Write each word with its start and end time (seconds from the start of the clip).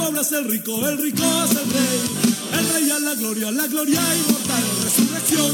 pobre 0.00 0.20
es 0.20 0.32
el 0.32 0.44
rico, 0.50 0.88
el 0.88 0.98
rico 0.98 1.22
es 1.44 1.50
el 1.50 1.70
rey. 1.70 2.00
El 2.58 2.68
rey 2.74 2.90
a 2.90 2.98
la 3.00 3.14
gloria, 3.14 3.50
la 3.50 3.66
gloria 3.66 4.00
inmortal, 4.16 4.62
resurrección. 4.82 5.52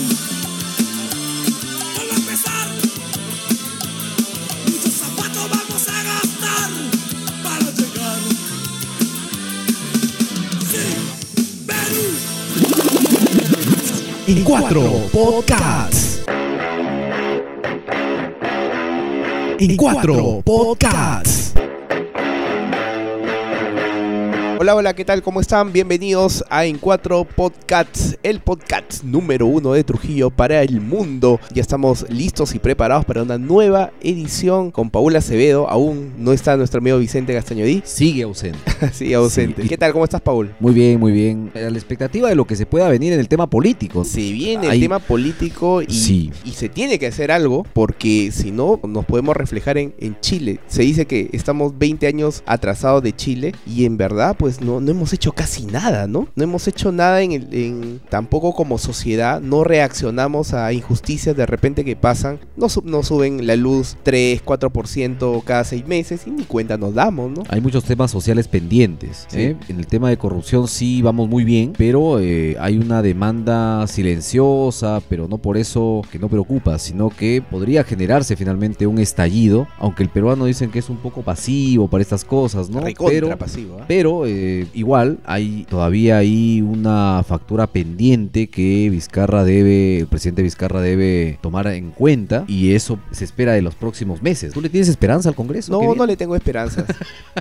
Vuelve 1.95 2.13
a 2.13 2.17
empezar. 2.17 2.69
Muchos 4.67 4.93
zapatos 4.93 5.51
vamos 5.51 5.89
a 5.89 6.03
gastar 6.11 6.71
para 7.43 7.71
llegar. 7.73 8.21
Sí, 10.71 10.85
Perú. 11.67 12.05
En 14.29 14.45
cuatro 14.45 14.83
podcasts. 15.13 16.21
En 19.59 19.77
cuatro 19.77 20.43
podcasts. 20.45 21.53
Hola, 24.59 24.75
hola, 24.75 24.95
¿qué 24.95 25.05
tal? 25.05 25.23
¿Cómo 25.23 25.41
están? 25.43 25.71
Bienvenidos 25.71 26.43
a 26.49 26.65
En 26.65 26.79
Cuatro 26.79 27.25
Podcasts, 27.25 28.17
el 28.23 28.41
podcast 28.41 29.05
número 29.05 29.47
uno 29.47 29.75
de 29.75 29.85
Trujillo 29.85 30.31
para 30.31 30.63
el 30.63 30.81
mundo. 30.81 31.39
Ya 31.53 31.61
estamos 31.61 32.07
listos 32.09 32.55
y 32.55 32.59
preparados 32.59 33.05
para 33.05 33.23
una 33.23 33.37
nueva 33.37 33.93
edición 34.01 34.71
con 34.71 34.89
Paula 34.89 35.19
Acevedo. 35.19 35.69
Aún 35.69 36.15
no 36.17 36.33
está 36.33 36.57
nuestro 36.57 36.79
amigo 36.79 36.97
Vicente 36.99 37.35
Castañodí. 37.35 37.83
Sigue 37.85 38.23
ausente. 38.23 38.59
sí, 38.95 39.13
ausente. 39.13 39.61
Sí. 39.63 39.69
¿Qué 39.69 39.77
tal? 39.77 39.93
¿Cómo 39.93 40.05
estás, 40.05 40.23
Paul? 40.23 40.55
Muy 40.59 40.73
bien, 40.73 40.99
muy 41.01 41.13
bien. 41.13 41.51
A 41.55 41.59
la 41.59 41.77
expectativa 41.77 42.31
de 42.31 42.35
lo 42.35 42.47
que 42.47 42.57
se 42.57 42.65
pueda 42.65 42.89
venir 42.89 43.13
en 43.13 43.21
el 43.21 43.29
tema 43.29 43.51
político. 43.51 44.05
Se 44.05 44.21
viene 44.21 44.69
el 44.69 44.81
tema 44.81 45.01
político 45.01 45.83
y, 45.83 45.93
Sí. 45.93 46.33
y 46.47 46.53
se 46.53 46.71
tiene 46.71 46.99
que 46.99 47.09
hacer 47.09 47.31
algo 47.31 47.67
porque 47.75 48.31
si 48.33 48.53
no 48.53 48.81
nos 48.89 49.05
podemos 49.05 49.37
reflejar 49.37 49.77
en, 49.77 49.95
en 49.99 50.19
Chile. 50.21 50.61
Se 50.67 50.81
dice 50.83 51.05
que 51.05 51.29
estamos 51.33 51.77
20 51.79 52.07
años 52.07 52.43
atrasados 52.47 53.03
de 53.03 53.15
Chile 53.15 53.53
y 53.67 53.85
en 53.85 53.99
verdad 53.99 54.35
pues 54.39 54.46
no, 54.61 54.81
no 54.81 54.91
hemos 54.91 55.13
hecho 55.13 55.33
casi 55.33 55.67
nada, 55.67 56.07
¿no? 56.07 56.29
No 56.35 56.45
hemos 56.45 56.67
hecho 56.69 56.93
nada 56.93 57.23
en, 57.23 57.33
el- 57.33 57.49
en 57.55 58.01
tampoco 58.09 58.55
como 58.55 58.79
sociedad, 58.79 59.41
no 59.41 59.65
reaccionamos 59.65 60.55
a 60.55 60.73
injusticias 60.73 61.37
de 61.37 61.47
repente 61.47 61.85
que 61.85 61.97
pasan, 61.97 62.39
nos, 62.57 62.73
sub- 62.73 62.85
nos 62.87 63.07
suben 63.09 63.47
la 63.47 63.57
luz 63.57 63.97
3, 64.03 64.43
4% 64.45 65.43
cada 65.45 65.65
6 65.65 65.87
meses 65.87 66.23
y 66.27 66.31
ni 66.31 66.45
cuenta 66.45 66.77
nos 66.77 66.95
damos, 66.95 67.31
¿no? 67.31 67.43
Hay 67.49 67.61
muchos 67.61 67.85
temas 67.85 68.11
sociales 68.11 68.49
pendientes. 68.49 69.27
Sí. 69.29 69.41
¿eh? 69.41 69.57
En 69.69 69.79
el 69.79 69.87
tema 69.87 70.09
de 70.11 70.17
corrupción 70.17 70.69
sí 70.69 71.03
vamos 71.03 71.29
muy 71.29 71.45
bien, 71.45 71.73
pero 71.77 72.21
eh, 72.21 72.57
hay 72.61 72.79
una 72.79 73.03
demanda 73.03 73.87
silenciosa, 73.87 75.01
pero 75.09 75.29
no 75.29 75.39
por 75.39 75.57
eso 75.57 76.03
que 76.11 76.19
no 76.19 76.29
preocupa, 76.29 76.79
sino 76.79 77.11
que 77.11 77.43
podría 77.49 77.85
generarse 77.85 78.37
finalmente 78.37 78.87
un 78.87 78.99
estallido, 78.99 79.69
aunque 79.79 80.03
el 80.03 80.09
peruano 80.09 80.45
dicen 80.47 80.71
que 80.71 80.79
es 80.79 80.89
un 80.91 80.97
poco 80.99 81.23
pasivo 81.23 81.89
para 81.89 82.03
estas 82.03 82.25
cosas, 82.25 82.69
¿no? 82.71 82.81
Recontra 82.81 83.15
pero 83.15 83.39
pasivo, 83.39 83.79
¿ah? 83.81 83.85
Pero 83.87 84.27
eh, 84.37 84.67
igual 84.75 85.19
hay 85.25 85.67
todavía 85.69 86.19
hay 86.19 86.61
una 86.61 87.25
factura 87.27 87.67
pendiente 87.67 88.49
que 88.49 88.89
Vizcarra 88.91 89.45
debe, 89.45 90.01
el 90.01 90.07
presidente 90.07 90.43
Vizcarra 90.43 90.81
debe 90.81 91.39
tomar 91.41 91.67
en 91.69 91.91
cuenta 91.91 92.45
y 92.47 92.75
eso 92.75 92.99
se 93.11 93.25
espera 93.25 93.53
de 93.53 93.63
los 93.63 93.75
próximos 93.75 94.23
meses. 94.23 94.53
¿Tú 94.53 94.61
le 94.61 94.69
tienes 94.69 94.89
esperanza 94.89 95.29
al 95.29 95.35
Congreso? 95.35 95.73
No, 95.73 95.95
no 95.95 96.07
le 96.07 96.17
tengo 96.17 96.37
esperanzas. 96.37 96.85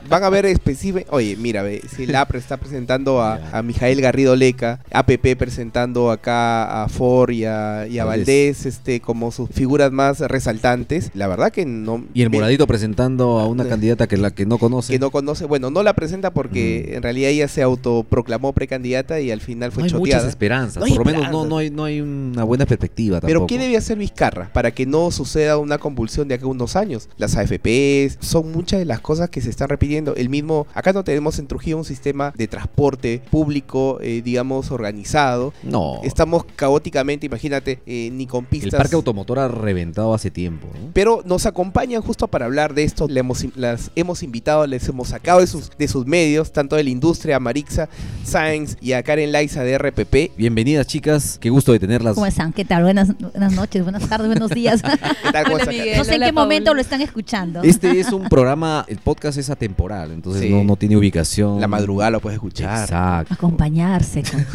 Van 0.09 0.23
a 0.23 0.29
ver 0.29 0.45
específicamente. 0.45 1.09
Oye, 1.11 1.35
mira, 1.35 1.63
ve, 1.63 1.81
si 1.95 2.03
el 2.03 2.15
APRE 2.15 2.39
está 2.39 2.57
presentando 2.57 3.21
a, 3.21 3.39
a 3.51 3.61
Mijael 3.61 3.99
Garrido 4.01 4.35
Leca, 4.35 4.79
APP 4.91 5.35
presentando 5.37 6.11
acá 6.11 6.83
a 6.83 6.87
Ford 6.87 7.31
y 7.31 7.45
a, 7.45 7.87
y 7.87 7.99
a 7.99 8.05
Valdés. 8.05 8.65
Este, 8.65 9.01
como 9.01 9.31
sus 9.31 9.49
figuras 9.49 9.91
más 9.91 10.19
resaltantes, 10.19 11.11
la 11.13 11.27
verdad 11.27 11.51
que 11.51 11.65
no. 11.65 12.05
Y 12.13 12.21
el 12.21 12.29
moradito 12.29 12.67
presentando 12.67 13.39
a 13.39 13.47
una 13.47 13.65
candidata 13.69 14.07
que 14.07 14.17
la 14.17 14.31
que 14.31 14.45
no 14.45 14.57
conoce. 14.57 14.93
Que 14.93 14.99
no 14.99 15.11
conoce, 15.11 15.45
bueno, 15.45 15.69
no 15.69 15.83
la 15.83 15.93
presenta 15.93 16.31
porque 16.31 16.84
En 16.93 17.03
realidad 17.03 17.29
ella 17.31 17.47
se 17.47 17.61
autoproclamó 17.61 18.53
precandidata 18.53 19.19
y 19.19 19.31
al 19.31 19.41
final 19.41 19.71
fue 19.71 19.81
no 19.81 19.85
hay 19.85 19.91
choteada. 19.91 20.19
muchas 20.19 20.29
esperanzas. 20.29 20.77
No 20.77 20.85
hay 20.85 20.93
Por 20.93 21.05
lo 21.05 21.11
menos 21.11 21.31
no, 21.31 21.45
no, 21.45 21.57
hay, 21.57 21.69
no 21.69 21.83
hay 21.83 22.01
una 22.01 22.43
buena 22.43 22.65
perspectiva 22.65 23.19
tampoco. 23.19 23.27
Pero 23.27 23.47
¿qué 23.47 23.57
debe 23.57 23.77
hacer 23.77 23.97
Vizcarra 23.97 24.51
para 24.53 24.71
que 24.71 24.85
no 24.85 25.11
suceda 25.11 25.57
una 25.57 25.77
convulsión 25.77 26.27
de 26.27 26.35
acá 26.35 26.45
a 26.45 26.49
unos 26.49 26.75
años? 26.75 27.09
Las 27.17 27.35
AFPs 27.35 28.17
son 28.19 28.51
muchas 28.51 28.79
de 28.79 28.85
las 28.85 28.99
cosas 28.99 29.29
que 29.29 29.41
se 29.41 29.49
están 29.49 29.69
repitiendo. 29.69 30.15
El 30.15 30.29
mismo, 30.29 30.67
acá 30.73 30.93
no 30.93 31.03
tenemos 31.03 31.39
en 31.39 31.47
Trujillo 31.47 31.77
un 31.77 31.85
sistema 31.85 32.33
de 32.35 32.47
transporte 32.47 33.21
público, 33.31 33.99
eh, 34.01 34.21
digamos, 34.23 34.71
organizado. 34.71 35.53
No. 35.63 35.99
Estamos 36.03 36.45
caóticamente, 36.55 37.25
imagínate, 37.25 37.79
eh, 37.85 38.09
ni 38.11 38.27
con 38.27 38.43
el 38.45 38.49
pistas. 38.49 38.75
parque 38.75 38.95
automotor 38.95 39.39
ha 39.39 39.47
reventado 39.47 40.13
hace 40.13 40.31
tiempo. 40.31 40.67
Pero 40.93 41.21
nos 41.25 41.45
acompañan 41.45 42.01
justo 42.01 42.27
para 42.27 42.45
hablar 42.45 42.73
de 42.73 42.83
esto. 42.83 43.07
Le 43.07 43.19
hemos, 43.19 43.45
las 43.55 43.91
hemos 43.95 44.23
invitado, 44.23 44.65
les 44.67 44.87
hemos 44.87 45.09
sacado 45.09 45.39
de 45.39 45.47
sus, 45.47 45.71
de 45.77 45.87
sus 45.87 46.05
medios, 46.05 46.51
tanto 46.51 46.74
de 46.75 46.83
la 46.83 46.89
industria, 46.89 47.35
a 47.37 47.39
Marixa 47.39 47.89
Sáenz 48.23 48.77
y 48.81 48.93
a 48.93 49.03
Karen 49.03 49.31
Laiza 49.31 49.63
de 49.63 49.77
RPP. 49.77 50.37
Bienvenidas 50.37 50.87
chicas, 50.87 51.37
qué 51.39 51.49
gusto 51.49 51.71
de 51.71 51.79
tenerlas. 51.79 52.15
¿Cómo 52.15 52.25
están? 52.25 52.53
¿Qué 52.53 52.65
tal? 52.65 52.83
Buenas, 52.83 53.17
buenas 53.19 53.53
noches, 53.53 53.83
buenas 53.83 54.07
tardes, 54.07 54.27
buenos 54.27 54.49
días. 54.51 54.81
¿Qué 55.23 55.31
tal? 55.31 55.43
¿Cómo 55.45 55.55
Hola, 55.55 55.63
está, 55.63 55.71
Miguel. 55.71 55.85
Karen? 55.87 55.97
No 55.97 56.03
sé 56.05 56.15
en 56.15 56.21
qué 56.21 56.31
momento 56.31 56.73
lo 56.73 56.81
están 56.81 57.01
escuchando. 57.01 57.61
Este 57.63 57.99
es 57.99 58.11
un 58.11 58.27
programa, 58.29 58.85
el 58.87 58.97
podcast 58.97 59.37
es 59.37 59.49
atemporal, 59.49 60.11
entonces 60.11 60.43
Sí. 60.43 60.49
no, 60.49 60.63
no 60.63 60.75
tiene 60.75 60.97
ubicación. 60.97 61.59
La 61.61 61.67
madrugada 61.67 62.11
lo 62.11 62.19
puedes 62.19 62.35
escuchar. 62.35 62.81
Exacto. 62.83 63.33
Acompañarse, 63.33 64.23
con- 64.23 64.45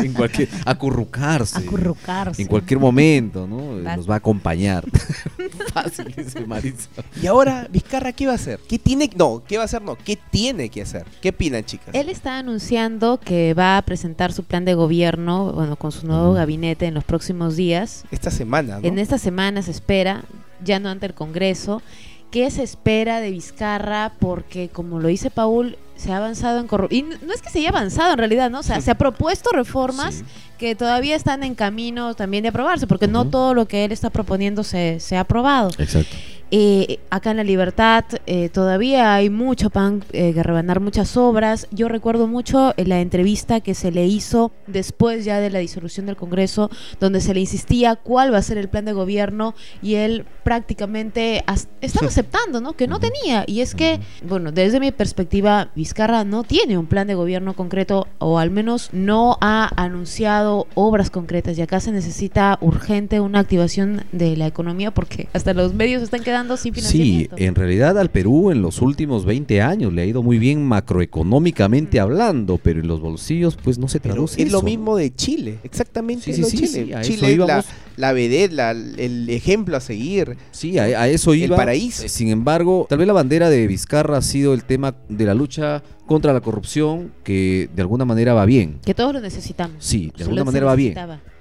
en 0.04 0.12
cualquier, 0.12 0.48
acurrucarse. 0.64 1.58
acurrucarse. 1.58 2.42
En 2.42 2.48
cualquier 2.48 2.80
momento, 2.80 3.46
¿no? 3.46 3.76
Nos 3.96 4.08
va 4.08 4.14
a 4.14 4.18
acompañar. 4.18 4.84
Fácil 5.72 6.12
dice 6.16 6.40
Marisa. 6.46 6.88
Y 7.22 7.26
ahora, 7.26 7.66
Vizcarra, 7.70 8.12
¿qué 8.12 8.26
va 8.26 8.32
a 8.32 8.36
hacer? 8.36 8.58
¿Qué 8.68 8.78
tiene? 8.78 9.10
No, 9.16 9.42
¿qué 9.46 9.56
va 9.56 9.62
a 9.62 9.66
hacer? 9.66 9.82
No, 9.82 9.96
¿qué 9.96 10.18
tiene 10.30 10.68
que 10.68 10.82
hacer? 10.82 11.04
¿Qué 11.20 11.32
chicas? 11.64 11.94
Él 11.94 12.08
está 12.08 12.38
anunciando 12.38 13.18
que 13.20 13.54
va 13.54 13.76
a 13.76 13.82
presentar 13.82 14.32
su 14.32 14.44
plan 14.44 14.64
de 14.64 14.74
gobierno, 14.74 15.52
bueno, 15.52 15.76
con 15.76 15.92
su 15.92 16.06
nuevo 16.06 16.26
Ujú. 16.28 16.34
gabinete 16.34 16.86
en 16.86 16.94
los 16.94 17.04
próximos 17.04 17.56
días. 17.56 18.04
Esta 18.10 18.30
semana, 18.30 18.80
¿no? 18.80 18.86
En 18.86 18.98
esta 18.98 19.18
semana 19.18 19.62
se 19.62 19.70
espera, 19.70 20.22
ya 20.64 20.78
no 20.78 20.88
ante 20.88 21.06
el 21.06 21.14
Congreso, 21.14 21.82
qué 22.30 22.50
se 22.50 22.62
espera 22.62 23.20
de 23.20 23.30
Vizcarra, 23.30 24.12
porque 24.18 24.68
como 24.68 25.00
lo 25.00 25.08
dice 25.08 25.30
Paul, 25.30 25.76
se 25.96 26.12
ha 26.12 26.16
avanzado 26.18 26.60
en 26.60 26.66
corrupción. 26.66 27.12
Y 27.20 27.24
no 27.26 27.32
es 27.34 27.42
que 27.42 27.50
se 27.50 27.58
haya 27.58 27.70
avanzado 27.70 28.12
en 28.12 28.18
realidad, 28.18 28.50
¿no? 28.50 28.60
O 28.60 28.62
sea, 28.62 28.80
se 28.80 28.90
ha 28.90 28.94
propuesto 28.96 29.50
reformas 29.52 30.14
Sí. 30.16 30.24
que 30.58 30.74
todavía 30.74 31.16
están 31.16 31.42
en 31.42 31.54
camino 31.54 32.14
también 32.14 32.42
de 32.42 32.48
aprobarse, 32.50 32.86
porque 32.86 33.06
no 33.08 33.26
todo 33.26 33.52
lo 33.54 33.66
que 33.66 33.84
él 33.84 33.92
está 33.92 34.08
proponiendo 34.10 34.62
se, 34.64 35.00
se 35.00 35.16
ha 35.16 35.20
aprobado. 35.20 35.70
Exacto. 35.78 36.16
Eh, 36.52 36.98
acá 37.10 37.30
en 37.30 37.36
La 37.36 37.44
Libertad 37.44 38.04
eh, 38.26 38.48
todavía 38.48 39.14
hay 39.14 39.30
mucho 39.30 39.70
pan 39.70 40.02
eh, 40.12 40.32
que 40.34 40.42
rebanar, 40.42 40.80
muchas 40.80 41.16
obras. 41.16 41.68
Yo 41.70 41.88
recuerdo 41.88 42.26
mucho 42.26 42.74
eh, 42.76 42.84
la 42.86 43.00
entrevista 43.00 43.60
que 43.60 43.74
se 43.74 43.92
le 43.92 44.06
hizo 44.06 44.50
después 44.66 45.24
ya 45.24 45.38
de 45.38 45.50
la 45.50 45.60
disolución 45.60 46.06
del 46.06 46.16
Congreso, 46.16 46.70
donde 46.98 47.20
se 47.20 47.34
le 47.34 47.40
insistía 47.40 47.94
cuál 47.94 48.32
va 48.32 48.38
a 48.38 48.42
ser 48.42 48.58
el 48.58 48.68
plan 48.68 48.84
de 48.84 48.92
gobierno 48.92 49.54
y 49.80 49.94
él 49.94 50.24
prácticamente 50.42 51.44
estaba 51.80 52.08
aceptando, 52.08 52.60
¿no? 52.60 52.72
Que 52.72 52.88
no 52.88 52.98
tenía. 52.98 53.44
Y 53.46 53.60
es 53.60 53.74
que, 53.74 54.00
bueno, 54.26 54.50
desde 54.50 54.80
mi 54.80 54.90
perspectiva, 54.90 55.70
Vizcarra 55.76 56.24
no 56.24 56.42
tiene 56.42 56.78
un 56.78 56.86
plan 56.86 57.06
de 57.06 57.14
gobierno 57.14 57.54
concreto 57.54 58.08
o 58.18 58.38
al 58.38 58.50
menos 58.50 58.90
no 58.92 59.38
ha 59.40 59.70
anunciado 59.76 60.66
obras 60.74 61.10
concretas 61.10 61.56
y 61.58 61.62
acá 61.62 61.78
se 61.78 61.92
necesita 61.92 62.58
urgente 62.60 63.20
una 63.20 63.38
activación 63.38 64.02
de 64.10 64.36
la 64.36 64.46
economía 64.46 64.90
porque 64.90 65.28
hasta 65.32 65.54
los 65.54 65.74
medios 65.74 66.02
están 66.02 66.22
quedando 66.22 66.39
sin 66.56 66.74
Sí, 66.74 66.80
financiamiento. 66.80 67.36
en 67.38 67.54
realidad 67.54 67.98
al 67.98 68.10
Perú 68.10 68.50
en 68.50 68.62
los 68.62 68.80
últimos 68.82 69.24
20 69.24 69.60
años 69.62 69.92
le 69.92 70.02
ha 70.02 70.04
ido 70.06 70.22
muy 70.22 70.38
bien 70.38 70.62
macroeconómicamente 70.64 71.98
Mm. 71.98 72.02
hablando, 72.02 72.58
pero 72.58 72.80
en 72.80 72.88
los 72.88 73.00
bolsillos 73.00 73.56
pues 73.62 73.78
no 73.78 73.88
se 73.88 74.00
Pero 74.00 74.14
traduce 74.14 74.42
es 74.42 74.50
lo 74.50 74.58
eso, 74.58 74.62
¿no? 74.66 74.70
mismo 74.70 74.96
de 74.96 75.14
Chile, 75.14 75.58
exactamente 75.62 76.24
Sí, 76.24 76.30
es 76.30 76.36
sí, 76.36 76.42
lo 76.42 76.46
de 76.46 76.50
sí, 76.50 76.56
Chile. 76.58 76.84
sí, 76.86 76.92
a 76.92 77.00
eso 77.00 77.10
Chile 77.12 77.32
es 77.32 77.38
la, 77.38 77.64
la 77.96 78.12
vedette, 78.12 78.52
la- 78.52 78.70
el 78.70 79.28
ejemplo 79.30 79.76
a 79.76 79.80
seguir. 79.80 80.36
Sí, 80.50 80.78
a, 80.78 80.84
a 80.84 81.08
eso 81.08 81.32
El 81.32 81.40
iba. 81.44 81.56
paraíso. 81.56 82.04
Eh, 82.04 82.08
Sin 82.08 82.28
embargo, 82.28 82.86
tal 82.88 82.98
vez 82.98 83.06
la 83.06 83.12
bandera 83.12 83.50
de 83.50 83.66
Vizcarra 83.66 84.18
ha 84.18 84.22
sido 84.22 84.54
el 84.54 84.64
tema 84.64 84.94
de 85.08 85.24
la 85.26 85.34
lucha 85.34 85.82
contra 86.06 86.32
la 86.32 86.40
corrupción, 86.40 87.12
que 87.24 87.68
de 87.74 87.82
alguna 87.82 88.04
manera 88.04 88.34
va 88.34 88.44
bien. 88.46 88.78
Que 88.84 88.94
todos 88.94 89.12
lo 89.12 89.20
necesitamos. 89.20 89.76
Sí, 89.78 90.06
de 90.16 90.24
Solo 90.24 90.30
alguna 90.30 90.44
manera 90.44 90.66
va 90.66 90.74
bien. 90.74 90.94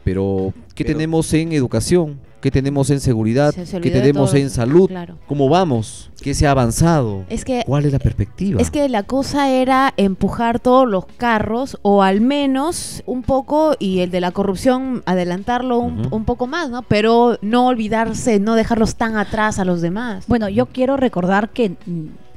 Pero, 0.03 0.53
¿qué 0.75 0.83
Pero- 0.83 0.97
tenemos 0.97 1.33
en 1.33 1.51
educación? 1.53 2.19
¿Qué 2.41 2.51
tenemos 2.51 2.89
en 2.89 2.99
seguridad? 2.99 3.53
Se- 3.53 3.65
se 3.65 3.81
¿Qué 3.81 3.89
tenemos 3.91 4.33
en 4.33 4.49
salud? 4.49 4.87
Claro. 4.87 5.17
¿Cómo 5.27 5.49
vamos? 5.49 6.09
¿Qué 6.21 6.33
se 6.33 6.47
ha 6.47 6.51
avanzado? 6.51 7.23
Es 7.29 7.43
que 7.45 7.63
¿Cuál 7.65 7.85
es 7.85 7.91
la 7.93 7.99
perspectiva? 7.99 8.61
Es 8.61 8.71
que 8.71 8.87
la 8.89 9.03
cosa 9.03 9.49
era 9.49 9.93
empujar 9.97 10.59
todos 10.59 10.87
los 10.87 11.05
carros 11.17 11.77
o 11.81 12.01
al 12.03 12.21
menos 12.21 13.03
un 13.05 13.23
poco 13.23 13.75
y 13.79 13.99
el 13.99 14.11
de 14.11 14.21
la 14.21 14.31
corrupción 14.31 15.03
adelantarlo 15.05 15.79
un, 15.79 16.07
un 16.11 16.25
poco 16.25 16.47
más, 16.47 16.69
¿no? 16.69 16.81
Pero 16.83 17.37
no 17.41 17.67
olvidarse, 17.67 18.39
no 18.39 18.55
dejarlos 18.55 18.95
tan 18.95 19.17
atrás 19.17 19.59
a 19.59 19.65
los 19.65 19.81
demás. 19.81 20.25
Bueno, 20.27 20.49
yo 20.49 20.65
quiero 20.67 20.97
recordar 20.97 21.49
que 21.49 21.75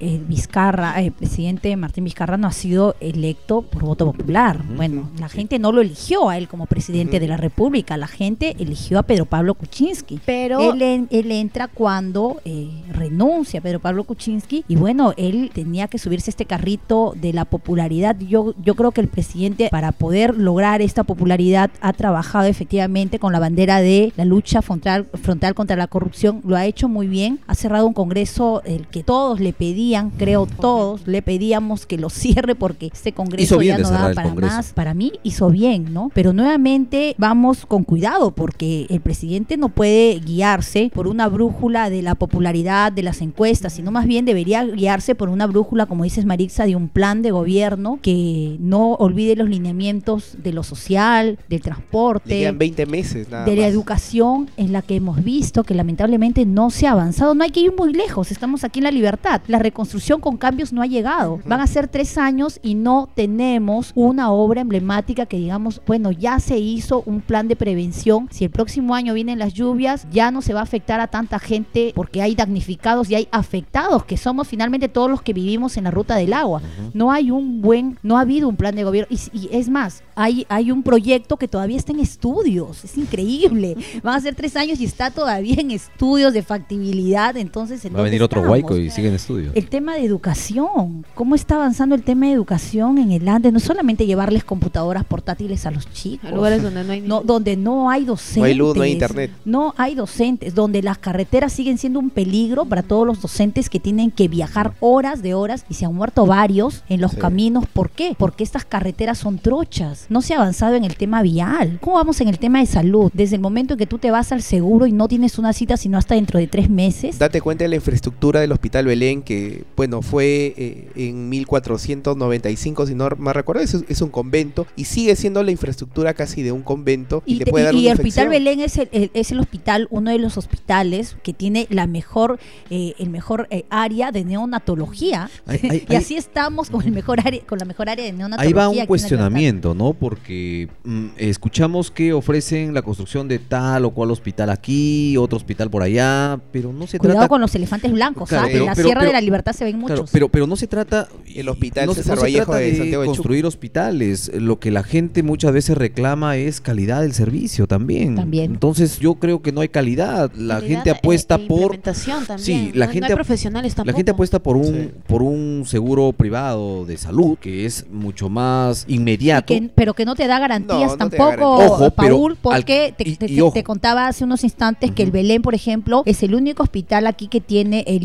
el 0.02 0.18
Vizcarra, 0.24 1.00
el 1.00 1.12
presidente 1.12 1.74
Martín 1.76 2.04
Vizcarra 2.04 2.36
no 2.36 2.48
ha 2.48 2.52
sido 2.52 2.96
electo 3.00 3.62
por 3.62 3.84
voto 3.84 4.12
popular. 4.12 4.60
Bueno, 4.76 5.08
la 5.18 5.28
gente 5.28 5.58
no 5.58 5.70
lo 5.72 5.80
eligió 5.80 6.28
a 6.28 6.36
él 6.38 6.48
como 6.48 6.66
presidente 6.66 7.20
de 7.20 7.28
la 7.28 7.36
República, 7.36 7.96
la 7.96 8.08
gente 8.08 8.56
eligió 8.58 8.98
a 8.98 9.04
Pedro 9.04 9.26
Pablo 9.26 9.54
Kuczynski. 9.54 10.20
Pero 10.26 10.72
Él, 10.72 10.82
en- 10.82 11.08
él 11.10 11.30
entra 11.30 11.68
cuando 11.68 12.40
eh, 12.44 12.68
renuncia 12.92 13.60
Pedro 13.60 13.78
Pablo 13.80 14.04
Kuczynski 14.04 14.64
y 14.66 14.74
bueno, 14.76 15.14
él 15.16 15.50
tenía 15.54 15.86
que 15.86 15.98
subirse 15.98 16.30
a 16.30 16.32
este 16.32 16.46
carrito 16.46 17.14
de 17.20 17.32
la 17.32 17.44
popularidad. 17.44 18.16
Yo, 18.18 18.54
yo 18.62 18.74
creo 18.74 18.90
que 18.90 19.00
el 19.00 19.08
presidente 19.08 19.68
para 19.70 19.92
poder 19.92 20.36
lograr 20.36 20.82
esta 20.82 21.04
popularidad 21.04 21.70
ha 21.80 21.92
trabajado 21.92 22.46
efectivamente 22.46 23.18
con 23.20 23.32
la 23.32 23.38
bandera 23.38 23.80
de 23.80 24.12
la 24.16 24.24
lucha 24.24 24.62
frontal, 24.62 25.06
frontal 25.22 25.54
contra 25.54 25.76
la 25.76 25.86
corrupción. 25.86 26.40
Lo 26.44 26.56
ha 26.56 26.66
hecho 26.66 26.88
muy 26.88 27.06
bien. 27.06 27.38
Ha 27.46 27.54
cerrado 27.54 27.86
un 27.86 27.94
congreso 27.94 28.62
el 28.64 28.88
que 28.88 29.04
todos 29.04 29.38
le 29.38 29.52
pedían, 29.52 29.91
creo 30.16 30.46
todos, 30.46 31.06
le 31.06 31.22
pedíamos 31.22 31.86
que 31.86 31.98
lo 31.98 32.10
cierre 32.10 32.54
porque 32.54 32.86
este 32.92 33.12
congreso 33.12 33.60
ya 33.62 33.78
no 33.78 33.90
daba 33.90 34.14
para 34.14 34.28
Congreso. 34.28 34.56
más. 34.56 34.72
Para 34.72 34.94
mí 34.94 35.12
hizo 35.22 35.50
bien, 35.50 35.92
¿no? 35.92 36.10
Pero 36.14 36.32
nuevamente 36.32 37.14
vamos 37.18 37.66
con 37.66 37.84
cuidado 37.84 38.32
porque 38.32 38.86
el 38.90 39.00
presidente 39.00 39.56
no 39.56 39.68
puede 39.68 40.20
guiarse 40.20 40.90
por 40.94 41.08
una 41.08 41.28
brújula 41.28 41.90
de 41.90 42.02
la 42.02 42.14
popularidad 42.14 42.92
de 42.92 43.02
las 43.02 43.20
encuestas, 43.20 43.74
sino 43.74 43.90
más 43.90 44.06
bien 44.06 44.24
debería 44.24 44.64
guiarse 44.64 45.14
por 45.14 45.28
una 45.28 45.46
brújula, 45.46 45.86
como 45.86 46.04
dices 46.04 46.24
Marixa, 46.24 46.66
de 46.66 46.76
un 46.76 46.88
plan 46.88 47.22
de 47.22 47.30
gobierno 47.30 47.98
que 48.02 48.56
no 48.60 48.92
olvide 48.94 49.36
los 49.36 49.48
lineamientos 49.48 50.36
de 50.42 50.52
lo 50.52 50.62
social, 50.62 51.38
del 51.48 51.58
Le 51.58 51.58
transporte, 51.60 52.38
quedan 52.40 52.58
20 52.58 52.86
meses 52.86 53.28
nada 53.28 53.44
de 53.44 53.56
la 53.56 53.62
más. 53.62 53.70
educación 53.72 54.50
en 54.56 54.72
la 54.72 54.82
que 54.82 54.96
hemos 54.96 55.22
visto 55.22 55.64
que 55.64 55.74
lamentablemente 55.74 56.44
no 56.46 56.70
se 56.70 56.86
ha 56.86 56.92
avanzado. 56.92 57.34
No 57.34 57.44
hay 57.44 57.50
que 57.50 57.60
ir 57.60 57.72
muy 57.76 57.92
lejos, 57.92 58.30
estamos 58.30 58.64
aquí 58.64 58.80
en 58.80 58.84
la 58.84 58.90
libertad. 58.90 59.40
La 59.46 59.58
reconstrucción 59.82 60.20
con 60.20 60.36
cambios 60.36 60.72
no 60.72 60.80
ha 60.80 60.86
llegado. 60.86 61.40
Van 61.44 61.60
a 61.60 61.66
ser 61.66 61.88
tres 61.88 62.16
años 62.16 62.60
y 62.62 62.74
no 62.74 63.08
tenemos 63.14 63.90
una 63.96 64.30
obra 64.30 64.60
emblemática 64.60 65.26
que 65.26 65.36
digamos, 65.36 65.82
bueno, 65.86 66.12
ya 66.12 66.38
se 66.38 66.56
hizo 66.58 67.02
un 67.04 67.20
plan 67.20 67.48
de 67.48 67.56
prevención. 67.56 68.28
Si 68.30 68.44
el 68.44 68.50
próximo 68.50 68.94
año 68.94 69.12
vienen 69.12 69.40
las 69.40 69.54
lluvias, 69.54 70.06
ya 70.12 70.30
no 70.30 70.40
se 70.40 70.54
va 70.54 70.60
a 70.60 70.62
afectar 70.62 71.00
a 71.00 71.08
tanta 71.08 71.40
gente 71.40 71.92
porque 71.96 72.22
hay 72.22 72.36
damnificados 72.36 73.10
y 73.10 73.16
hay 73.16 73.28
afectados, 73.32 74.04
que 74.04 74.16
somos 74.16 74.46
finalmente 74.46 74.88
todos 74.88 75.10
los 75.10 75.20
que 75.20 75.32
vivimos 75.32 75.76
en 75.76 75.84
la 75.84 75.90
ruta 75.90 76.14
del 76.14 76.32
agua. 76.32 76.62
No 76.94 77.10
hay 77.10 77.32
un 77.32 77.60
buen, 77.60 77.98
no 78.04 78.18
ha 78.18 78.20
habido 78.20 78.48
un 78.48 78.56
plan 78.56 78.76
de 78.76 78.84
gobierno. 78.84 79.08
Y, 79.10 79.18
y 79.36 79.48
es 79.50 79.68
más, 79.68 80.04
hay, 80.14 80.46
hay 80.48 80.70
un 80.70 80.84
proyecto 80.84 81.36
que 81.38 81.48
todavía 81.48 81.76
está 81.76 81.90
en 81.90 81.98
estudios. 82.00 82.84
Es 82.84 82.96
increíble. 82.96 83.76
Van 84.04 84.14
a 84.14 84.20
ser 84.20 84.36
tres 84.36 84.54
años 84.54 84.80
y 84.80 84.84
está 84.84 85.10
todavía 85.10 85.56
en 85.58 85.72
estudios 85.72 86.32
de 86.32 86.42
factibilidad. 86.42 87.36
Entonces, 87.36 87.84
¿en 87.84 87.96
Va 87.96 88.00
a 88.00 88.02
venir 88.02 88.22
otro 88.22 88.40
estamos? 88.40 88.52
huaico 88.52 88.76
y 88.76 88.90
sigue 88.90 89.08
en 89.08 89.14
estudio. 89.14 89.50
El 89.62 89.68
tema 89.68 89.94
de 89.94 90.04
educación. 90.04 91.06
¿Cómo 91.14 91.36
está 91.36 91.54
avanzando 91.54 91.94
el 91.94 92.02
tema 92.02 92.26
de 92.26 92.32
educación 92.32 92.98
en 92.98 93.12
el 93.12 93.28
Andes? 93.28 93.52
No 93.52 93.58
es 93.58 93.64
solamente 93.64 94.06
llevarles 94.06 94.42
computadoras 94.42 95.04
portátiles 95.04 95.66
a 95.66 95.70
los 95.70 95.88
chicos. 95.92 96.28
hay 96.28 96.34
lugares 96.34 96.62
donde 96.64 96.82
no 96.82 96.92
hay 96.92 97.00
No, 97.00 97.20
donde 97.20 97.56
no 97.56 97.88
hay 97.88 98.04
docentes. 98.04 98.38
No 98.38 98.44
hay 98.44 98.54
luz, 98.54 98.76
no 98.76 98.82
hay 98.82 98.90
internet. 98.90 99.30
No 99.44 99.72
hay 99.76 99.94
docentes, 99.94 100.56
donde 100.56 100.82
las 100.82 100.98
carreteras 100.98 101.52
siguen 101.52 101.78
siendo 101.78 102.00
un 102.00 102.10
peligro 102.10 102.64
para 102.64 102.82
todos 102.82 103.06
los 103.06 103.22
docentes 103.22 103.70
que 103.70 103.78
tienen 103.78 104.10
que 104.10 104.26
viajar 104.26 104.74
horas 104.80 105.22
de 105.22 105.32
horas 105.34 105.64
y 105.68 105.74
se 105.74 105.84
han 105.84 105.94
muerto 105.94 106.26
varios 106.26 106.82
en 106.88 107.00
los 107.00 107.12
Sí. 107.12 107.18
caminos. 107.18 107.64
¿Por 107.72 107.90
qué? 107.90 108.16
Porque 108.18 108.42
estas 108.42 108.64
carreteras 108.64 109.18
son 109.18 109.38
trochas. 109.38 110.06
No 110.08 110.22
se 110.22 110.34
ha 110.34 110.38
avanzado 110.38 110.74
en 110.74 110.82
el 110.82 110.96
tema 110.96 111.22
vial. 111.22 111.78
¿Cómo 111.80 111.96
vamos 111.98 112.20
en 112.20 112.26
el 112.26 112.40
tema 112.40 112.58
de 112.58 112.66
salud? 112.66 113.12
Desde 113.14 113.36
el 113.36 113.40
momento 113.40 113.74
en 113.74 113.78
que 113.78 113.86
tú 113.86 113.98
te 113.98 114.10
vas 114.10 114.32
al 114.32 114.42
seguro 114.42 114.88
y 114.88 114.92
no 114.92 115.06
tienes 115.06 115.38
una 115.38 115.52
cita 115.52 115.76
sino 115.76 115.98
hasta 115.98 116.16
dentro 116.16 116.40
de 116.40 116.48
tres 116.48 116.68
meses. 116.68 117.16
Date 117.20 117.40
cuenta 117.40 117.62
de 117.62 117.68
la 117.68 117.76
infraestructura 117.76 118.40
del 118.40 118.50
Hospital 118.50 118.86
Belén, 118.86 119.22
que, 119.22 119.51
bueno, 119.76 120.02
fue 120.02 120.54
eh, 120.56 120.88
en 120.96 121.28
1495, 121.28 122.86
si 122.86 122.94
no 122.94 123.08
me 123.18 123.32
recuerdo, 123.32 123.62
es, 123.62 123.74
es 123.88 124.00
un 124.00 124.10
convento 124.10 124.66
y 124.76 124.84
sigue 124.84 125.16
siendo 125.16 125.42
la 125.42 125.50
infraestructura 125.50 126.14
casi 126.14 126.42
de 126.42 126.52
un 126.52 126.62
convento 126.62 127.22
y, 127.26 127.36
Y, 127.36 127.38
te 127.40 127.50
puede 127.50 127.64
dar 127.66 127.74
y- 127.74 127.78
y 127.78 127.80
una 127.86 127.92
el 127.92 127.98
Hospital. 128.00 128.28
Belén 128.28 128.60
es 128.60 128.78
el, 128.78 128.88
el- 128.92 129.10
es 129.14 129.30
el 129.32 129.40
hospital, 129.40 129.88
uno 129.90 130.10
de 130.10 130.18
los 130.18 130.36
hospitales 130.38 131.16
que 131.22 131.32
tiene 131.32 131.66
la 131.70 131.86
mejor, 131.86 132.38
eh, 132.70 132.94
el 132.98 133.10
mejor 133.10 133.46
eh, 133.50 133.64
área 133.70 134.12
de 134.12 134.24
neonatología. 134.24 135.30
Y 135.88 135.94
así 135.94 136.16
estamos 136.16 136.70
con 136.70 136.82
el 136.82 136.92
mejor 136.92 137.20
área, 137.24 137.40
con 137.46 137.58
la 137.58 137.64
mejor 137.64 137.88
área 137.88 138.04
de 138.04 138.12
neonatología. 138.12 138.48
Ahí 138.48 138.52
va 138.52 138.68
un 138.68 138.86
cuestionamiento, 138.86 139.74
¿no? 139.74 139.92
Porque 139.94 140.68
mm, 140.84 141.08
escuchamos 141.16 141.90
que 141.90 142.12
ofrecen 142.12 142.74
la 142.74 142.82
construcción 142.82 143.28
de 143.28 143.38
tal 143.38 143.84
o 143.84 143.90
cual 143.90 144.10
hospital 144.10 144.50
aquí, 144.50 145.16
otro 145.16 145.36
hospital 145.36 145.70
por 145.70 145.82
allá, 145.82 146.40
pero 146.52 146.72
no 146.72 146.86
se 146.86 146.98
Cuidado 146.98 147.18
trata 147.20 147.28
con 147.28 147.40
los 147.40 147.54
elefantes 147.54 147.92
blancos, 147.92 148.28
Claro, 148.28 148.44
¿ah? 148.44 148.48
pero- 148.50 148.58
en 148.60 148.66
la 148.66 148.74
pero- 148.74 148.88
Sierra 148.88 149.04
de 149.04 149.12
la 149.12 149.20
Libertad 149.20 149.41
se 149.52 149.64
ven 149.64 149.78
muchos. 149.78 149.96
Claro, 149.96 150.08
pero, 150.12 150.28
pero 150.28 150.46
no 150.46 150.56
se 150.56 150.66
trata. 150.66 151.08
El 151.34 151.48
hospital 151.48 151.86
no, 151.86 151.94
se- 151.94 152.02
César 152.02 152.18
no 152.18 152.24
se 152.24 152.32
trata 152.32 152.56
de 152.56 152.70
de, 152.70 152.76
Santiago 152.76 153.02
de 153.02 153.06
Chuco. 153.08 153.16
construir 153.16 153.46
hospitales. 153.46 154.30
Lo 154.34 154.60
que 154.60 154.70
la 154.70 154.82
gente 154.84 155.22
muchas 155.22 155.52
veces 155.52 155.76
reclama 155.76 156.36
es 156.36 156.60
calidad 156.60 157.00
del 157.02 157.14
servicio 157.14 157.66
también. 157.66 158.14
También. 158.14 158.52
Entonces 158.52 158.98
yo 159.00 159.14
creo 159.14 159.40
que 159.42 159.50
no 159.52 159.60
hay 159.62 159.68
calidad. 159.68 160.30
La 160.34 160.56
Calidad 160.60 160.76
gente 160.76 160.90
e- 160.90 160.92
apuesta 160.92 161.36
e 161.36 161.46
por. 161.48 161.78
también. 161.78 162.38
Sí, 162.38 162.70
la 162.74 162.86
No- 162.86 162.90
no 162.90 162.92
gente 162.92 163.08
hay 163.08 163.14
profesionales 163.14 163.74
tampoco. 163.74 163.90
La 163.92 163.96
gente 163.96 164.10
apuesta 164.12 164.38
por 164.38 164.56
un, 164.56 164.64
Sí. 164.74 164.90
por 165.06 165.22
un 165.22 165.64
seguro 165.66 166.12
privado 166.12 166.84
de 166.84 166.96
salud 166.98 167.38
que 167.38 167.64
es 167.66 167.86
mucho 167.90 168.28
más 168.28 168.84
inmediato. 168.88 169.46
que- 169.46 169.70
pero 169.74 169.94
que 169.94 170.04
no 170.04 170.14
te 170.14 170.26
da 170.26 170.38
garantías 170.38 170.72
No, 170.72 170.96
no 170.96 171.08
te 171.10 171.16
da 171.16 171.24
tampoco, 171.30 171.56
garantías. 171.58 171.70
Ojo, 171.80 171.90
pero 171.96 172.16
Paul, 172.16 172.36
porque 172.42 172.84
al- 172.86 172.96
te, 172.96 173.08
y- 173.08 173.16
te- 173.16 173.26
y 173.26 173.36
te- 173.36 173.42
ojo. 173.42 173.52
te 173.54 173.64
contaba 173.64 174.06
hace 174.08 174.24
unos 174.24 174.44
instantes 174.44 174.90
que 174.90 175.02
el. 175.04 175.10
Belén, 175.12 175.42
por 175.42 175.54
ejemplo, 175.54 176.02
es 176.06 176.22
el 176.22 176.34
único 176.34 176.62
hospital 176.62 177.06
aquí 177.06 177.28
que 177.28 177.40
tiene, 177.40 177.84
el, 177.86 178.02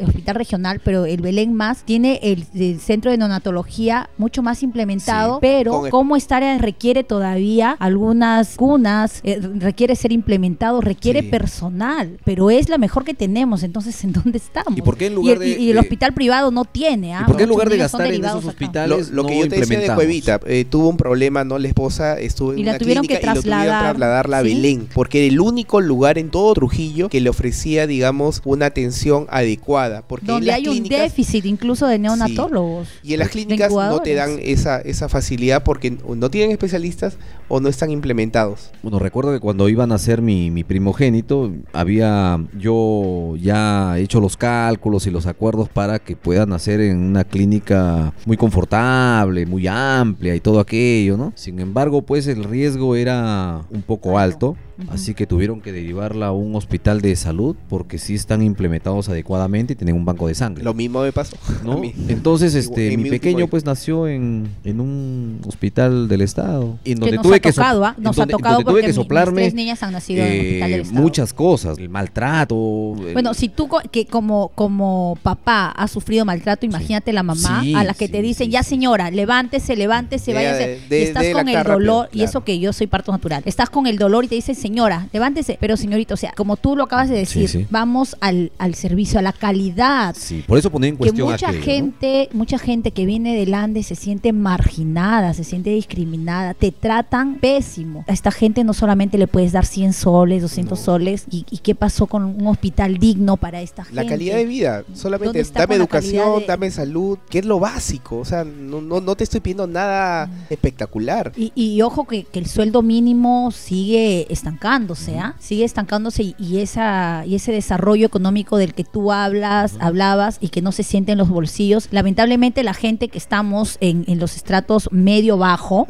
hospital 0.00 0.34
regional, 0.36 0.75
pero 0.84 1.04
el 1.06 1.20
Belén 1.20 1.52
más, 1.54 1.82
tiene 1.84 2.18
el, 2.22 2.46
el 2.54 2.80
centro 2.80 3.10
de 3.10 3.18
neonatología 3.18 4.10
mucho 4.18 4.42
más 4.42 4.62
implementado, 4.62 5.34
Sí. 5.34 5.38
pero 5.42 5.84
como 5.90 6.16
esta 6.16 6.36
área 6.38 6.58
requiere 6.58 7.04
todavía 7.04 7.76
algunas 7.78 8.56
cunas, 8.56 9.20
eh, 9.24 9.40
requiere 9.58 9.96
ser 9.96 10.12
implementado, 10.12 10.80
requiere 10.80 11.22
Sí. 11.22 11.28
personal, 11.28 12.18
pero 12.24 12.50
es 12.50 12.68
la 12.68 12.78
mejor 12.78 13.04
que 13.04 13.14
tenemos, 13.14 13.62
entonces 13.62 14.02
¿en 14.04 14.12
dónde 14.12 14.38
estamos? 14.38 14.76
¿Y 14.78 14.82
por 14.82 14.96
qué 14.96 15.06
en 15.06 15.14
lugar 15.14 15.34
el, 15.34 15.38
de- 15.40 15.48
y- 15.50 15.64
y 15.64 15.68
el 15.70 15.74
de- 15.74 15.80
hospital 15.80 16.12
privado 16.14 16.50
no 16.50 16.64
tiene, 16.64 17.14
¿ah? 17.14 17.20
¿Y 17.22 17.24
por 17.26 17.36
qué 17.36 17.42
en 17.44 17.48
lugar 17.48 17.68
de 17.70 17.76
gastar 17.78 18.06
en 18.12 18.24
esos 18.24 18.44
hospitales 18.44 19.10
Lo, 19.10 19.22
lo 19.22 19.28
que 19.28 19.38
yo 19.40 19.48
te 19.48 19.60
decía 19.60 19.80
de? 19.80 19.94
Cuevita, 19.94 20.40
eh, 20.46 20.64
tuvo 20.68 20.88
un 20.88 20.96
problema, 20.96 21.44
¿no? 21.44 21.58
La 21.58 21.68
esposa 21.68 22.18
estuvo 22.18 22.52
en 22.52 22.58
Y 22.60 22.64
la 22.64 22.72
una 22.72 22.78
tuvieron 22.78 23.02
que 23.06 23.14
clínica 23.18 23.32
y 23.32 23.34
lo 23.36 23.42
tuvieron 23.42 23.60
que 23.62 23.66
trasladar, 23.66 23.82
trasladarla 23.96 24.38
a 24.38 24.42
¿sí? 24.42 24.48
Belén, 24.54 24.88
porque 24.94 25.18
era 25.24 25.32
el 25.32 25.40
único 25.40 25.80
lugar 25.80 26.18
en 26.18 26.30
todo 26.30 26.52
Trujillo 26.54 27.08
que 27.08 27.20
le 27.20 27.30
ofrecía, 27.30 27.86
digamos, 27.86 28.42
una 28.44 28.66
atención 28.66 29.26
adecuada. 29.30 30.02
Porque 30.06 30.26
en 30.26 30.32
donde 30.32 30.46
las 30.48 30.56
hay 30.56 30.65
un 30.70 30.76
clínicas- 30.78 31.00
déficit 31.02 31.44
incluso 31.46 31.86
de 31.86 31.98
neonatólogos. 31.98 32.88
Y 33.02 33.12
en 33.14 33.20
las 33.20 33.28
clínicas 33.28 33.72
no 33.72 34.00
te 34.00 34.14
dan 34.14 34.38
esa, 34.42 34.80
esa 34.80 35.08
facilidad 35.08 35.62
porque 35.62 35.90
no 35.90 36.30
tienen 36.30 36.50
especialistas 36.50 37.16
o 37.48 37.60
no 37.60 37.68
están 37.68 37.90
implementados. 37.90 38.70
Bueno, 38.82 38.98
recuerdo 38.98 39.32
que 39.32 39.40
cuando 39.40 39.68
iban 39.68 39.92
a 39.92 39.96
hacer 39.96 40.22
mi, 40.22 40.50
mi 40.50 40.64
primogénito, 40.64 41.52
había 41.72 42.38
yo 42.58 43.34
ya 43.40 43.98
hecho 43.98 44.20
los 44.20 44.36
cálculos 44.36 45.06
y 45.06 45.10
los 45.10 45.26
acuerdos 45.26 45.68
para 45.68 45.98
que 45.98 46.16
puedan 46.16 46.52
hacer 46.52 46.80
en 46.80 46.98
una 46.98 47.24
clínica 47.24 48.12
muy 48.24 48.36
confortable, 48.36 49.46
muy 49.46 49.66
amplia 49.66 50.34
y 50.34 50.40
todo 50.40 50.60
aquello, 50.60 51.16
¿no? 51.16 51.32
Sin 51.36 51.60
embargo, 51.60 52.02
pues 52.02 52.26
el 52.26 52.44
riesgo 52.44 52.96
era 52.96 53.62
un 53.70 53.82
poco 53.82 54.18
alto, 54.18 54.56
Así 54.88 55.14
que 55.14 55.26
tuvieron 55.26 55.60
que 55.60 55.72
derivarla 55.72 56.26
a 56.26 56.32
un 56.32 56.54
hospital 56.54 57.00
de 57.00 57.16
salud 57.16 57.56
porque 57.68 57.98
sí 57.98 58.14
están 58.14 58.42
implementados 58.42 59.08
adecuadamente 59.08 59.72
y 59.72 59.76
tienen 59.76 59.96
un 59.96 60.04
banco 60.04 60.28
de 60.28 60.34
sangre. 60.34 60.62
Lo 60.64 60.74
mismo 60.74 61.02
me 61.02 61.12
pasó. 61.12 61.36
¿no? 61.64 61.72
a 61.72 61.76
mí. 61.76 61.94
Entonces, 62.08 62.54
este, 62.54 62.92
En 62.92 62.98
mi 63.02 63.04
mi 63.04 63.10
pequeño 63.10 63.46
pues 63.48 63.64
nació 63.64 64.06
en, 64.08 64.48
en 64.64 64.80
un 64.80 65.40
hospital 65.46 66.08
del 66.08 66.20
estado. 66.22 66.78
En 66.84 66.94
que 66.94 67.00
donde 67.00 67.16
nos 67.16 67.22
tuve 67.26 67.36
ha 67.36 67.40
que 67.40 67.52
so- 67.52 67.60
tocado, 67.62 67.84
¿ah? 67.84 67.94
Nos 67.98 68.16
donde- 68.16 68.34
ha 68.34 68.36
tocado 68.36 68.60
porque 68.62 68.80
que 68.82 68.86
mis 68.88 68.96
soplarme 68.96 69.42
tres 69.42 69.54
niñas 69.54 69.82
han 69.82 69.92
nacido 69.92 70.24
en 70.24 70.32
el 70.32 70.38
hospital 70.40 70.70
del 70.70 70.78
eh, 70.80 70.82
estado. 70.82 71.02
muchas 71.02 71.32
cosas, 71.32 71.78
el 71.78 71.88
maltrato. 71.88 72.94
el- 73.06 73.12
Bueno, 73.12 73.34
si 73.34 73.48
tú 73.48 73.68
co- 73.68 73.80
que 73.90 74.06
como 74.06 74.48
como 74.54 75.16
papá 75.22 75.68
has 75.70 75.90
sufrido 75.90 76.24
maltrato, 76.24 76.66
imagínate 76.66 77.12
la 77.12 77.22
mamá 77.22 77.62
Sí, 77.62 77.74
a 77.74 77.84
la 77.84 77.94
que 77.94 78.08
te 78.08 78.20
dicen, 78.22 78.46
sí, 78.46 78.52
ya 78.52 78.62
señora, 78.62 79.10
levántese, 79.10 79.76
levántese, 79.76 80.32
Ya, 80.32 80.36
váyase. 80.38 80.66
de- 80.68 80.80
de- 80.88 81.00
y 81.00 81.02
estás 81.04 81.22
de 81.22 81.32
con 81.32 81.48
el 81.48 81.62
dolor, 81.64 82.04
rápido, 82.06 82.22
y 82.22 82.24
eso 82.24 82.44
que 82.44 82.58
yo 82.58 82.72
soy 82.72 82.86
parto 82.86 83.12
natural. 83.12 83.42
Estás 83.46 83.70
con 83.70 83.86
el 83.86 83.96
dolor 83.98 84.24
y 84.24 84.28
te 84.28 84.34
dicen, 84.34 84.54
señora, 84.66 85.08
levántese. 85.12 85.56
Pero 85.60 85.76
señorita, 85.76 86.14
o 86.14 86.16
sea, 86.16 86.32
como 86.36 86.56
tú 86.56 86.76
lo 86.76 86.84
acabas 86.84 87.08
de 87.08 87.16
decir, 87.16 87.48
Sí, 87.48 87.60
sí. 87.60 87.66
vamos 87.70 88.16
al, 88.20 88.50
al 88.58 88.74
servicio, 88.74 89.18
a 89.18 89.22
la 89.22 89.32
calidad. 89.32 90.14
Sí, 90.18 90.42
por 90.46 90.58
eso 90.58 90.70
ponía 90.70 90.88
en 90.88 90.96
que 90.96 90.98
cuestión 90.98 91.30
mucha 91.30 91.48
aquello, 91.48 91.58
¿no? 91.60 91.64
gente, 91.64 92.28
mucha 92.32 92.58
gente 92.58 92.90
que 92.90 93.06
viene 93.06 93.36
del 93.36 93.54
Andes 93.54 93.86
se 93.86 93.94
siente 93.94 94.32
marginada, 94.32 95.34
se 95.34 95.44
siente 95.44 95.70
discriminada, 95.70 96.54
te 96.54 96.72
tratan 96.72 97.36
pésimo. 97.36 98.04
A 98.08 98.12
esta 98.12 98.30
gente 98.30 98.64
no 98.64 98.72
solamente 98.74 99.18
le 99.18 99.26
puedes 99.26 99.52
dar 99.52 99.64
100 99.66 99.92
soles, 99.92 100.42
200 100.42 100.78
soles, 100.78 101.26
y, 101.30 101.44
y 101.50 101.58
qué 101.58 101.74
pasó 101.74 102.06
con 102.06 102.24
un 102.24 102.46
hospital 102.46 102.98
digno 102.98 103.36
para 103.36 103.60
esta 103.60 103.84
gente. 103.84 104.02
La 104.02 104.08
calidad 104.08 104.36
de 104.36 104.46
vida, 104.46 104.82
¿Dónde 104.82 104.98
solamente 105.00 105.42
dame 105.54 105.74
educación, 105.76 106.40
de- 106.40 106.46
dame 106.46 106.70
salud, 106.70 107.18
que 107.30 107.38
es 107.40 107.44
lo 107.44 107.60
básico, 107.60 108.18
o 108.18 108.24
sea, 108.24 108.44
no, 108.44 108.80
no, 108.80 109.00
no 109.00 109.14
te 109.16 109.24
estoy 109.24 109.40
pidiendo 109.40 109.66
nada 109.66 110.28
espectacular. 110.50 111.32
Y, 111.36 111.52
y 111.54 111.80
ojo 111.82 112.06
que, 112.06 112.24
que 112.24 112.38
el 112.38 112.46
sueldo 112.46 112.82
mínimo 112.82 113.50
sigue 113.52 114.26
estancándose, 114.56 115.18
¿ah? 115.18 115.34
Sigue 115.38 115.64
estancándose 115.64 116.22
y, 116.22 116.34
y 116.38 116.58
esa, 116.58 117.24
y 117.26 117.34
ese 117.34 117.52
desarrollo 117.52 118.06
económico 118.06 118.56
del 118.56 118.72
que 118.74 118.84
tú 118.84 119.12
hablas, 119.12 119.76
hablabas 119.80 120.38
y 120.40 120.48
que 120.48 120.62
no 120.62 120.72
se 120.72 120.82
siente 120.82 121.12
en 121.12 121.18
los 121.18 121.28
bolsillos, 121.28 121.88
lamentablemente 121.90 122.62
la 122.62 122.74
gente 122.74 123.08
que 123.08 123.18
estamos 123.18 123.76
en, 123.80 124.04
en 124.08 124.18
los 124.18 124.36
estratos 124.36 124.88
medio-bajo, 124.92 125.86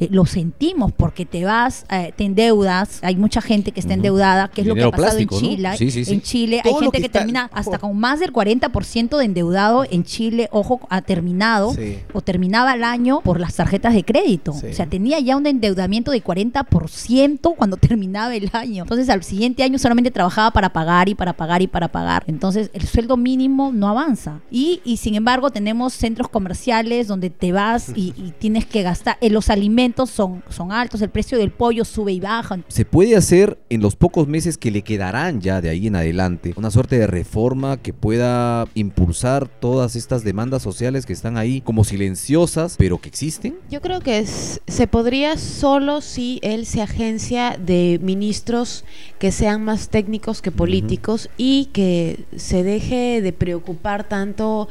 eh, 0.00 0.08
lo 0.10 0.26
sentimos 0.26 0.92
porque 0.92 1.24
te 1.24 1.44
vas, 1.44 1.84
eh, 1.90 2.12
te 2.16 2.24
endeudas, 2.24 2.98
hay 3.02 3.16
mucha 3.16 3.40
gente 3.40 3.72
que 3.72 3.80
está 3.80 3.94
endeudada, 3.94 4.48
que 4.48 4.60
es 4.62 4.66
lo 4.66 4.74
que 4.74 4.82
ha 4.84 4.90
pasado 4.90 5.08
plástico, 5.18 5.36
en 5.38 5.42
¿no? 5.42 5.48
Chile. 5.48 5.70
Sí, 5.78 5.90
sí, 5.90 6.04
sí. 6.04 6.12
En 6.12 6.22
Chile 6.22 6.60
Todo 6.62 6.74
hay 6.76 6.80
gente 6.80 6.96
que 6.98 7.00
que, 7.02 7.06
está- 7.06 7.18
termina 7.20 7.50
hasta 7.52 7.78
con 7.78 7.98
más 7.98 8.20
del 8.20 8.32
40% 8.32 9.16
de 9.16 9.24
endeudado 9.24 9.84
en 9.90 10.04
Chile, 10.04 10.48
ojo, 10.52 10.80
ha 10.90 11.00
terminado 11.02 11.74
o 12.12 12.20
terminaba 12.20 12.74
el 12.74 12.84
año 12.84 13.20
por 13.22 13.40
las 13.40 13.54
tarjetas 13.54 13.94
de 13.94 14.04
crédito. 14.04 14.52
O 14.52 14.72
sea, 14.74 14.86
tenía 14.86 15.18
ya 15.20 15.36
un 15.36 15.46
endeudamiento 15.46 16.10
de 16.10 16.22
40% 16.22 17.54
cuando 17.56 17.76
terminaba 17.76 18.09
el 18.16 18.50
año. 18.52 18.82
Entonces, 18.82 19.08
al 19.08 19.22
siguiente 19.22 19.62
año 19.62 19.78
solamente 19.78 20.10
trabajaba 20.10 20.50
para 20.50 20.72
pagar 20.72 21.08
y 21.08 21.14
para 21.14 21.32
pagar 21.34 21.62
y 21.62 21.66
para 21.66 21.88
pagar. 21.88 22.24
Entonces, 22.26 22.70
el 22.72 22.82
sueldo 22.86 23.16
mínimo 23.16 23.70
no 23.72 23.88
avanza. 23.88 24.40
Y, 24.50 24.80
y 24.84 24.96
sin 24.98 25.14
embargo, 25.14 25.50
tenemos 25.50 25.92
centros 25.92 26.28
comerciales 26.28 27.06
donde 27.08 27.30
te 27.30 27.52
vas 27.52 27.90
y, 27.94 28.12
y 28.16 28.32
tienes 28.38 28.66
que 28.66 28.82
gastar. 28.82 29.16
eh, 29.20 29.30
los 29.30 29.50
alimentos 29.50 30.10
son, 30.10 30.42
son 30.48 30.72
altos, 30.72 31.00
el 31.02 31.10
precio 31.10 31.38
del 31.38 31.50
pollo 31.50 31.84
sube 31.84 32.12
y 32.12 32.20
baja. 32.20 32.58
¿Se 32.68 32.84
puede 32.84 33.16
hacer 33.16 33.58
en 33.68 33.80
los 33.82 33.96
pocos 33.96 34.26
meses 34.26 34.58
que 34.58 34.70
le 34.70 34.82
quedarán 34.82 35.40
ya 35.40 35.60
de 35.60 35.68
ahí 35.68 35.86
en 35.86 35.96
adelante 35.96 36.52
una 36.56 36.70
suerte 36.70 36.98
de 36.98 37.06
reforma 37.06 37.76
que 37.76 37.92
pueda 37.92 38.66
impulsar 38.74 39.46
todas 39.48 39.94
estas 39.96 40.24
demandas 40.24 40.62
sociales 40.62 41.06
que 41.06 41.12
están 41.12 41.36
ahí 41.36 41.60
como 41.60 41.84
silenciosas, 41.84 42.74
pero 42.78 42.98
que 43.00 43.08
existen? 43.08 43.56
Yo 43.70 43.80
creo 43.80 44.00
que 44.00 44.18
es- 44.18 44.60
se 44.66 44.86
podría 44.86 45.36
solo 45.36 46.00
si 46.00 46.40
él 46.42 46.66
se 46.66 46.82
agencia 46.82 47.56
de 47.58 47.99
ministros 48.00 48.84
que 49.18 49.32
sean 49.32 49.64
más 49.64 49.88
técnicos 49.88 50.42
que 50.42 50.50
políticos 50.50 51.28
y 51.36 51.66
que 51.66 52.24
se 52.36 52.62
deje 52.62 53.20
de 53.22 53.32
preocupar 53.32 54.08
tanto 54.08 54.68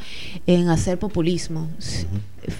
en 0.47 0.69
hacer 0.69 0.99
populismo. 0.99 1.69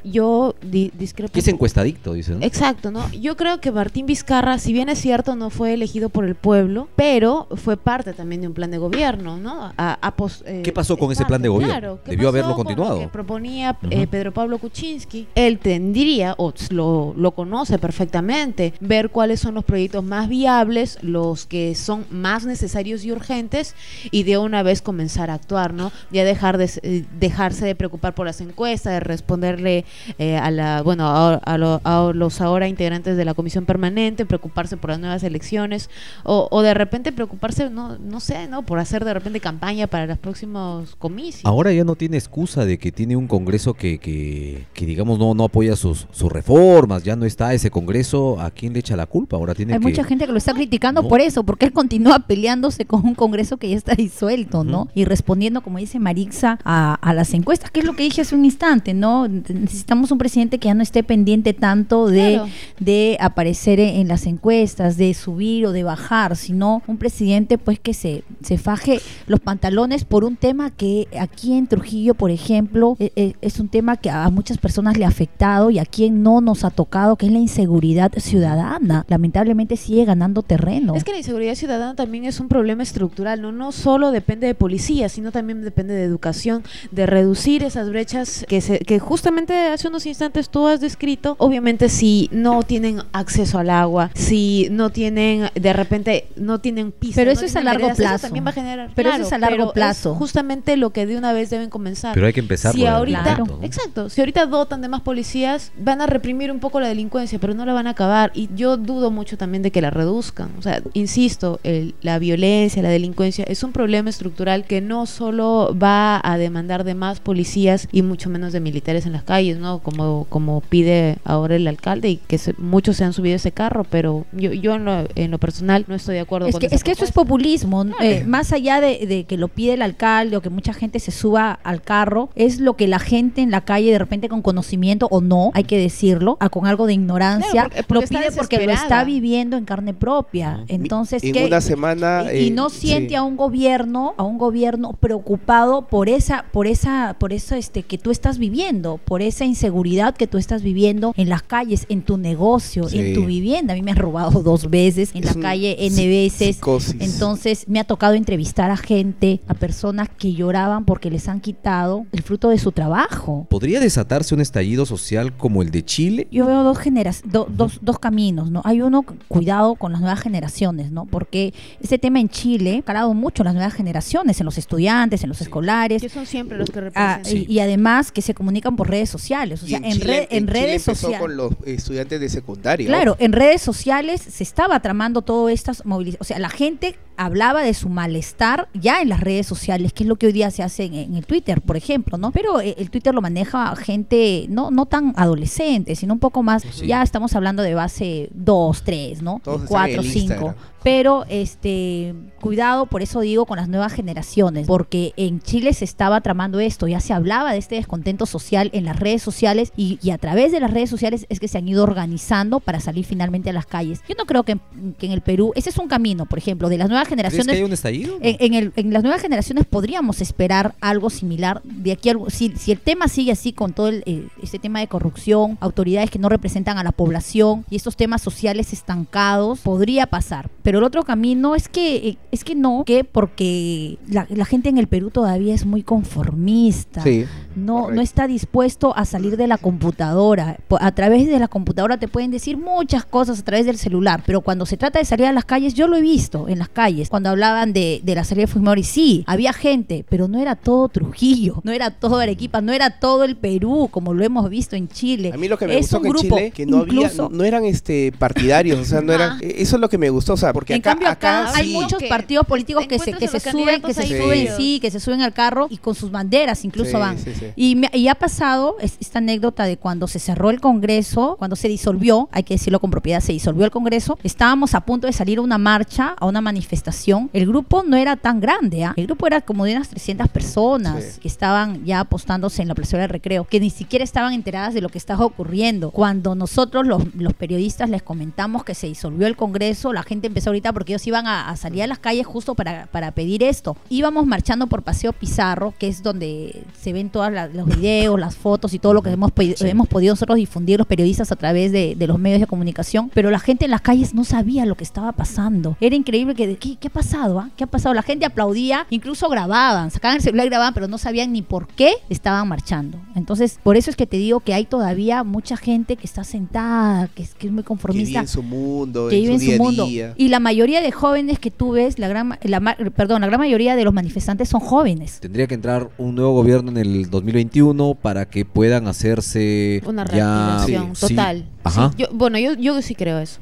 Yo 0.03 0.55
di- 0.61 0.91
discrepo. 0.97 1.33
Que 1.33 1.39
es 1.39 1.47
encuestadicto, 1.47 2.13
dice, 2.13 2.33
¿no? 2.35 2.45
Exacto, 2.45 2.91
¿no? 2.91 3.09
Yo 3.11 3.35
creo 3.37 3.59
que 3.61 3.71
Martín 3.71 4.05
Vizcarra, 4.05 4.57
si 4.59 4.73
bien 4.73 4.89
es 4.89 4.99
cierto, 4.99 5.35
no 5.35 5.49
fue 5.49 5.73
elegido 5.73 6.09
por 6.09 6.25
el 6.25 6.35
pueblo, 6.35 6.87
pero 6.95 7.47
fue 7.55 7.77
parte 7.77 8.13
también 8.13 8.41
de 8.41 8.47
un 8.47 8.53
plan 8.53 8.71
de 8.71 8.77
gobierno, 8.77 9.37
¿no? 9.37 9.71
A- 9.77 9.97
a 10.01 10.15
pos- 10.15 10.43
eh, 10.45 10.61
¿Qué 10.63 10.71
pasó 10.71 10.97
con 10.97 11.11
ese 11.11 11.25
plan 11.25 11.41
de 11.41 11.49
gobierno? 11.49 11.73
claro. 11.73 11.99
¿Qué 12.03 12.11
Debió 12.11 12.27
pasó 12.27 12.29
haberlo 12.29 12.55
con 12.55 12.63
lo 12.63 12.65
continuado. 12.65 12.99
que 12.99 13.07
proponía 13.07 13.77
eh. 13.89 14.07
Pedro 14.07 14.33
Pablo 14.33 14.57
Kuczynski. 14.57 15.27
Él 15.35 15.59
tendría, 15.59 16.35
o 16.37 16.53
lo, 16.71 17.13
lo 17.17 17.31
conoce 17.31 17.77
perfectamente, 17.79 18.73
ver 18.79 19.09
cuáles 19.09 19.39
son 19.39 19.53
los 19.55 19.63
proyectos 19.63 20.03
más 20.03 20.27
viables, 20.29 20.97
los 21.01 21.45
que 21.45 21.75
son 21.75 22.05
más 22.09 22.45
necesarios 22.45 23.03
y 23.05 23.11
urgentes, 23.11 23.75
y 24.11 24.23
de 24.23 24.37
una 24.37 24.63
vez 24.63 24.81
comenzar 24.81 25.29
a 25.29 25.35
actuar, 25.35 25.73
¿no? 25.73 25.91
Ya 26.11 26.23
dejar 26.23 26.57
de, 26.57 26.69
eh, 26.83 27.05
dejarse 27.19 27.65
de 27.65 27.75
preocupar 27.75 28.15
por 28.15 28.25
las 28.25 28.41
encuestas, 28.41 28.93
de 28.93 28.99
responderle 28.99 29.68
eh, 30.17 30.37
a 30.37 30.51
la, 30.51 30.81
bueno, 30.81 31.05
a, 31.07 31.35
a 31.35 31.57
lo- 31.57 31.81
a 31.83 32.11
los 32.13 32.41
ahora 32.41 32.67
integrantes 32.67 33.17
de 33.17 33.25
la 33.25 33.33
comisión 33.33 33.65
permanente, 33.65 34.25
preocuparse 34.25 34.77
por 34.77 34.89
las 34.91 34.99
nuevas 34.99 35.23
elecciones, 35.23 35.89
o, 36.23 36.47
o 36.51 36.61
de 36.61 36.73
repente 36.73 37.11
preocuparse, 37.11 37.69
no, 37.69 37.97
no 37.97 38.19
sé, 38.19 38.47
¿no? 38.47 38.63
Por 38.63 38.79
hacer 38.79 39.05
de 39.05 39.13
repente 39.13 39.39
campaña 39.39 39.87
para 39.87 40.05
los 40.05 40.17
próximos 40.17 40.95
comicios. 40.97 41.45
Ahora 41.45 41.71
ya 41.73 41.83
no 41.83 41.95
tiene 41.95 42.17
excusa 42.17 42.65
de 42.65 42.77
que 42.77 42.91
tiene 42.91 43.15
un 43.15 43.27
Congreso 43.27 43.73
que, 43.73 43.97
que, 43.99 44.65
que, 44.73 44.85
digamos, 44.85 45.19
no, 45.19 45.33
no 45.33 45.43
apoya 45.45 45.75
sus, 45.75 46.07
sus 46.11 46.31
reformas, 46.31 47.03
ya 47.03 47.15
no 47.15 47.25
está 47.25 47.53
ese 47.53 47.69
Congreso, 47.71 48.39
¿a 48.39 48.51
quién 48.51 48.73
le 48.73 48.79
echa 48.79 48.95
la 48.95 49.05
culpa? 49.05 49.35
Ahora 49.37 49.53
tiene 49.55 49.73
Hay 49.73 49.79
que... 49.79 49.83
mucha 49.87 50.03
gente 50.03 50.25
que 50.25 50.31
lo 50.31 50.37
está 50.37 50.53
criticando 50.53 51.01
No. 51.03 51.07
por 51.07 51.21
eso, 51.21 51.43
porque 51.43 51.65
él 51.65 51.73
continúa 51.73 52.19
peleándose 52.19 52.85
con 52.85 53.05
un 53.05 53.15
Congreso 53.15 53.57
que 53.57 53.69
ya 53.69 53.77
está 53.77 53.95
disuelto, 53.95 54.63
¿no? 54.63 54.87
Y 54.95 55.05
respondiendo, 55.05 55.61
como 55.61 55.77
dice 55.77 55.99
Marixa, 55.99 56.59
a, 56.63 56.95
a 56.95 57.13
las 57.13 57.33
encuestas, 57.33 57.71
que 57.71 57.81
es 57.81 57.85
lo 57.85 57.95
que 57.95 58.03
dije 58.03 58.21
hace 58.21 58.35
un 58.35 58.45
instante, 58.45 58.93
¿no? 58.93 59.27
Necesitamos 59.59 60.11
un 60.11 60.17
presidente 60.17 60.57
que 60.57 60.67
ya 60.67 60.73
no 60.73 60.83
esté 60.83 61.03
pendiente 61.03 61.53
tanto 61.53 62.07
de, 62.07 62.33
Claro. 62.33 62.47
de 62.79 63.17
aparecer 63.19 63.79
en 63.79 64.07
las 64.07 64.25
encuestas, 64.25 64.97
de 64.97 65.13
subir 65.13 65.65
o 65.65 65.71
de 65.71 65.83
bajar, 65.83 66.35
sino 66.35 66.81
un 66.87 66.97
presidente 66.97 67.57
pues 67.57 67.79
que 67.79 67.93
se, 67.93 68.23
se 68.41 68.57
faje 68.57 69.01
los 69.27 69.39
pantalones 69.39 70.05
por 70.05 70.23
un 70.23 70.35
tema 70.35 70.71
que 70.71 71.07
aquí 71.19 71.57
en 71.57 71.67
Trujillo, 71.67 72.13
por 72.13 72.31
ejemplo, 72.31 72.95
e- 72.99 73.11
e- 73.15 73.35
es 73.41 73.59
un 73.59 73.69
tema 73.69 73.97
que 73.97 74.09
a 74.09 74.29
muchas 74.29 74.57
personas 74.57 74.97
le 74.97 75.05
ha 75.05 75.07
afectado 75.09 75.69
y 75.69 75.79
a 75.79 75.85
quien 75.85 76.23
no 76.23 76.41
nos 76.41 76.63
ha 76.63 76.69
tocado, 76.69 77.15
que 77.15 77.25
es 77.25 77.31
la 77.31 77.39
inseguridad 77.39 78.11
ciudadana. 78.17 79.05
Lamentablemente 79.07 79.75
sigue 79.77 80.05
ganando 80.05 80.41
terreno. 80.43 80.95
Es 80.95 81.03
que 81.03 81.11
la 81.11 81.17
inseguridad 81.17 81.55
ciudadana 81.55 81.95
también 81.95 82.25
es 82.25 82.39
un 82.39 82.47
problema 82.47 82.83
estructural, 82.83 83.41
¿no? 83.41 83.51
No 83.51 83.71
solo 83.71 84.11
depende 84.11 84.47
de 84.47 84.55
policía, 84.55 85.09
sino 85.09 85.31
también 85.31 85.61
depende 85.61 85.93
de 85.93 86.03
educación, 86.03 86.63
de 86.91 87.05
reducir 87.05 87.63
esas 87.63 87.89
brechas 87.89 88.45
que, 88.47 88.61
se, 88.61 88.79
que 88.79 88.99
justamente 88.99 89.53
hace 89.67 89.87
unos 89.87 90.05
instantes 90.05 90.49
tú 90.49 90.67
has 90.67 90.81
descrito. 90.81 91.35
Obviamente 91.39 91.89
si 91.89 92.29
no 92.31 92.63
tienen 92.63 93.01
acceso 93.11 93.59
al 93.59 93.69
agua, 93.69 94.11
si 94.13 94.67
no 94.71 94.89
tienen, 94.89 95.49
de 95.55 95.73
repente, 95.73 96.27
no 96.35 96.59
tienen 96.59 96.91
pistas. 96.91 97.15
Pero 97.17 97.29
no 97.31 97.33
eso 97.33 97.45
es 97.45 97.55
a 97.55 97.61
largo 97.61 97.89
plazo. 97.95 98.27
También 98.39 98.45
va 98.45 98.49
a 98.49 98.53
generar. 98.53 98.91
Pero 98.95 99.09
eso 99.09 99.17
claro, 99.17 99.27
es 99.27 99.33
a 99.33 99.37
largo 99.37 99.57
pero 99.57 99.73
plazo. 99.73 100.15
justamente 100.15 100.77
lo 100.77 100.89
que 100.91 101.05
de 101.05 101.17
una 101.17 101.33
vez 101.33 101.49
deben 101.49 101.69
comenzar. 101.69 102.13
Pero 102.13 102.27
hay 102.27 102.33
que 102.33 102.39
empezar 102.39 102.73
Si 102.73 102.85
ahorita, 102.85 103.37
¿no? 103.37 103.59
exacto, 103.61 104.09
si 104.09 104.21
ahorita 104.21 104.45
dotan 104.47 104.81
de 104.81 104.87
más 104.87 105.01
policías, 105.01 105.71
van 105.77 106.01
a 106.01 106.05
reprimir 106.07 106.51
un 106.51 106.59
poco 106.59 106.79
la 106.79 106.87
delincuencia, 106.87 107.39
pero 107.39 107.53
no 107.53 107.65
la 107.65 107.73
van 107.73 107.87
a 107.87 107.91
acabar. 107.91 108.31
Y 108.33 108.49
yo 108.55 108.77
dudo 108.77 109.11
mucho 109.11 109.37
también 109.37 109.63
de 109.63 109.71
que 109.71 109.81
la 109.81 109.89
reduzcan. 109.89 110.49
O 110.57 110.61
sea, 110.61 110.81
insisto, 110.93 111.59
el- 111.63 111.95
la 112.01 112.19
violencia, 112.19 112.81
la 112.81 112.89
delincuencia 112.89 113.45
es 113.47 113.63
un 113.63 113.71
problema 113.71 114.09
estructural 114.09 114.65
que 114.65 114.81
no 114.81 115.05
solo 115.05 115.75
va 115.81 116.19
a 116.23 116.37
demandar 116.37 116.83
de 116.83 116.95
más 116.95 117.19
policías 117.19 117.87
y 117.91 118.01
mucho 118.01 118.29
menos 118.29 118.53
de 118.53 118.59
militares 118.59 119.05
en 119.05 119.13
las 119.13 119.23
calles, 119.23 119.57
¿no? 119.57 119.79
Como, 119.79 120.25
como 120.29 120.61
pide 120.61 121.17
ahora 121.23 121.55
el 121.55 121.67
alcalde 121.67 122.09
y 122.09 122.17
que 122.17 122.37
se- 122.37 122.53
muchos 122.57 122.97
se 122.97 123.03
han 123.03 123.13
subido 123.13 123.33
a 123.33 123.37
ese 123.37 123.51
carro, 123.51 123.83
pero 123.89 124.25
yo, 124.31 124.53
yo 124.53 124.75
en, 124.75 124.85
lo, 124.85 125.07
en 125.15 125.31
lo 125.31 125.37
personal 125.37 125.85
no 125.87 125.95
estoy 125.95 126.15
de 126.15 126.21
acuerdo 126.21 126.47
Es 126.47 126.53
con 126.53 126.59
que, 126.61 126.67
esa 126.67 126.75
es 126.75 126.83
que 126.83 126.91
eso 126.91 127.03
es 127.05 127.11
populismo, 127.11 127.85
eh, 127.99 128.18
más 128.25 128.51
allá 128.53 128.81
de, 128.81 129.05
de 129.05 129.23
que 129.25 129.37
lo 129.37 129.47
pide 129.47 129.73
el 129.73 129.81
alcalde 129.81 130.37
o 130.37 130.41
que 130.41 130.49
mucha 130.49 130.73
gente 130.73 130.99
se 130.99 131.11
suba 131.11 131.59
al 131.63 131.81
carro, 131.81 132.29
es 132.35 132.59
lo 132.59 132.75
que 132.75 132.87
la 132.87 132.99
gente 132.99 133.41
en 133.41 133.51
la 133.51 133.61
calle 133.61 133.91
de 133.91 133.99
repente 133.99 134.29
con 134.29 134.41
conocimiento 134.41 135.07
o 135.11 135.21
no, 135.21 135.51
hay 135.53 135.63
que 135.63 135.77
decirlo, 135.77 136.37
a 136.39 136.49
con 136.49 136.65
algo 136.67 136.87
de 136.87 136.93
ignorancia, 136.93 137.51
Claro, 137.51 137.69
porque- 137.69 137.83
porque 137.87 138.13
lo 138.13 138.19
pide 138.21 138.31
porque 138.31 138.65
lo 138.65 138.71
está 138.73 139.03
viviendo 139.03 139.57
en 139.57 139.65
carne 139.65 139.93
propia. 139.93 140.63
Entonces, 140.67 141.23
en 141.23 141.33
¿qué? 141.33 141.45
una 141.45 141.61
semana 141.61 142.25
y, 142.33 142.37
y 142.37 142.47
eh, 142.47 142.51
no 142.51 142.69
siente 142.69 143.09
sí. 143.09 143.15
a 143.15 143.23
un 143.23 143.37
gobierno 143.37 144.13
a 144.17 144.23
un 144.23 144.37
gobierno 144.37 144.93
preocupado 144.93 145.83
por 145.87 146.09
esa 146.09 146.45
por 146.51 146.67
esa 146.67 147.15
por 147.19 147.33
eso 147.33 147.55
este 147.55 147.83
que 147.83 147.97
tú 147.97 148.11
estás 148.11 148.37
viviendo 148.37 148.99
por 149.03 149.21
esa 149.21 149.45
inseguridad 149.45 150.15
que 150.15 150.27
tú 150.27 150.37
estás 150.37 150.63
viviendo 150.63 151.13
en 151.17 151.29
las 151.29 151.43
calles 151.43 151.85
en 151.89 152.01
tu 152.01 152.17
negocio 152.17 152.87
Sí. 152.89 152.99
en 152.99 153.13
tu 153.13 153.25
vivienda 153.25 153.73
a 153.73 153.75
mí 153.75 153.81
me 153.81 153.91
han 153.91 153.97
robado 153.97 154.41
dos 154.43 154.69
veces 154.69 155.11
en 155.13 155.23
Es 155.23 155.35
la 155.35 155.41
calle 155.41 155.75
n 155.85 156.07
veces 156.07 156.55
psicosis. 156.55 156.95
entonces 156.99 157.65
me 157.67 157.79
ha 157.79 157.83
tocado 157.83 158.08
entrevistar 158.17 158.71
a 158.71 158.77
gente 158.77 159.39
a 159.47 159.53
personas 159.53 160.09
que 160.09 160.33
lloraban 160.33 160.85
porque 160.85 161.09
les 161.11 161.27
han 161.27 161.39
quitado 161.39 162.05
el 162.11 162.23
fruto 162.23 162.49
de 162.49 162.57
su 162.57 162.71
trabajo 162.71 163.45
¿Podría 163.49 163.79
desatarse 163.79 164.33
un 164.35 164.41
estallido 164.41 164.85
social 164.85 165.35
como 165.35 165.61
el 165.61 165.71
de 165.71 165.83
Chile? 165.85 166.27
yo 166.31 166.45
veo 166.45 166.63
dos, 166.63 166.77
genera- 166.77 167.11
do- 167.25 167.47
dos, 167.49 167.79
dos 167.81 167.99
caminos, 167.99 168.51
¿no? 168.51 168.61
Hay 168.65 168.81
uno, 168.81 169.03
cuidado 169.27 169.75
con 169.75 169.91
las 169.91 170.01
nuevas 170.01 170.19
generaciones, 170.19 170.91
¿no? 170.91 171.05
Porque 171.05 171.53
este 171.81 171.97
tema 171.97 172.19
en 172.19 172.29
Chile 172.29 172.77
ha 172.79 172.81
calado 172.85 173.13
mucho 173.13 173.43
en 173.43 173.45
las 173.45 173.53
nuevas 173.55 173.73
generaciones, 173.73 174.39
en 174.39 174.45
los 174.45 174.57
estudiantes, 174.57 175.23
en 175.23 175.29
los 175.29 175.41
escolares. 175.41 176.01
Que 176.01 176.09
son 176.09 176.25
siempre 176.25 176.57
los 176.57 176.69
que 176.69 176.79
ah, 176.95 177.17
representan. 177.19 177.51
y, 177.51 177.53
y 177.53 177.59
además 177.59 178.11
que 178.11 178.21
se 178.21 178.33
comunican 178.33 178.75
por 178.75 178.89
redes 178.89 179.09
sociales. 179.09 179.63
O 179.63 179.65
Y 179.65 179.69
sea, 179.69 179.77
en, 179.79 179.85
en, 179.85 179.91
Chile, 179.93 180.05
red- 180.05 180.27
en 180.31 180.37
en 180.37 180.47
Chile 180.47 180.59
redes 180.67 180.81
sociales. 180.83 181.19
con 181.19 181.37
los 181.37 181.53
estudiantes 181.65 182.19
de 182.19 182.29
secundaria. 182.29 182.87
Claro, 182.87 183.15
en 183.19 183.31
redes 183.33 183.61
sociales 183.61 184.21
se 184.21 184.43
estaba 184.43 184.79
tramando 184.81 185.21
todo 185.21 185.49
estas 185.49 185.85
movilizaciones. 185.85 186.21
O 186.21 186.23
sea, 186.25 186.39
la 186.39 186.49
gente 186.49 186.95
hablaba 187.19 187.61
de 187.61 187.73
su 187.73 187.89
malestar 187.89 188.69
ya 188.73 189.01
en 189.01 189.09
las 189.09 189.19
redes 189.19 189.45
sociales, 189.45 189.91
que 189.93 190.03
es 190.03 190.07
lo 190.07 190.15
que 190.15 190.27
hoy 190.27 190.31
día 190.31 190.49
se 190.51 190.63
hace 190.63 190.85
en, 190.85 190.93
en 190.95 191.15
el 191.15 191.25
Twitter, 191.25 191.61
por 191.61 191.75
ejemplo, 191.75 192.17
¿no? 192.17 192.31
Pero 192.31 192.61
eh, 192.61 192.75
el 192.77 192.89
Twitter 192.89 193.13
lo 193.13 193.21
maneja 193.21 193.75
gente 193.75 194.45
no, 194.49 194.71
no 194.71 194.85
tan 194.85 195.13
adolescente, 195.17 195.95
sino 195.95 196.13
un 196.13 196.19
poco 196.19 196.43
más, 196.43 196.63
Sí. 196.71 196.87
ya 196.87 197.03
estamos 197.03 197.35
hablando 197.35 197.61
de 197.61 197.73
base 197.75 198.29
2, 198.33 198.83
3, 198.83 199.21
¿no? 199.21 199.41
Todos 199.43 199.63
están 199.63 199.67
4, 199.91 199.93
en 199.93 199.99
el 199.99 200.11
5. 200.11 200.55
Pero 200.83 201.25
este 201.29 202.13
cuidado, 202.41 202.85
por 202.85 203.01
eso 203.01 203.19
digo 203.19 203.45
con 203.45 203.57
las 203.57 203.67
nuevas 203.67 203.91
generaciones, 203.91 204.65
porque 204.65 205.13
en 205.17 205.41
Chile 205.41 205.73
se 205.73 205.83
estaba 205.83 206.21
tramando 206.21 206.59
esto, 206.61 206.87
ya 206.87 206.99
se 207.01 207.11
hablaba 207.13 207.51
de 207.51 207.57
este 207.57 207.75
descontento 207.75 208.25
social 208.25 208.69
en 208.73 208.85
las 208.85 208.97
redes 208.97 209.21
sociales 209.21 209.73
y, 209.75 209.99
y 210.01 210.11
a 210.11 210.17
través 210.17 210.51
de 210.53 210.59
las 210.61 210.71
redes 210.71 210.89
sociales 210.89 211.25
es 211.29 211.39
que 211.41 211.49
se 211.49 211.57
han 211.57 211.67
ido 211.67 211.83
organizando 211.83 212.59
para 212.61 212.79
salir 212.79 213.05
finalmente 213.05 213.49
a 213.49 213.53
las 213.53 213.65
calles. 213.65 214.01
Yo 214.07 214.15
no 214.17 214.25
creo 214.25 214.43
que, 214.43 214.53
en- 214.53 214.61
que 214.97 215.05
en 215.07 215.11
el 215.11 215.21
Perú, 215.21 215.51
ese 215.55 215.69
es 215.69 215.77
un 215.77 215.87
camino, 215.89 216.25
por 216.25 216.37
ejemplo, 216.39 216.69
de 216.69 216.77
las 216.77 216.87
nuevas 216.87 217.07
¿Crees 217.07 217.21
que 217.23 217.23
generaciones. 217.29 217.55
hay 217.57 217.63
un 217.63 217.73
estallido? 217.73 218.17
En, 218.21 218.37
en 218.39 218.53
el- 218.53 218.73
en 218.77 218.93
las 218.93 219.03
nuevas 219.03 219.21
generaciones 219.21 219.65
podríamos 219.65 220.21
esperar 220.21 220.75
algo 220.79 221.09
similar 221.09 221.61
de 221.63 221.91
aquí 221.91 222.09
al- 222.09 222.19
si, 222.31 222.53
si 222.55 222.71
el 222.71 222.79
tema 222.79 223.07
sigue 223.09 223.31
así 223.33 223.51
con 223.51 223.73
todo 223.73 223.89
el, 223.89 224.03
eh, 224.05 224.27
este 224.41 224.59
tema 224.59 224.79
de 224.79 224.87
corrupción, 224.87 225.57
autoridades 225.59 226.09
que 226.09 226.19
no 226.19 226.29
representan 226.29 226.77
a 226.77 226.83
la 226.83 226.91
población 226.93 227.65
y 227.69 227.75
estos 227.75 227.97
temas 227.97 228.21
sociales 228.21 228.71
estancados, 228.71 229.59
podría 229.59 230.07
pasar. 230.07 230.49
Pero 230.69 230.77
el 230.77 230.83
otro 230.83 231.01
camino 231.01 231.55
es 231.55 231.67
que, 231.67 231.95
eh, 231.95 232.17
es 232.31 232.43
que 232.43 232.53
no, 232.53 232.83
que 232.85 233.03
porque 233.03 233.97
la, 234.07 234.27
la 234.29 234.45
gente 234.45 234.69
en 234.69 234.77
el 234.77 234.85
Perú 234.85 235.09
todavía 235.09 235.55
es 235.55 235.65
muy 235.65 235.81
conformista. 235.81 237.01
Sí. 237.01 237.25
No, 237.55 237.89
no 237.89 238.01
está 238.01 238.27
dispuesto 238.27 238.95
a 238.95 239.03
salir 239.05 239.35
de 239.35 239.47
la 239.47 239.57
computadora. 239.57 240.57
A 240.79 240.91
través 240.93 241.27
de 241.27 241.39
la 241.39 241.47
computadora 241.47 241.97
te 241.97 242.07
pueden 242.07 242.29
decir 242.29 242.55
muchas 242.57 243.03
cosas 243.03 243.39
a 243.39 243.43
través 243.43 243.65
del 243.65 243.77
celular, 243.77 244.21
pero 244.27 244.41
cuando 244.41 244.67
se 244.67 244.77
trata 244.77 244.99
de 244.99 245.05
salir 245.05 245.25
a 245.25 245.33
las 245.33 245.43
calles, 245.43 245.73
yo 245.73 245.87
lo 245.87 245.97
he 245.97 246.01
visto 246.01 246.47
en 246.47 246.59
las 246.59 246.69
calles, 246.69 247.09
cuando 247.09 247.29
hablaban 247.29 247.73
de, 247.73 247.99
de 248.03 248.15
la 248.15 248.23
salida 248.23 248.43
de 248.43 248.47
Fujimori, 248.51 248.83
sí, 248.83 249.23
había 249.25 249.51
gente, 249.51 250.05
pero 250.07 250.27
no 250.27 250.39
era 250.39 250.55
todo 250.55 250.87
Trujillo, 250.87 251.61
no 251.63 251.71
era 251.71 251.89
todo 251.89 252.19
Arequipa, 252.19 252.61
no 252.61 252.71
era 252.71 252.99
todo 252.99 253.23
el 253.23 253.35
Perú, 253.35 253.89
como 253.91 254.13
lo 254.13 254.23
hemos 254.23 254.47
visto 254.49 254.75
en 254.75 254.87
Chile. 254.87 255.31
A 255.33 255.37
mí 255.37 255.47
lo 255.47 255.57
que 255.57 255.65
me 255.65 255.79
es 255.79 255.91
gustó 255.91 256.01
que 256.01 256.07
en 256.07 256.15
Chile 256.15 256.51
que 256.51 256.65
no 256.67 256.83
incluso- 256.83 257.25
había 257.25 257.37
no 257.37 257.43
eran 257.43 257.65
este 257.65 258.13
partidarios, 258.17 258.79
o 258.79 258.85
sea, 258.85 259.01
no 259.01 259.11
eran 259.11 259.39
eh, 259.41 259.55
eso 259.57 259.75
es 259.75 259.81
lo 259.81 259.89
que 259.89 259.97
me 259.97 260.09
gustó, 260.09 260.33
o 260.33 260.37
sea, 260.37 260.53
porque 260.59 260.73
en 260.75 260.79
acá 260.81 260.89
cambio 260.91 261.09
acá, 261.09 261.51
hay 261.55 261.67
sí. 261.67 261.73
muchos 261.73 262.03
partidos 262.03 262.45
políticos 262.45 262.85
que 262.87 262.99
se, 262.99 263.13
que 263.13 263.27
suben, 263.39 263.81
que 263.81 263.93
se 263.93 264.01
ahí 264.01 264.09
suben, 264.21 264.47
sí, 264.57 264.79
que 264.81 264.91
se 264.91 264.99
suben 264.99 265.21
al 265.21 265.33
carro 265.33 265.67
y 265.69 265.77
con 265.77 265.95
sus 265.95 266.11
banderas 266.11 266.63
incluso 266.65 266.91
Sí, 266.91 266.97
van. 266.97 267.17
sí, 267.17 267.31
sí. 267.37 267.45
Y, 267.55 267.75
me- 267.75 267.89
y 267.93 268.07
ha 268.07 268.15
pasado 268.15 268.75
es- 268.81 268.97
esta 268.99 269.19
anécdota 269.19 269.63
de 269.65 269.77
cuando 269.77 270.07
se 270.07 270.19
cerró 270.19 270.49
el 270.49 270.59
Congreso, 270.59 271.35
cuando 271.39 271.55
se 271.55 271.67
disolvió, 271.67 272.29
hay 272.31 272.43
que 272.43 272.55
decirlo 272.55 272.79
con 272.79 272.91
propiedad, 272.91 273.19
se 273.21 273.31
disolvió 273.33 273.65
el 273.65 273.71
Congreso, 273.71 274.17
estábamos 274.23 274.75
a 274.75 274.81
punto 274.81 275.07
de 275.07 275.13
salir 275.13 275.37
a 275.37 275.41
una 275.41 275.57
marcha, 275.57 276.15
a 276.19 276.25
una 276.25 276.41
manifestación. 276.41 277.29
El 277.33 277.45
grupo 277.47 277.83
no 277.83 277.95
era 277.97 278.15
tan 278.15 278.39
grande, 278.39 278.83
¿ah? 278.83 278.93
el 278.97 279.05
grupo 279.05 279.27
era 279.27 279.41
como 279.41 279.65
de 279.65 279.75
unas 279.75 279.89
300 279.89 280.27
personas 280.27 281.03
Sí. 281.03 281.19
que 281.21 281.27
estaban 281.27 281.85
ya 281.85 281.99
apostándose 282.01 282.61
en 282.61 282.67
la 282.67 282.75
plaza 282.75 282.97
del 282.97 283.09
recreo, 283.09 283.43
que 283.45 283.59
ni 283.59 283.69
siquiera 283.69 284.03
estaban 284.03 284.33
enteradas 284.33 284.73
de 284.73 284.81
lo 284.81 284.89
que 284.89 284.97
estaba 284.97 285.25
ocurriendo. 285.25 285.91
Cuando 285.91 286.35
nosotros 286.35 286.85
los, 286.87 287.03
los 287.15 287.33
periodistas 287.33 287.89
les 287.89 288.01
comentamos 288.01 288.63
que 288.63 288.73
se 288.73 288.87
disolvió 288.87 289.27
el 289.27 289.35
Congreso, 289.35 289.93
la 289.93 290.03
gente 290.03 290.27
empezó 290.27 290.38
ahorita 290.47 290.73
porque 290.73 290.93
ellos 290.93 291.05
iban 291.07 291.27
a, 291.27 291.49
a 291.49 291.55
salir 291.55 291.83
a 291.83 291.87
las 291.87 291.99
calles 291.99 292.25
justo 292.25 292.55
para, 292.55 292.87
para 292.87 293.11
pedir 293.11 293.43
esto. 293.43 293.75
Íbamos 293.89 294.25
marchando 294.25 294.67
por 294.67 294.81
Paseo 294.83 295.13
Pizarro, 295.13 295.73
que 295.77 295.87
es 295.87 296.03
donde 296.03 296.63
se 296.79 296.93
ven 296.93 297.09
todos 297.09 297.31
los 297.53 297.65
videos, 297.65 298.19
las 298.19 298.35
fotos 298.35 298.73
y 298.73 298.79
todo 298.79 298.93
lo 298.93 299.01
que 299.01 299.09
hemos, 299.11 299.31
pe- 299.31 299.55
hemos 299.61 299.87
podido 299.87 300.13
nosotros 300.13 300.37
difundir 300.37 300.77
los 300.77 300.87
periodistas 300.87 301.31
a 301.31 301.35
través 301.35 301.71
de, 301.71 301.95
de 301.95 302.07
los 302.07 302.19
medios 302.19 302.39
de 302.39 302.47
comunicación, 302.47 303.09
pero 303.13 303.29
la 303.31 303.39
gente 303.39 303.65
en 303.65 303.71
las 303.71 303.81
calles 303.81 304.13
no 304.13 304.23
sabía 304.23 304.65
lo 304.65 304.75
que 304.75 304.83
estaba 304.83 305.11
pasando. 305.11 305.77
Era 305.81 305.95
increíble 305.95 306.35
que, 306.35 306.55
¿qué, 306.57 306.75
qué 306.77 306.87
ha 306.87 306.91
pasado? 306.91 307.39
ah? 307.39 307.49
¿Qué 307.57 307.63
ha 307.63 307.67
pasado? 307.67 307.93
La 307.93 308.03
gente 308.03 308.25
aplaudía, 308.25 308.85
incluso 308.89 309.29
grababan, 309.29 309.91
sacaban 309.91 310.17
el 310.17 310.23
celular 310.23 310.45
y 310.45 310.49
grababan, 310.49 310.73
pero 310.73 310.87
no 310.87 310.97
sabían 310.97 311.31
ni 311.31 311.41
por 311.41 311.67
qué 311.67 311.93
estaban 312.09 312.47
marchando. 312.47 312.99
Entonces, 313.15 313.59
por 313.63 313.77
eso 313.77 313.89
es 313.89 313.95
que 313.95 314.07
te 314.07 314.17
digo 314.17 314.39
que 314.39 314.53
hay 314.53 314.65
todavía 314.65 315.23
mucha 315.23 315.57
gente 315.57 315.95
que 315.95 316.05
está 316.07 316.23
sentada, 316.23 317.07
que 317.09 317.23
es, 317.23 317.33
que 317.35 317.47
es 317.47 317.53
muy 317.53 317.63
que 317.63 317.63
vive 317.63 317.67
conformista 317.67 318.19
en 318.21 318.27
su 318.27 318.41
mundo, 318.43 319.07
que 319.09 319.17
en 319.17 319.21
vive 319.23 319.37
su 319.37 319.41
en 319.43 319.47
día 319.47 319.57
su 319.57 319.61
a 319.61 319.65
mundo. 319.65 319.85
día. 319.85 320.13
Y 320.17 320.28
la 320.29 320.39
mayoría 320.39 320.81
de 320.81 320.91
jóvenes 320.91 321.39
que 321.39 321.51
tú 321.51 321.71
ves, 321.71 321.99
la 321.99 322.07
gran, 322.07 322.37
la, 322.41 322.59
perdón, 322.95 323.21
la 323.21 323.27
gran 323.27 323.39
mayoría 323.39 323.75
de 323.75 323.83
los 323.83 323.93
manifestantes 323.93 324.49
son 324.49 324.61
jóvenes. 324.61 325.19
Tendría 325.19 325.47
que 325.47 325.55
entrar 325.55 325.89
un 325.97 326.15
nuevo 326.15 326.33
gobierno 326.33 326.71
en 326.71 326.77
el 326.77 327.09
2021 327.09 327.95
para 327.95 328.25
que 328.25 328.45
puedan 328.45 328.87
hacerse 328.87 329.81
Una 329.85 330.05
ya 330.05 330.11
reactivación 330.13 330.95
sí, 330.95 331.15
total. 331.15 331.45
Ajá. 331.69 331.91
Sí, 331.95 332.03
yo- 332.03 332.07
bueno, 332.13 332.37
yo, 332.39 332.53
yo 332.53 332.81
sí 332.81 332.95
creo 332.95 333.19
eso. 333.19 333.39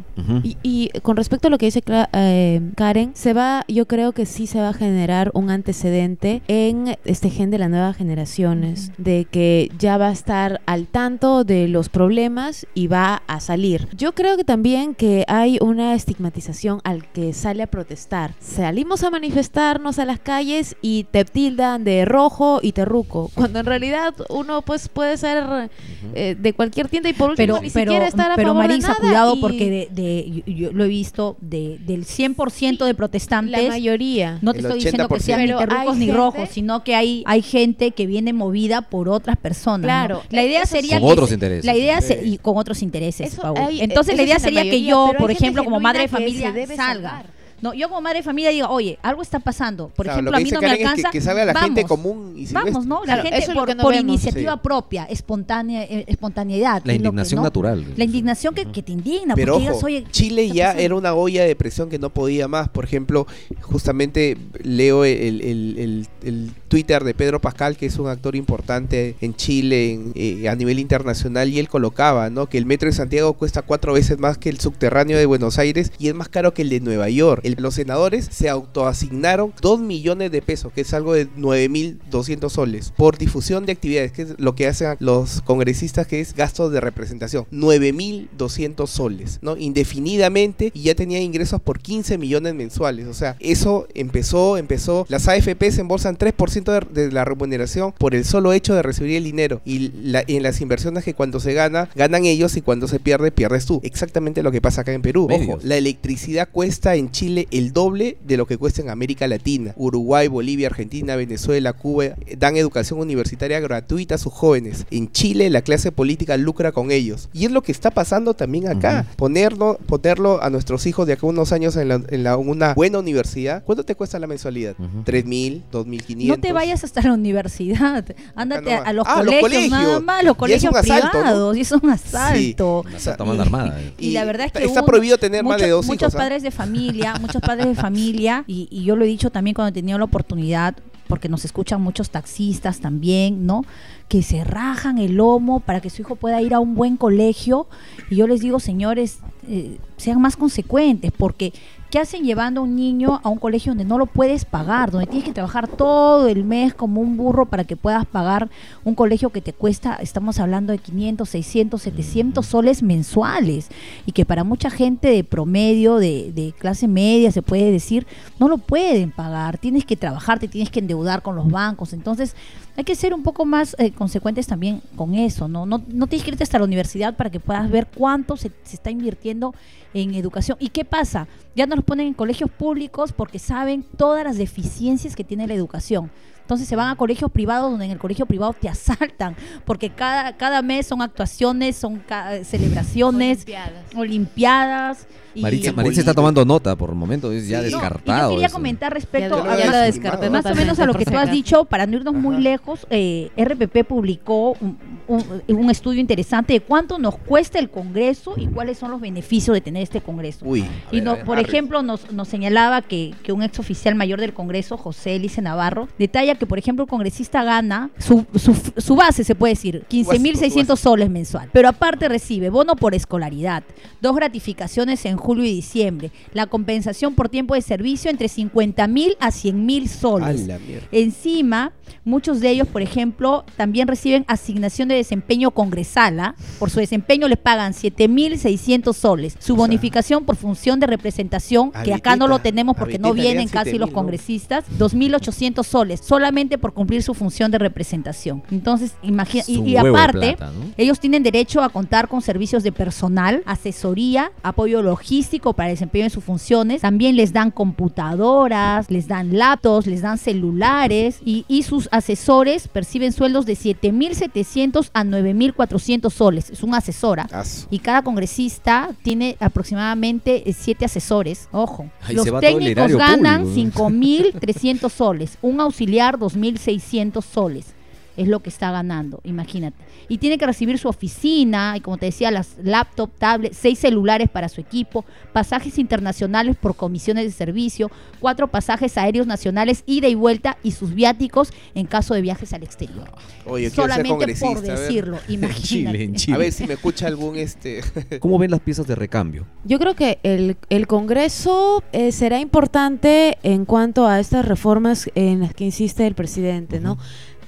Y 0.63 0.89
con 1.03 1.15
respecto 1.17 1.47
a 1.47 1.51
lo 1.51 1.57
que 1.57 1.67
dice 1.67 1.81
Cla- 1.83 2.09
eh, 2.13 2.61
Karen, 2.75 3.11
se 3.13 3.33
va, 3.33 3.63
yo 3.67 3.85
creo 3.87 4.11
que 4.13 4.25
sí 4.25 4.47
se 4.47 4.59
va 4.59 4.69
a 4.69 4.73
generar 4.73 5.31
un 5.33 5.49
antecedente 5.51 6.41
en 6.47 6.97
este 7.05 7.29
gen 7.29 7.51
de 7.51 7.57
las 7.59 7.69
nuevas 7.69 7.95
generaciones, 7.95 8.91
de 8.97 9.25
que 9.29 9.71
ya 9.79 9.97
va 9.97 10.07
a 10.09 10.11
estar 10.11 10.61
al 10.65 10.87
tanto 10.87 11.43
de 11.43 11.67
los 11.67 11.89
problemas 11.89 12.65
y 12.73 12.87
va 12.87 13.21
a 13.27 13.39
salir. 13.39 13.87
Yo 13.95 14.13
creo 14.13 14.37
que 14.37 14.43
también 14.43 14.95
que 14.95 15.23
hay 15.27 15.59
una 15.61 15.93
estigmatización 15.93 16.81
al 16.83 17.07
que 17.11 17.33
sale 17.33 17.63
a 17.63 17.67
protestar. 17.67 18.33
Salimos 18.39 19.03
a 19.03 19.09
manifestarnos 19.11 19.99
a 19.99 20.05
las 20.05 20.19
calles 20.19 20.75
y 20.81 21.05
te 21.11 21.25
tildan 21.25 21.83
de 21.83 22.05
rojo 22.05 22.59
y 22.61 22.71
terruco, 22.71 23.29
cuando 23.35 23.59
en 23.59 23.65
realidad 23.65 24.13
uno 24.29 24.61
pues 24.61 24.89
puede 24.89 25.17
ser 25.17 25.69
eh, 26.15 26.35
de 26.39 26.53
cualquier 26.53 26.89
tienda 26.89 27.09
y 27.09 27.13
por 27.13 27.29
último 27.31 27.45
Pero, 27.55 27.61
ni 27.61 27.69
pero, 27.69 27.91
siquiera 27.91 28.07
estar 28.23 28.31
a 28.31 28.35
pero 28.35 28.49
favor 28.49 28.67
Marisa, 28.67 28.87
de 28.87 28.93
nada 28.93 28.99
cuidado 28.99 29.35
y 29.35 29.41
porque 29.41 29.69
de, 29.69 30.01
de- 30.01 30.43
yo, 30.45 30.53
yo 30.53 30.71
lo 30.73 30.83
he 30.85 30.87
visto 30.87 31.37
de, 31.41 31.77
del 31.85 32.05
100% 32.05 32.85
de 32.85 32.93
protestantes. 32.93 33.63
la 33.63 33.69
mayoría 33.69 34.39
No 34.41 34.53
te 34.53 34.59
El 34.59 34.65
estoy 34.65 34.79
diciendo 34.79 35.07
que 35.07 35.19
sean 35.19 35.41
ni 35.41 35.47
80%. 35.47 35.57
Pero 35.57 35.67
terrucos 35.69 35.97
ni 35.97 36.05
gente- 36.05 36.17
rojos, 36.17 36.49
sino 36.51 36.83
que 36.83 36.95
hay, 36.95 37.23
hay 37.25 37.41
gente 37.41 37.91
que 37.91 38.05
viene 38.07 38.33
movida 38.33 38.81
por 38.81 39.09
otras 39.09 39.37
personas. 39.37 39.81
¿no? 39.81 39.87
Claro, 39.87 40.23
La 40.29 40.43
idea 40.43 40.63
eso 40.63 40.75
sería 40.75 40.99
Con 40.99 41.07
que 41.09 41.13
otros 41.13 41.29
se- 41.29 41.35
intereses. 41.35 41.65
La 41.65 41.75
idea 41.77 42.01
se- 42.01 42.25
y 42.25 42.37
con 42.37 42.57
otros 42.57 42.81
intereses, 42.81 43.33
Eso 43.33 43.41
Paul. 43.41 43.57
hay- 43.57 43.81
Entonces 43.81 44.15
la 44.17 44.23
idea 44.23 44.39
sería 44.39 44.63
que 44.63 44.81
yo, 44.83 45.11
por 45.17 45.31
ejemplo, 45.31 45.63
como 45.63 45.79
madre 45.79 46.03
de 46.03 46.07
familia, 46.07 46.51
debe 46.51 46.75
salga. 46.75 47.09
salvar. 47.09 47.36
No, 47.61 47.73
yo 47.73 47.89
como 47.89 48.01
madre 48.01 48.19
de 48.19 48.23
familia 48.23 48.51
digo, 48.51 48.67
oye, 48.69 48.99
algo 49.01 49.21
está 49.21 49.39
pasando. 49.39 49.87
Por 49.89 50.05
Claro, 50.05 50.17
ejemplo, 50.19 50.31
lo 50.31 50.37
a 50.37 50.39
mí 50.41 50.51
no 50.51 50.61
me 50.61 50.67
es 50.67 50.73
alcanza. 50.73 51.09
que, 51.09 51.17
que 51.17 51.21
salga 51.23 51.43
la 51.45 51.53
vamos, 51.53 51.67
gente 51.69 51.83
común 51.85 52.33
y. 52.37 52.45
Vamos, 52.53 52.85
¿no? 52.85 52.99
La 52.99 53.15
Claro, 53.15 53.23
gente 53.23 53.37
es 53.39 53.49
por, 53.49 53.75
no 53.75 53.93
iniciativa 53.93 54.53
Sí. 54.53 54.59
propia, 54.63 55.05
espontánea, 55.05 55.83
eh, 55.83 56.05
espontaneidad. 56.07 56.81
La 56.85 56.93
que, 56.93 56.97
indignación 56.97 57.37
¿no? 57.39 57.43
natural. 57.43 57.85
La 57.97 58.03
indignación 58.03 58.53
que, 58.53 58.65
que 58.71 58.83
te 58.83 58.91
indigna. 58.91 59.33
Pero 59.35 59.53
porque 59.53 59.69
ojo, 59.71 59.87
digas, 59.87 60.01
oye, 60.03 60.11
Chile 60.11 60.41
¿qué 60.43 60.47
está 60.49 60.55
ya 60.57 60.63
pasando? 60.65 60.83
era 60.83 60.95
una 60.95 61.13
olla 61.13 61.43
de 61.45 61.55
presión 61.55 61.89
que 61.89 61.97
no 61.99 62.09
podía 62.11 62.47
más. 62.47 62.69
Por 62.69 62.85
ejemplo, 62.85 63.25
justamente 63.61 64.37
leo 64.63 65.03
el, 65.05 65.41
el- 65.41 65.77
el- 65.77 66.07
el 66.23 66.51
Twitter 66.67 67.03
de 67.03 67.13
Pedro 67.13 67.39
Pascal, 67.41 67.77
que 67.77 67.85
es 67.85 67.97
un 67.97 68.07
actor 68.07 68.35
importante 68.35 69.15
en 69.21 69.35
Chile 69.35 69.93
en- 69.93 70.11
eh, 70.15 70.49
a 70.49 70.55
nivel 70.55 70.79
internacional, 70.79 71.49
y 71.49 71.59
él 71.59 71.69
colocaba 71.69 72.29
¿no? 72.29 72.47
que 72.47 72.57
el 72.57 72.65
metro 72.65 72.87
de 72.87 72.93
Santiago 72.93 73.33
cuesta 73.33 73.61
cuatro 73.61 73.93
veces 73.93 74.19
más 74.19 74.37
que 74.37 74.49
el 74.49 74.59
subterráneo 74.59 75.17
de 75.17 75.25
Buenos 75.25 75.57
Aires 75.59 75.91
y 75.99 76.07
es 76.07 76.15
más 76.15 76.29
caro 76.29 76.53
que 76.53 76.61
el 76.61 76.69
de 76.69 76.79
Nueva 76.79 77.09
York. 77.09 77.41
El- 77.47 77.55
los 77.59 77.75
senadores 77.75 78.27
se 78.31 78.49
autoasignaron 78.49 79.53
2 79.61 79.79
millones 79.79 80.31
de 80.31 80.41
pesos, 80.41 80.71
que 80.73 80.81
es 80.81 80.93
algo 80.93 81.13
de 81.13 81.27
9.200 81.37 82.49
soles, 82.51 82.93
por 82.95 83.17
difusión 83.17 83.65
de 83.65 83.71
actividades, 83.73 84.11
que 84.11 84.21
es 84.23 84.29
lo 84.37 84.53
que 84.55 84.67
hacen 84.67 84.95
los 84.99 85.41
congresistas, 85.41 86.07
que 86.07 86.19
es 86.19 86.33
gastos 86.35 86.71
de 86.71 86.81
representación. 86.81 87.45
9.200 87.51 88.87
soles, 88.89 89.39
¿no? 89.41 89.57
Indefinidamente 89.57 90.71
y 90.73 90.83
ya 90.83 90.95
tenía 90.95 91.19
ingresos 91.21 91.61
por 91.61 91.79
15 91.79 92.17
millones 92.17 92.53
mensuales. 92.55 93.07
O 93.07 93.13
sea, 93.13 93.35
eso 93.39 93.87
empezó, 93.93 94.57
empezó. 94.57 95.05
Las 95.09 95.27
AFP 95.27 95.71
se 95.71 95.81
embolsan 95.81 96.17
3% 96.17 96.87
de, 96.91 97.03
de 97.07 97.11
la 97.11 97.25
remuneración 97.25 97.93
por 97.97 98.15
el 98.15 98.25
solo 98.25 98.53
hecho 98.53 98.73
de 98.75 98.81
recibir 98.81 99.15
el 99.17 99.23
dinero. 99.23 99.61
Y 99.65 99.91
la- 100.03 100.23
en 100.27 100.43
las 100.43 100.61
inversiones 100.61 101.03
que 101.03 101.13
cuando 101.13 101.39
se 101.39 101.53
gana, 101.53 101.89
ganan 101.95 102.25
ellos 102.25 102.55
y 102.57 102.61
cuando 102.61 102.87
se 102.87 102.99
pierde, 102.99 103.31
pierdes 103.31 103.65
tú. 103.65 103.79
Exactamente 103.83 104.43
lo 104.43 104.51
que 104.51 104.61
pasa 104.61 104.81
acá 104.81 104.93
en 104.93 105.01
Perú. 105.01 105.27
Ojo, 105.31 105.59
la 105.63 105.77
electricidad 105.77 106.49
cuesta 106.51 106.95
en 106.95 107.11
Chile 107.11 107.36
el 107.51 107.73
doble 107.73 108.17
de 108.25 108.37
lo 108.37 108.47
que 108.47 108.57
cuesta 108.57 108.81
en 108.81 108.89
América 108.89 109.27
Latina. 109.27 109.73
Uruguay, 109.75 110.27
Bolivia, 110.27 110.67
Argentina, 110.67 111.15
Venezuela, 111.15 111.73
Cuba 111.73 112.05
eh, 112.05 112.15
dan 112.37 112.57
educación 112.57 112.99
universitaria 112.99 113.59
gratuita 113.59 114.15
a 114.15 114.17
sus 114.17 114.33
jóvenes. 114.33 114.85
En 114.89 115.11
Chile 115.11 115.49
la 115.49 115.61
clase 115.61 115.91
política 115.91 116.35
lucra 116.37 116.71
con 116.71 116.91
ellos. 116.91 117.29
Y 117.33 117.45
es 117.45 117.51
lo 117.51 117.61
que 117.61 117.71
está 117.71 117.91
pasando 117.91 118.33
también 118.33 118.67
acá. 118.67 119.05
Ujú. 119.07 119.15
Ponerlo, 119.17 119.77
ponerlo 119.85 120.41
a 120.41 120.49
nuestros 120.49 120.85
hijos 120.87 121.05
de 121.05 121.13
acá 121.13 121.27
unos 121.27 121.51
años 121.51 121.75
en, 121.75 121.89
la- 121.89 122.01
en 122.09 122.23
la- 122.23 122.37
una 122.37 122.73
buena 122.73 122.99
universidad. 122.99 123.63
¿Cuánto 123.63 123.83
te 123.83 123.93
cuesta 123.95 124.17
la 124.19 124.27
mensualidad? 124.27 124.75
Ujú. 124.79 125.03
¿Tres 125.03 125.25
mil? 125.25 125.63
¿Dos 125.71 125.85
mil 125.85 126.03
quinientos? 126.03 126.37
No 126.37 126.41
te 126.41 126.53
vayas 126.53 126.83
hasta 126.83 127.01
la 127.01 127.13
universidad. 127.13 128.05
Ándate 128.35 128.73
a 128.73 128.93
los 128.93 129.05
Ah, 129.07 129.23
los 129.23 129.35
colegios, 129.35 129.41
colegios. 129.41 129.71
nada 129.71 129.99
más, 129.99 130.23
los 130.23 130.31
Y 130.31 130.33
es 130.33 130.37
colegios 130.37 130.71
un 130.71 130.77
asalto, 130.79 131.05
¿no? 131.05 131.11
privados. 131.11 131.57
Y 131.57 131.61
es 131.61 131.71
un 131.71 131.89
asalto. 131.89 132.83
Mano 133.25 133.41
armada. 133.41 133.79
eh. 133.81 133.93
Y, 133.97 134.11
la 134.11 134.25
verdad 134.25 134.47
es 134.47 134.51
que 134.53 134.63
está 134.65 134.79
uno- 134.79 134.85
prohibido 134.85 135.17
tener 135.17 135.43
más 135.43 135.57
de 135.57 135.63
muchos- 135.67 135.77
dos 135.77 135.85
muchos 135.87 136.01
hijos. 136.03 136.15
¿ah? 136.15 136.17
padres 136.17 136.43
de 136.43 136.51
familia, 136.51 137.13
muchos 137.27 137.41
padres 137.41 137.67
de 137.67 137.75
familia, 137.75 138.43
y, 138.47 138.83
yo 138.83 138.95
lo 138.95 139.05
he 139.05 139.07
dicho 139.07 139.29
también 139.29 139.53
cuando 139.53 139.69
he 139.69 139.73
tenido 139.73 139.97
la 139.97 140.05
oportunidad, 140.05 140.75
porque 141.07 141.29
nos 141.29 141.45
escuchan 141.45 141.81
muchos 141.81 142.09
taxistas 142.09 142.79
también, 142.79 143.45
¿no? 143.45 143.65
Que 144.09 144.21
se 144.23 144.43
rajan 144.43 144.97
el 144.97 145.15
lomo 145.15 145.59
para 145.61 145.79
que 145.79 145.89
su 145.89 146.01
hijo 146.01 146.15
pueda 146.15 146.41
ir 146.41 146.53
a 146.53 146.59
un 146.59 146.75
buen 146.75 146.97
colegio. 146.97 147.67
Y 148.09 148.17
yo 148.17 148.27
les 148.27 148.41
digo, 148.41 148.59
señores, 148.59 149.19
eh, 149.47 149.77
sean 149.95 150.21
más 150.21 150.35
consecuentes, 150.35 151.11
porque 151.11 151.53
¿qué 151.89 151.99
hacen 151.99 152.23
llevando 152.23 152.61
a 152.61 152.63
un 152.63 152.75
niño 152.75 153.19
a 153.23 153.29
un 153.29 153.37
colegio 153.37 153.71
donde 153.71 153.85
no 153.85 153.97
lo 153.97 154.05
puedes 154.05 154.45
pagar, 154.45 154.91
donde 154.91 155.07
tienes 155.07 155.25
que 155.25 155.33
trabajar 155.33 155.67
todo 155.67 156.27
el 156.27 156.43
mes 156.43 156.73
como 156.73 157.01
un 157.01 157.17
burro 157.17 157.45
para 157.45 157.63
que 157.63 157.75
puedas 157.75 158.05
pagar 158.05 158.49
un 158.83 158.95
colegio 158.95 159.29
que 159.29 159.41
te 159.41 159.53
cuesta, 159.53 159.95
estamos 159.95 160.39
hablando 160.39 160.71
de 160.71 160.79
500, 160.79 161.27
600, 161.27 161.81
700 161.81 162.45
soles 162.45 162.83
mensuales 162.83 163.69
y 164.05 164.11
que 164.11 164.25
para 164.25 164.43
mucha 164.43 164.69
gente 164.69 165.09
de 165.09 165.23
promedio, 165.23 165.97
de, 165.97 166.31
de 166.33 166.53
clase 166.57 166.87
media, 166.87 167.31
se 167.31 167.41
puede 167.41 167.71
decir, 167.71 168.05
no 168.39 168.47
lo 168.47 168.57
pueden 168.57 169.11
pagar, 169.11 169.57
tienes 169.57 169.85
que 169.85 169.95
trabajar, 169.95 170.39
te 170.39 170.47
tienes 170.47 170.69
que 170.69 170.79
endeudar 170.79 171.21
con 171.21 171.35
los 171.35 171.49
bancos, 171.49 171.93
entonces 171.93 172.35
hay 172.77 172.83
que 172.83 172.95
ser 172.95 173.13
un 173.13 173.23
poco 173.23 173.43
más 173.43 173.75
eh, 173.79 173.91
consecuentes 173.91 174.47
también 174.47 174.81
con 174.95 175.15
eso, 175.15 175.47
¿no? 175.47 175.65
¿no? 175.65 175.83
No 175.87 176.07
tienes 176.07 176.23
que 176.23 176.31
irte 176.31 176.43
hasta 176.43 176.59
la 176.59 176.63
universidad 176.65 177.15
para 177.15 177.29
que 177.31 177.39
puedas 177.39 177.69
ver 177.69 177.87
cuánto 177.87 178.37
se, 178.37 178.51
se 178.63 178.75
está 178.75 178.91
invirtiendo 178.91 179.53
en 179.93 180.13
educación. 180.13 180.57
¿Y 180.61 180.69
qué 180.69 180.85
pasa? 180.85 181.27
Ya 181.55 181.65
nos 181.65 181.77
los 181.77 181.85
ponen 181.85 182.07
en 182.07 182.13
colegios 182.13 182.51
públicos 182.51 183.11
porque 183.11 183.39
saben 183.39 183.83
todas 183.97 184.23
las 184.23 184.37
deficiencias 184.37 185.15
que 185.15 185.23
tiene 185.23 185.47
la 185.47 185.55
educación. 185.55 186.11
Entonces 186.41 186.67
se 186.69 186.77
van 186.77 186.89
a 186.89 186.95
colegios 186.95 187.29
privados 187.29 187.69
donde 187.71 187.85
en 187.85 187.91
el 187.91 187.97
colegio 187.97 188.25
privado 188.25 188.53
te 188.53 188.69
asaltan, 188.69 189.35
porque 189.65 189.89
cada, 189.89 190.37
cada 190.37 190.61
mes 190.61 190.87
son 190.87 191.01
actuaciones, 191.01 191.75
son 191.75 191.97
ca- 191.97 192.41
celebraciones, 192.45 193.39
Olimpiadas. 193.39 193.95
olimpiadas. 193.95 195.07
Maritza, 195.41 195.99
está 196.01 196.13
tomando 196.13 196.43
nota 196.45 196.75
por 196.75 196.89
el 196.89 196.95
momento, 196.95 197.31
es 197.31 197.47
ya 197.47 197.59
Sí. 197.59 197.65
Descartado. 197.65 198.29
yo 198.31 198.35
quería 198.35 198.47
eso. 198.47 198.53
comentar 198.55 198.93
respecto 198.93 199.37
Ya 199.37 199.41
a 199.43 199.45
ya 199.45 199.51
lastimado. 199.65 199.83
descarté 199.85 200.29
más 200.29 200.45
o 200.45 200.55
menos 200.55 200.79
a 200.79 200.85
lo 200.85 200.93
que 200.93 201.05
tú 201.05 201.17
has 201.17 201.31
dicho, 201.31 201.65
para 201.65 201.85
no 201.87 201.97
irnos 201.97 202.13
muy 202.13 202.37
lejos, 202.41 202.85
eh, 202.89 203.29
RPP 203.37 203.83
publicó 203.83 204.51
un, 204.61 204.77
un- 205.07 205.41
un 205.57 205.69
estudio 205.69 205.99
interesante 206.01 206.53
de 206.53 206.59
cuánto 206.61 206.97
nos 206.99 207.17
cuesta 207.17 207.59
el 207.59 207.69
Congreso 207.69 208.33
y 208.37 208.47
cuáles 208.47 208.77
son 208.77 208.91
los 208.91 209.01
beneficios 209.01 209.53
de 209.53 209.61
tener 209.61 209.83
este 209.83 210.01
Congreso. 210.01 210.45
Uy. 210.45 210.65
Y 210.91 211.01
no, 211.01 211.11
a 211.11 211.15
ver, 211.15 211.25
por 211.25 211.39
ejemplo, 211.39 211.81
nos, 211.83 212.11
nos 212.11 212.27
señalaba 212.27 212.81
que, 212.81 213.13
que 213.23 213.31
un 213.31 213.43
ex 213.43 213.59
oficial 213.59 213.95
mayor 213.95 214.19
del 214.19 214.33
Congreso, 214.33 214.77
José 214.77 215.15
Elice 215.15 215.41
Navarro, 215.41 215.87
detalla 215.97 216.35
que, 216.35 216.45
por 216.45 216.57
ejemplo, 216.59 216.83
el 216.83 216.89
congresista 216.89 217.43
gana 217.43 217.89
su, 217.97 218.25
su, 218.35 218.55
su 218.77 218.95
base, 218.95 219.23
se 219.23 219.35
puede 219.35 219.53
decir, 219.53 219.85
15.600 219.89 220.75
soles 220.77 221.09
mensual. 221.09 221.49
Pero 221.53 221.69
aparte 221.69 222.07
recibe 222.09 222.49
bono 222.49 222.75
por 222.75 222.93
escolaridad, 222.95 223.63
dos 224.01 224.15
gratificaciones 224.15 225.05
en 225.05 225.17
julio 225.27 225.43
y 225.43 225.53
diciembre, 225.53 226.09
la 226.31 226.47
compensación 226.47 227.13
por 227.13 227.27
tiempo 227.27 227.53
de 227.53 227.61
servicio 227.61 228.09
entre 228.09 228.27
50.000 228.27 229.17
a 229.19 229.27
100.000 229.27 229.83
A 229.83 229.87
soles. 229.89 230.47
la 230.47 230.57
mierda. 230.57 230.87
Encima, 230.93 231.73
muchos 232.05 232.39
de 232.39 232.49
ellos, 232.51 232.65
por 232.69 232.81
ejemplo, 232.81 233.43
también 233.57 233.89
reciben 233.89 234.23
asignación 234.29 234.87
de 234.87 234.95
desempeño 234.95 235.51
congresal. 235.51 236.17
¿ah? 236.21 236.35
Por 236.59 236.69
su 236.69 236.79
desempeño 236.79 237.27
les 237.27 237.37
pagan 237.39 237.73
7.600 237.73 238.93
soles. 238.93 239.33
Su 239.33 239.51
O 239.51 239.55
sea, 239.57 239.63
bonificación 239.65 240.23
por 240.23 240.37
función 240.37 240.79
de 240.79 240.87
representación, 240.87 241.73
que 241.83 241.93
acá 241.93 242.15
no 242.15 242.29
lo 242.29 242.39
tenemos 242.39 242.77
porque 242.77 242.97
no 242.97 243.13
vienen 243.13 243.49
casi 243.49 243.71
7.000, 243.71 243.79
los 243.79 243.91
congresistas, 243.91 244.63
2.800 244.79 245.65
soles, 245.65 245.99
solamente 246.01 246.57
por 246.57 246.73
cumplir 246.73 247.03
su 247.03 247.13
función 247.13 247.51
de 247.51 247.57
representación. 247.57 248.43
Entonces, 248.49 248.93
imagina, 249.03 249.43
y, 249.45 249.75
aparte, 249.75 250.37
plata, 250.37 250.53
¿no? 250.53 250.71
ellos 250.77 251.01
tienen 251.01 251.21
derecho 251.21 251.61
a 251.61 251.67
contar 251.67 252.07
con 252.07 252.21
servicios 252.21 252.63
de 252.63 252.71
personal, 252.71 253.43
asesoría, 253.45 254.31
apoyo 254.41 254.81
logístico 254.81 255.16
para 255.53 255.69
el 255.69 255.75
desempeño 255.75 256.05
de 256.05 256.09
sus 256.09 256.23
funciones. 256.23 256.81
También 256.81 257.15
les 257.15 257.33
dan 257.33 257.51
computadoras, 257.51 258.89
les 258.89 259.07
dan 259.07 259.37
laptops, 259.37 259.87
les 259.87 260.01
dan 260.01 260.17
celulares 260.17 261.19
y, 261.23 261.45
y 261.47 261.63
sus 261.63 261.89
asesores 261.91 262.67
perciben 262.67 263.11
sueldos 263.11 263.45
de 263.45 263.53
7.700 263.53 264.89
a 264.93 265.03
9.400 265.03 266.09
soles. 266.11 266.49
Es 266.49 266.63
una 266.63 266.77
asesora. 266.77 267.27
Y 267.69 267.79
cada 267.79 268.01
congresista 268.01 268.89
tiene 269.03 269.37
aproximadamente 269.39 270.49
eh, 270.49 270.53
siete 270.53 270.85
asesores. 270.85 271.49
Ojo. 271.51 271.89
Ahí 272.01 272.15
Los 272.15 272.39
técnicos 272.39 272.91
ganan 272.93 273.43
público, 273.43 273.89
5.300 273.89 274.89
soles. 274.89 275.37
Un 275.41 275.59
auxiliar 275.61 276.17
2.600 276.17 277.23
soles. 277.23 277.76
Es 278.17 278.27
lo 278.27 278.41
que 278.41 278.49
está 278.49 278.71
ganando, 278.71 279.21
imagínate. 279.23 279.77
Y 280.09 280.17
tiene 280.17 280.37
que 280.37 280.45
recibir 280.45 280.77
su 280.79 280.87
oficina, 280.89 281.75
y 281.77 281.81
como 281.81 281.97
te 281.97 282.07
decía, 282.07 282.31
las 282.31 282.55
laptop, 282.63 283.11
tablets, 283.17 283.57
seis 283.57 283.79
celulares 283.79 284.29
para 284.29 284.49
su 284.49 284.59
equipo, 284.59 285.05
pasajes 285.33 285.77
internacionales 285.77 286.55
por 286.55 286.75
comisiones 286.75 287.25
de 287.25 287.31
servicio, 287.31 287.89
cuatro 288.19 288.47
pasajes 288.47 288.97
aéreos 288.97 289.27
nacionales, 289.27 289.83
ida 289.85 290.07
y 290.07 290.15
vuelta, 290.15 290.57
y 290.63 290.71
sus 290.71 290.93
viáticos 290.93 291.53
en 291.75 291.85
caso 291.85 292.13
de 292.13 292.21
viajes 292.21 292.53
al 292.53 292.63
exterior. 292.63 293.09
Oye, 293.45 293.69
Solamente 293.69 294.35
por 294.39 294.61
decirlo, 294.61 295.19
En 295.27 295.33
imagínate. 295.35 295.67
Chile, 295.67 296.03
en 296.03 296.15
Chile. 296.15 296.35
A 296.35 296.37
ver 296.39 296.51
si 296.51 296.65
me 296.65 296.73
escucha 296.73 297.07
algún 297.07 297.37
este. 297.37 297.81
¿Cómo 298.19 298.37
ven 298.37 298.51
las 298.51 298.61
piezas 298.61 298.87
de 298.87 298.95
recambio? 298.95 299.45
Yo 299.63 299.79
creo 299.79 299.95
que 299.95 300.19
el, 300.23 300.57
el 300.69 300.87
Congreso 300.87 301.83
eh, 301.91 302.11
será 302.11 302.39
importante 302.39 303.37
en 303.43 303.65
cuanto 303.65 304.07
a 304.07 304.19
estas 304.19 304.45
reformas 304.45 305.09
en 305.15 305.41
las 305.41 305.53
que 305.53 305.65
insiste 305.65 306.07
el 306.07 306.15
presidente, 306.15 306.79
¿no? 306.79 306.97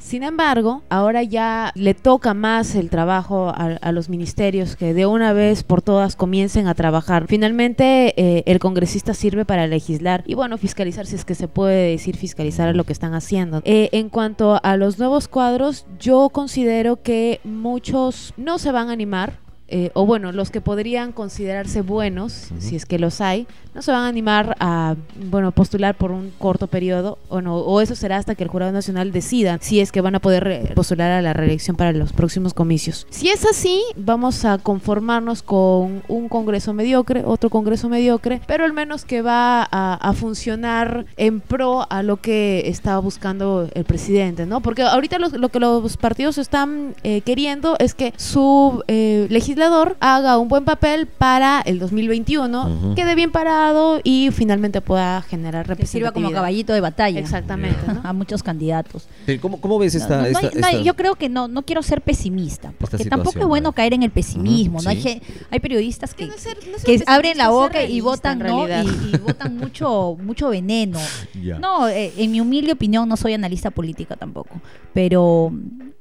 Sin 0.09 0.23
embargo, 0.23 0.81
ahora 0.89 1.21
ya 1.21 1.71
le 1.75 1.93
toca 1.93 2.33
más 2.33 2.73
el 2.73 2.89
trabajo 2.89 3.49
a, 3.49 3.77
a 3.79 3.91
los 3.91 4.09
ministerios 4.09 4.75
que 4.75 4.95
de 4.95 5.05
una 5.05 5.33
vez 5.33 5.61
por 5.61 5.83
todas 5.83 6.15
comiencen 6.15 6.65
a 6.65 6.73
trabajar. 6.73 7.27
Finalmente, 7.27 8.15
eh, 8.17 8.41
el 8.47 8.57
congresista 8.57 9.13
sirve 9.13 9.45
para 9.45 9.67
legislar 9.67 10.23
y, 10.25 10.33
bueno, 10.33 10.57
fiscalizar, 10.57 11.05
si 11.05 11.15
es 11.15 11.25
que 11.25 11.35
se 11.35 11.47
puede 11.47 11.91
decir 11.91 12.17
fiscalizar 12.17 12.75
lo 12.75 12.85
que 12.85 12.93
están 12.93 13.13
haciendo. 13.13 13.61
Eh, 13.65 13.89
en 13.91 14.09
cuanto 14.09 14.59
a 14.63 14.77
los 14.77 14.97
nuevos 14.97 15.27
cuadros, 15.27 15.85
yo 15.99 16.29
considero 16.29 17.03
que 17.03 17.39
muchos 17.43 18.33
no 18.35 18.57
se 18.57 18.71
van 18.71 18.89
a 18.89 18.93
animar 18.93 19.37
eh, 19.69 19.91
o 19.93 20.05
bueno, 20.05 20.31
los 20.31 20.49
que 20.51 20.61
podrían 20.61 21.11
considerarse 21.11 21.81
buenos, 21.81 22.49
si 22.59 22.75
es 22.75 22.85
que 22.85 22.99
los 22.99 23.21
hay, 23.21 23.47
no 23.75 23.81
se 23.83 23.91
van 23.91 24.01
a 24.03 24.07
animar 24.07 24.55
a, 24.59 24.95
bueno, 25.29 25.51
postular 25.51 25.95
por 25.95 26.11
un 26.11 26.31
corto 26.39 26.67
periodo, 26.67 27.17
o 27.29 27.39
no, 27.41 27.57
o 27.57 27.81
eso 27.81 27.95
será 27.95 28.17
hasta 28.17 28.33
que 28.35 28.43
el 28.43 28.49
Jurado 28.49 28.71
Nacional 28.71 29.11
decida 29.11 29.57
si 29.61 29.79
es 29.79 29.91
que 29.91 30.01
van 30.01 30.15
a 30.15 30.19
poder 30.19 30.73
postular 30.75 31.11
a 31.11 31.21
la 31.21 31.33
reelección 31.33 31.75
para 31.77 31.91
los 31.91 32.11
próximos 32.11 32.53
comicios. 32.53 33.05
Si 33.11 33.29
es 33.29 33.45
así, 33.45 33.81
vamos 33.95 34.43
a 34.43 34.57
conformarnos 34.57 35.43
con 35.43 36.01
un 36.07 36.29
Congreso 36.29 36.73
mediocre, 36.73 37.23
otro 37.25 37.49
Congreso 37.49 37.89
mediocre, 37.89 38.41
pero 38.47 38.65
al 38.65 38.73
menos 38.73 39.05
que 39.05 39.21
va 39.21 39.61
a, 39.71 39.93
a 39.95 40.13
funcionar 40.13 41.05
en 41.17 41.39
pro 41.41 41.85
a 41.91 42.01
lo 42.01 42.17
que 42.17 42.63
está 42.67 42.97
buscando 42.99 43.67
el 43.73 43.83
presidente, 43.83 44.45
¿no? 44.45 44.61
Porque 44.61 44.81
ahorita 44.81 45.19
los- 45.19 45.33
lo 45.33 45.49
que 45.49 45.59
los 45.59 45.95
partidos 45.97 46.37
están 46.39 46.95
eh, 47.03 47.21
queriendo 47.21 47.75
es 47.79 47.93
que 47.93 48.13
su 48.17 48.83
eh, 48.87 49.27
legislador 49.59 49.97
haga 49.99 50.37
un 50.37 50.47
buen 50.47 50.65
papel 50.65 51.05
para 51.05 51.61
el 51.61 51.79
2021, 51.79 52.67
Ujú. 52.67 52.95
quede 52.95 53.15
bien 53.15 53.31
parado 53.31 53.99
y 54.03 54.29
finalmente 54.31 54.81
pueda 54.81 55.21
generar 55.21 55.65
Que 55.75 55.85
sirva 55.85 56.11
como 56.11 56.27
representatividad. 56.29 56.37
caballito 56.37 56.73
de 56.73 56.81
batalla 56.81 57.19
Exactamente, 57.19 57.79
¿no? 57.87 58.01
a 58.03 58.13
muchos 58.13 58.41
candidatos. 58.43 59.07
¿Cómo, 59.41 59.59
cómo 59.59 59.77
ves 59.79 59.95
esta, 59.95 60.17
No, 60.17 60.21
no, 60.23 60.27
esta- 60.27 60.41
no, 60.41 60.49
no, 60.61 60.67
esta- 60.67 60.81
yo 60.81 60.95
creo 60.95 61.15
que 61.15 61.29
no, 61.29 61.47
no 61.47 61.63
quiero 61.63 61.83
ser 61.83 62.01
pesimista, 62.01 62.73
porque 62.79 63.05
tampoco 63.05 63.39
es 63.39 63.45
bueno 63.45 63.69
¿no? 63.69 63.73
caer 63.73 63.93
en 63.93 64.03
el 64.03 64.11
pesimismo. 64.11 64.81
¿no? 64.81 64.89
hay, 64.89 64.95
sí. 65.01 65.01
gen- 65.09 65.21
hay 65.51 65.59
periodistas 65.59 66.13
que, 66.13 66.25
no 66.27 66.33
es 66.33 66.41
ser- 66.41 66.57
no 66.69 66.75
es 66.77 66.81
ser 66.81 66.99
que 66.99 67.03
abren 67.05 67.37
la 67.37 67.49
boca 67.49 67.83
y 67.83 67.99
votan 68.01 68.39
no 68.39 68.67
y, 68.67 69.13
y 69.13 69.17
votan 69.17 69.57
mucho 69.57 70.17
mucho 70.23 70.49
veneno. 70.49 70.99
No, 71.59 71.87
eh, 71.89 72.13
en 72.17 72.31
mi 72.31 72.39
humilde 72.41 72.71
opinión 72.73 73.07
no 73.09 73.17
soy 73.17 73.33
analista 73.33 73.69
política 73.71 74.15
tampoco, 74.15 74.61
pero 74.93 75.51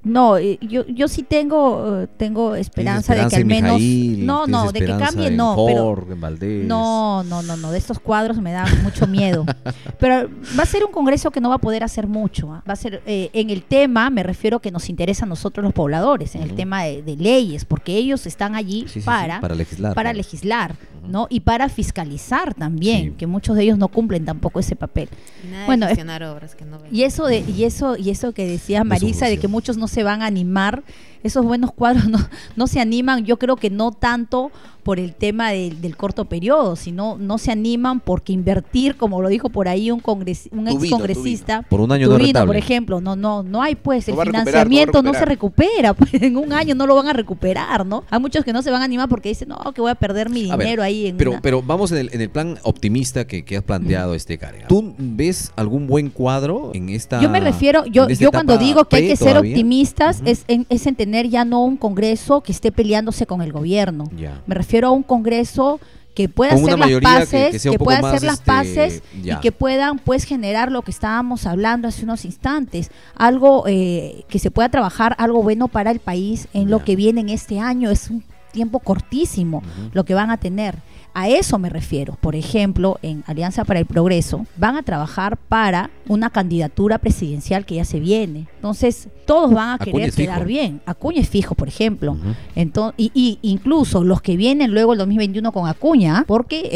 no, 0.09 0.39
yo 0.39 0.87
yo 0.87 1.09
sí 1.09 1.23
tengo 1.23 2.03
eh, 2.03 2.09
tengo 2.17 2.55
esperanza, 2.55 3.15
de 3.15 3.29
que 3.29 3.37
al 3.37 3.43
en 3.43 3.47
menos 3.47 3.79
Mijail, 3.79 4.27
no 4.27 4.47
no 4.47 4.73
de 4.73 4.81
que 4.81 4.97
cambie 4.97 5.29
en 5.29 5.37
no, 5.37 5.55
pero 5.67 5.85
Jorge, 5.85 6.13
en 6.13 6.21
Valdés. 6.21 6.67
no, 6.67 7.23
no, 7.25 7.43
no, 7.43 7.57
no, 7.57 7.71
de 7.71 7.79
estos 7.79 7.99
cuadros 7.99 8.39
me 8.41 8.53
da 8.53 8.65
mucho 8.83 9.07
miedo. 9.07 9.45
Pero 9.99 10.29
va 10.59 10.63
a 10.63 10.67
ser 10.67 10.85
un 10.85 10.93
congreso 10.93 11.31
que 11.31 11.41
no 11.41 11.49
va 11.49 11.57
a 11.57 11.59
poder 11.59 11.83
hacer 11.83 12.07
mucho. 12.07 12.53
¿ah? 12.53 12.63
Va 12.69 12.75
a 12.75 12.77
ser, 12.77 13.03
eh, 13.07 13.31
en 13.33 13.51
el 13.51 13.63
tema, 13.65 14.11
me 14.11 14.23
refiero 14.23 14.61
que 14.61 14.71
nos 14.71 14.89
interesa 14.89 15.25
a 15.25 15.29
nosotros 15.29 15.65
los 15.65 15.73
pobladores, 15.73 16.35
en 16.37 16.43
el 16.43 16.55
tema 16.55 16.85
de, 16.85 17.03
de 17.03 17.17
leyes, 17.17 17.65
porque 17.65 17.97
ellos 17.97 18.27
están 18.27 18.55
allí 18.55 18.83
Sí, 18.83 18.89
sí, 18.95 19.01
sí, 19.01 19.07
para, 19.07 19.41
para 19.41 19.55
legislar. 19.57 19.95
para 19.95 20.11
claro. 20.11 20.17
legislar. 20.19 20.77
¿no? 21.09 21.27
Y 21.31 21.41
para 21.41 21.69
fiscalizar 21.71 22.53
también, 22.55 23.03
Sí. 23.11 23.15
que 23.17 23.27
muchos 23.27 23.57
de 23.57 23.63
ellos 23.63 23.79
no 23.79 23.89
cumplen 23.89 24.25
tampoco 24.27 24.61
ese 24.61 24.77
papel. 24.77 25.09
Y 25.43 25.47
nada 25.47 25.61
de 25.61 25.67
Bueno, 25.67 25.87
gestionar 25.87 26.23
obras 26.25 26.55
que 26.55 26.65
no 26.67 26.79
ven. 26.79 26.95
Y 26.95 27.03
eso 27.05 27.25
de, 27.27 27.39
y 27.41 27.65
eso, 27.65 27.97
y 27.97 28.11
eso 28.11 28.33
que 28.33 28.47
decía 28.47 28.85
Marisa 28.85 29.27
de 29.27 29.39
que 29.39 29.49
muchos 29.49 29.79
no 29.79 29.89
se 29.89 29.98
van 30.03 30.23
a 30.23 30.27
animar, 30.27 30.83
esos 31.23 31.45
buenos 31.45 31.73
cuadros 31.73 32.09
no, 32.09 32.19
no 32.57 32.67
se 32.67 32.81
animan, 32.81 33.25
yo 33.25 33.39
creo 33.39 33.57
que 33.57 33.71
no 33.71 33.93
tanto 33.93 34.51
por 34.83 34.99
el 34.99 35.15
tema 35.15 35.51
del- 35.51 35.83
del 35.83 35.97
corto 35.99 36.25
periodo, 36.25 36.75
sino 36.75 37.19
no 37.19 37.37
se 37.37 37.51
animan 37.51 38.01
porque 38.01 38.33
invertir, 38.33 38.97
como 38.97 39.21
lo 39.21 39.29
dijo 39.29 39.51
por 39.51 39.69
ahí 39.69 39.91
un 39.91 40.01
congres, 40.01 40.49
un 40.51 40.67
ex 40.67 40.89
congresista, 40.89 41.61
Por 41.69 41.81
un 41.83 41.93
año 41.93 42.07
no 42.09 42.15
Tubino, 42.17 42.27
por 42.47 42.55
rentable. 42.55 42.59
ejemplo, 42.59 43.01
no, 43.03 43.15
no, 43.15 43.43
no 43.43 43.61
hay 43.61 43.75
pues 43.75 44.09
No 44.09 44.15
el 44.23 44.27
financiamiento 44.29 45.03
no 45.03 45.13
no, 45.13 45.19
se 45.19 45.27
recupera, 45.27 45.93
pues 45.95 46.15
en 46.15 46.39
un 46.39 46.55
año 46.55 46.75
no 46.75 46.87
lo 46.87 46.95
van 46.95 47.07
a 47.09 47.13
recuperar, 47.13 47.85
¿no? 47.85 48.05
Hay 48.09 48.19
muchos 48.19 48.45
que 48.47 48.53
no 48.55 48.63
se 48.63 48.71
van 48.71 48.81
a 48.81 48.87
animar 48.87 49.11
porque 49.11 49.29
dicen, 49.29 49.49
no, 49.49 49.59
que 49.75 49.83
voy 49.83 49.91
a 49.91 49.95
perder 49.95 50.31
mi 50.31 50.51
A 50.51 50.57
ver, 50.57 50.67
dinero 50.69 50.83
ahí 50.83 51.07
en 51.09 51.19
Pero, 51.19 51.33
una- 51.33 51.41
pero 51.43 51.61
vamos 51.63 51.93
en 51.93 51.99
el, 51.99 52.11
en 52.15 52.21
el 52.23 52.31
plan 52.31 52.57
optimista 52.63 53.27
que, 53.27 53.45
que 53.45 53.59
has 53.59 53.63
planteado, 53.65 54.15
este 54.15 54.39
Karen. 54.39 54.69
¿Tú 54.69 54.95
ves 54.97 55.53
algún 55.57 55.87
buen 55.87 56.09
cuadro 56.09 56.71
en 56.73 56.89
esta 56.89 57.21
Yo 57.21 57.29
me 57.29 57.41
refiero, 57.41 57.85
yo, 57.85 58.09
yo 58.09 58.31
cuando 58.31 58.57
digo 58.57 58.87
que 58.87 58.97
hay 58.97 59.09
que 59.09 59.17
ser 59.17 59.33
todavía? 59.33 59.51
optimistas 59.53 60.23
es, 60.25 60.45
en, 60.49 60.65
es 60.71 60.87
en 60.87 60.95
tener 61.09 61.29
ya 61.29 61.45
no 61.47 61.65
un 61.65 61.77
Congreso 61.79 62.43
que 62.43 62.53
esté 62.53 62.71
peleándose 62.71 63.25
con 63.27 63.41
el 63.41 63.51
gobierno. 63.51 64.05
Ya. 64.15 64.43
Me 64.47 64.55
refiero 64.55 64.89
a 64.89 64.91
un 64.91 65.03
Congreso 65.03 65.81
que 66.15 66.29
pueda 66.29 66.53
hacer 66.53 66.79
las 66.79 66.89
que- 66.89 67.01
paces, 67.01 67.63
que 67.63 67.79
pueda 67.79 67.99
hacer 68.01 68.23
las 68.25 68.35
este, 68.41 68.45
paces 68.45 69.03
ya. 69.23 69.37
y 69.37 69.41
que 69.41 69.53
puedan 69.53 69.99
pues 69.99 70.25
generar 70.25 70.71
lo 70.71 70.83
que 70.83 70.91
estábamos 70.91 71.47
hablando 71.47 71.89
hace 71.89 72.05
unos 72.05 72.25
instantes, 72.25 72.91
algo 73.15 73.65
eh, 73.69 74.25
que 74.29 74.39
se 74.39 74.51
pueda 74.51 74.69
trabajar, 74.69 75.15
algo 75.19 75.43
bueno 75.43 75.69
para 75.69 75.91
el 75.93 76.01
país 76.01 76.49
en 76.53 76.71
lo 76.71 76.85
que 76.85 76.97
viene 76.97 77.21
en 77.21 77.29
este 77.31 77.61
año. 77.61 77.91
Es 77.91 78.11
un 78.11 78.23
tiempo 78.53 78.81
cortísimo 78.81 79.63
lo 79.93 80.05
que 80.05 80.15
van 80.15 80.31
a 80.31 80.37
tener. 80.37 80.77
A 81.15 81.29
eso 81.29 81.59
me 81.59 81.69
refiero. 81.69 82.17
Por 82.21 82.37
ejemplo, 82.37 82.99
en 83.03 83.25
Alianza 83.27 83.65
para 83.65 83.81
el 83.81 83.87
Progreso 83.87 84.47
van 84.57 84.77
a 84.77 84.83
trabajar 84.83 85.37
para 85.37 85.91
una 86.07 86.31
candidatura 86.31 86.99
presidencial 86.99 87.67
que 87.67 87.77
ya 87.77 87.85
se 87.85 87.99
viene. 88.01 88.47
Entonces, 88.57 89.09
todos 89.27 89.53
van 89.53 89.71
a 89.71 89.75
Acuña 89.75 89.93
querer 89.93 90.13
quedar 90.13 90.45
bien. 90.47 90.81
Acuña 90.87 91.21
es 91.21 91.29
fijo, 91.29 91.55
por 91.55 91.69
ejemplo. 91.69 92.17
Entonces, 92.55 92.95
y, 92.97 93.11
y 93.15 93.39
incluso 93.43 94.05
los 94.05 94.23
que 94.23 94.37
vienen 94.37 94.71
luego 94.73 94.93
el 94.93 94.99
2021 94.99 95.53
con 95.53 95.69
Acuña, 95.69 96.25
porque 96.27 96.69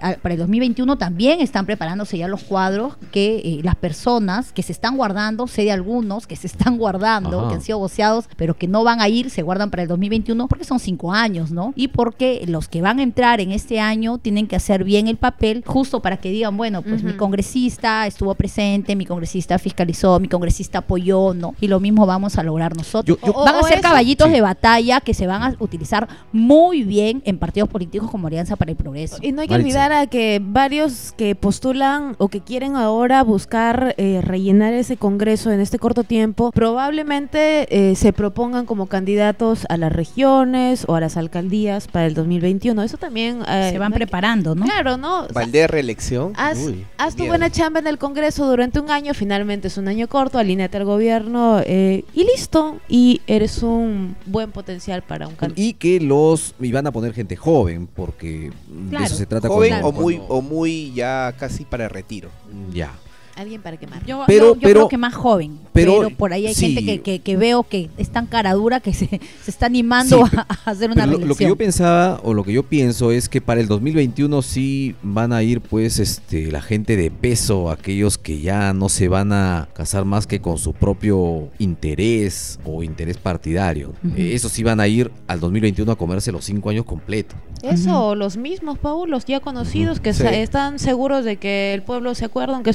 eh, 0.00 0.16
para 0.22 0.34
el 0.34 0.40
2021 0.40 0.96
también 0.96 1.40
están 1.40 1.66
preparándose 1.66 2.18
ya 2.18 2.28
los 2.28 2.44
cuadros 2.44 2.96
que 3.10 3.36
eh, 3.44 3.60
las 3.62 3.74
personas 3.76 4.52
que 4.52 4.62
se 4.62 4.72
están 4.72 4.96
guardando, 4.96 5.46
sé 5.48 5.62
de 5.62 5.72
algunos 5.72 6.26
que 6.26 6.36
se 6.36 6.46
están 6.46 6.78
guardando, 6.78 7.40
Ajá. 7.40 7.48
que 7.48 7.54
han 7.56 7.62
sido 7.62 7.78
voceados, 7.78 8.26
pero 8.36 8.56
que 8.56 8.68
no 8.68 8.84
van 8.84 9.00
a 9.00 9.08
ir, 9.08 9.30
se 9.30 9.42
guardan 9.42 9.70
para 9.70 9.82
el 9.82 9.88
2021 9.88 10.46
porque 10.48 10.64
son 10.64 10.78
cinco 10.78 11.12
años, 11.12 11.50
¿no? 11.50 11.72
Y 11.76 11.88
porque 11.88 12.44
los 12.46 12.68
que 12.68 12.80
van 12.80 13.00
a 13.00 13.02
entrar 13.02 13.40
en 13.40 13.52
este 13.52 13.80
año 13.80 13.87
tienen 14.22 14.46
que 14.46 14.56
hacer 14.56 14.84
bien 14.84 15.08
el 15.08 15.16
papel 15.16 15.62
justo 15.66 16.00
para 16.00 16.16
que 16.18 16.30
digan, 16.30 16.56
bueno, 16.56 16.82
pues 16.82 17.02
mi 17.02 17.12
congresista 17.14 18.06
estuvo 18.06 18.34
presente, 18.34 18.94
mi 18.96 19.06
congresista 19.06 19.58
fiscalizó, 19.58 20.18
mi 20.20 20.28
congresista 20.28 20.78
apoyó, 20.78 21.34
¿no? 21.34 21.54
Y 21.60 21.68
lo 21.68 21.80
mismo 21.80 22.06
vamos 22.06 22.36
a 22.38 22.42
lograr 22.42 22.76
nosotros. 22.76 23.18
Yo- 23.20 23.26
yo- 23.26 23.44
van 23.44 23.56
a 23.56 23.62
ser 23.62 23.74
eso. 23.78 23.82
caballitos 23.82 24.26
Sí. 24.28 24.32
de 24.34 24.40
batalla 24.40 25.00
que 25.00 25.14
se 25.14 25.26
van 25.26 25.42
a 25.42 25.56
utilizar 25.58 26.08
muy 26.32 26.82
bien 26.82 27.22
en 27.24 27.38
partidos 27.38 27.68
políticos 27.68 28.10
como 28.10 28.26
Alianza 28.26 28.56
para 28.56 28.70
el 28.70 28.76
Progreso. 28.76 29.16
Y 29.22 29.32
no 29.32 29.40
hay 29.42 29.48
que 29.48 29.54
Maritza. 29.54 29.66
olvidar 29.68 29.92
a 29.92 30.06
que 30.06 30.40
varios 30.42 31.12
que 31.16 31.34
postulan 31.34 32.14
o 32.18 32.28
que 32.28 32.40
quieren 32.40 32.76
ahora 32.76 33.22
buscar 33.22 33.94
eh, 33.98 34.20
rellenar 34.22 34.72
ese 34.74 34.96
congreso 34.96 35.50
en 35.50 35.60
este 35.60 35.78
corto 35.78 36.04
tiempo, 36.04 36.50
probablemente 36.52 37.90
eh, 37.90 37.94
se 37.96 38.12
propongan 38.12 38.66
como 38.66 38.86
candidatos 38.86 39.66
a 39.68 39.76
las 39.76 39.92
regiones 39.92 40.84
o 40.88 40.94
a 40.94 41.00
las 41.00 41.16
alcaldías 41.16 41.86
para 41.88 42.06
el 42.06 42.14
2021. 42.14 42.82
Eso 42.82 42.96
también... 42.96 43.42
eh, 43.48 43.67
se 43.72 43.78
van 43.78 43.90
no 43.90 43.94
hay 43.96 43.98
que- 44.00 44.06
preparando, 44.06 44.54
¿no? 44.54 44.64
Claro, 44.64 44.96
¿no? 44.96 45.20
O 45.20 45.24
sea, 45.24 45.32
Valdés 45.32 45.70
reelección. 45.70 46.32
Haz, 46.36 46.58
Uy, 46.58 46.84
haz 46.96 47.14
tu 47.16 47.26
buena 47.26 47.50
chamba 47.50 47.80
en 47.80 47.86
el 47.86 47.98
Congreso 47.98 48.46
durante 48.48 48.80
un 48.80 48.90
año, 48.90 49.14
finalmente 49.14 49.68
es 49.68 49.76
un 49.78 49.88
año 49.88 50.08
corto, 50.08 50.38
alíneate 50.38 50.76
al 50.76 50.84
gobierno 50.84 51.60
eh, 51.64 52.04
y 52.14 52.24
listo. 52.24 52.78
Y 52.88 53.20
eres 53.26 53.62
un 53.62 54.16
buen 54.26 54.50
potencial 54.50 55.02
para 55.02 55.26
un 55.28 55.34
candidato. 55.34 55.60
Y 55.62 55.74
que 55.74 56.00
los 56.00 56.54
y 56.60 56.72
van 56.72 56.86
a 56.86 56.92
poner 56.92 57.12
gente 57.14 57.36
joven, 57.36 57.86
porque 57.86 58.50
de 58.68 58.96
eso 59.04 59.14
se 59.16 59.26
trata 59.26 59.48
Joven 59.48 59.70
cuando- 59.80 59.88
o 59.88 59.92
muy 59.92 60.16
cuando- 60.16 60.34
o 60.34 60.42
muy 60.42 60.92
ya 60.94 61.34
casi 61.38 61.64
para 61.64 61.88
retiro. 61.88 62.30
ya. 62.72 62.90
Alguien 63.38 63.62
para 63.62 63.76
quemar. 63.76 64.04
Yo, 64.04 64.24
Pero- 64.26 64.46
yo- 64.48 64.54
yo 64.54 64.60
pero- 64.60 64.72
creo 64.80 64.88
que 64.88 64.98
más 64.98 65.14
joven. 65.14 65.58
Pero, 65.72 65.98
pero, 66.00 66.10
por 66.16 66.32
ahí 66.32 66.46
hay 66.46 66.54
sí. 66.54 66.74
gente 66.74 66.84
que, 66.84 67.00
que- 67.02 67.18
que 67.20 67.36
veo 67.36 67.62
que 67.62 67.88
es 67.96 68.10
tan 68.10 68.26
cara 68.26 68.52
dura 68.54 68.80
que 68.80 68.92
se, 68.92 69.06
se 69.06 69.50
está 69.50 69.66
animando 69.66 70.26
Sí, 70.26 70.36
a, 70.36 70.40
a 70.40 70.46
hacer 70.70 70.90
una 70.90 71.04
Pero 71.04 71.06
lo, 71.06 71.12
lo 71.12 71.18
que 71.18 71.44
reelección. 71.44 71.50
yo 71.50 71.56
pensaba 71.56 72.20
o 72.24 72.34
lo 72.34 72.42
que 72.42 72.52
yo 72.52 72.64
pienso 72.64 73.12
es 73.12 73.28
que 73.28 73.40
para 73.40 73.60
el 73.60 73.68
2021 73.68 74.42
sí 74.42 74.96
van 75.02 75.32
a 75.32 75.42
ir 75.42 75.60
pues 75.60 75.98
este 76.00 76.50
la 76.50 76.60
gente 76.62 76.96
de 76.96 77.10
peso, 77.12 77.70
aquellos 77.70 78.18
que 78.18 78.40
ya 78.40 78.72
no 78.74 78.88
se 78.88 79.06
van 79.08 79.32
a 79.32 79.68
casar 79.72 80.04
más 80.04 80.26
que 80.26 80.40
con 80.40 80.58
su 80.58 80.72
propio 80.72 81.48
interés 81.58 82.58
o 82.64 82.82
interés 82.82 83.16
partidario. 83.18 83.90
Ujú. 84.04 84.14
Eh, 84.16 84.34
Esos 84.34 84.52
sí 84.52 84.62
van 84.62 84.80
a 84.80 84.88
ir 84.88 85.10
al 85.26 85.40
2021 85.40 85.92
a 85.92 85.96
comerse 85.96 86.32
los 86.32 86.44
cinco 86.44 86.70
años 86.70 86.84
completos. 86.84 87.36
Eso, 87.62 88.14
los 88.14 88.36
mismos, 88.36 88.78
Paul, 88.78 89.10
los 89.10 89.24
ya 89.24 89.40
conocidos, 89.40 89.98
que 89.98 90.12
Sí. 90.12 90.22
están 90.26 90.78
seguros 90.78 91.24
de 91.24 91.36
que 91.38 91.74
el 91.74 91.82
pueblo 91.82 92.14
se 92.14 92.24
acuerda, 92.24 92.54
aunque 92.54 92.72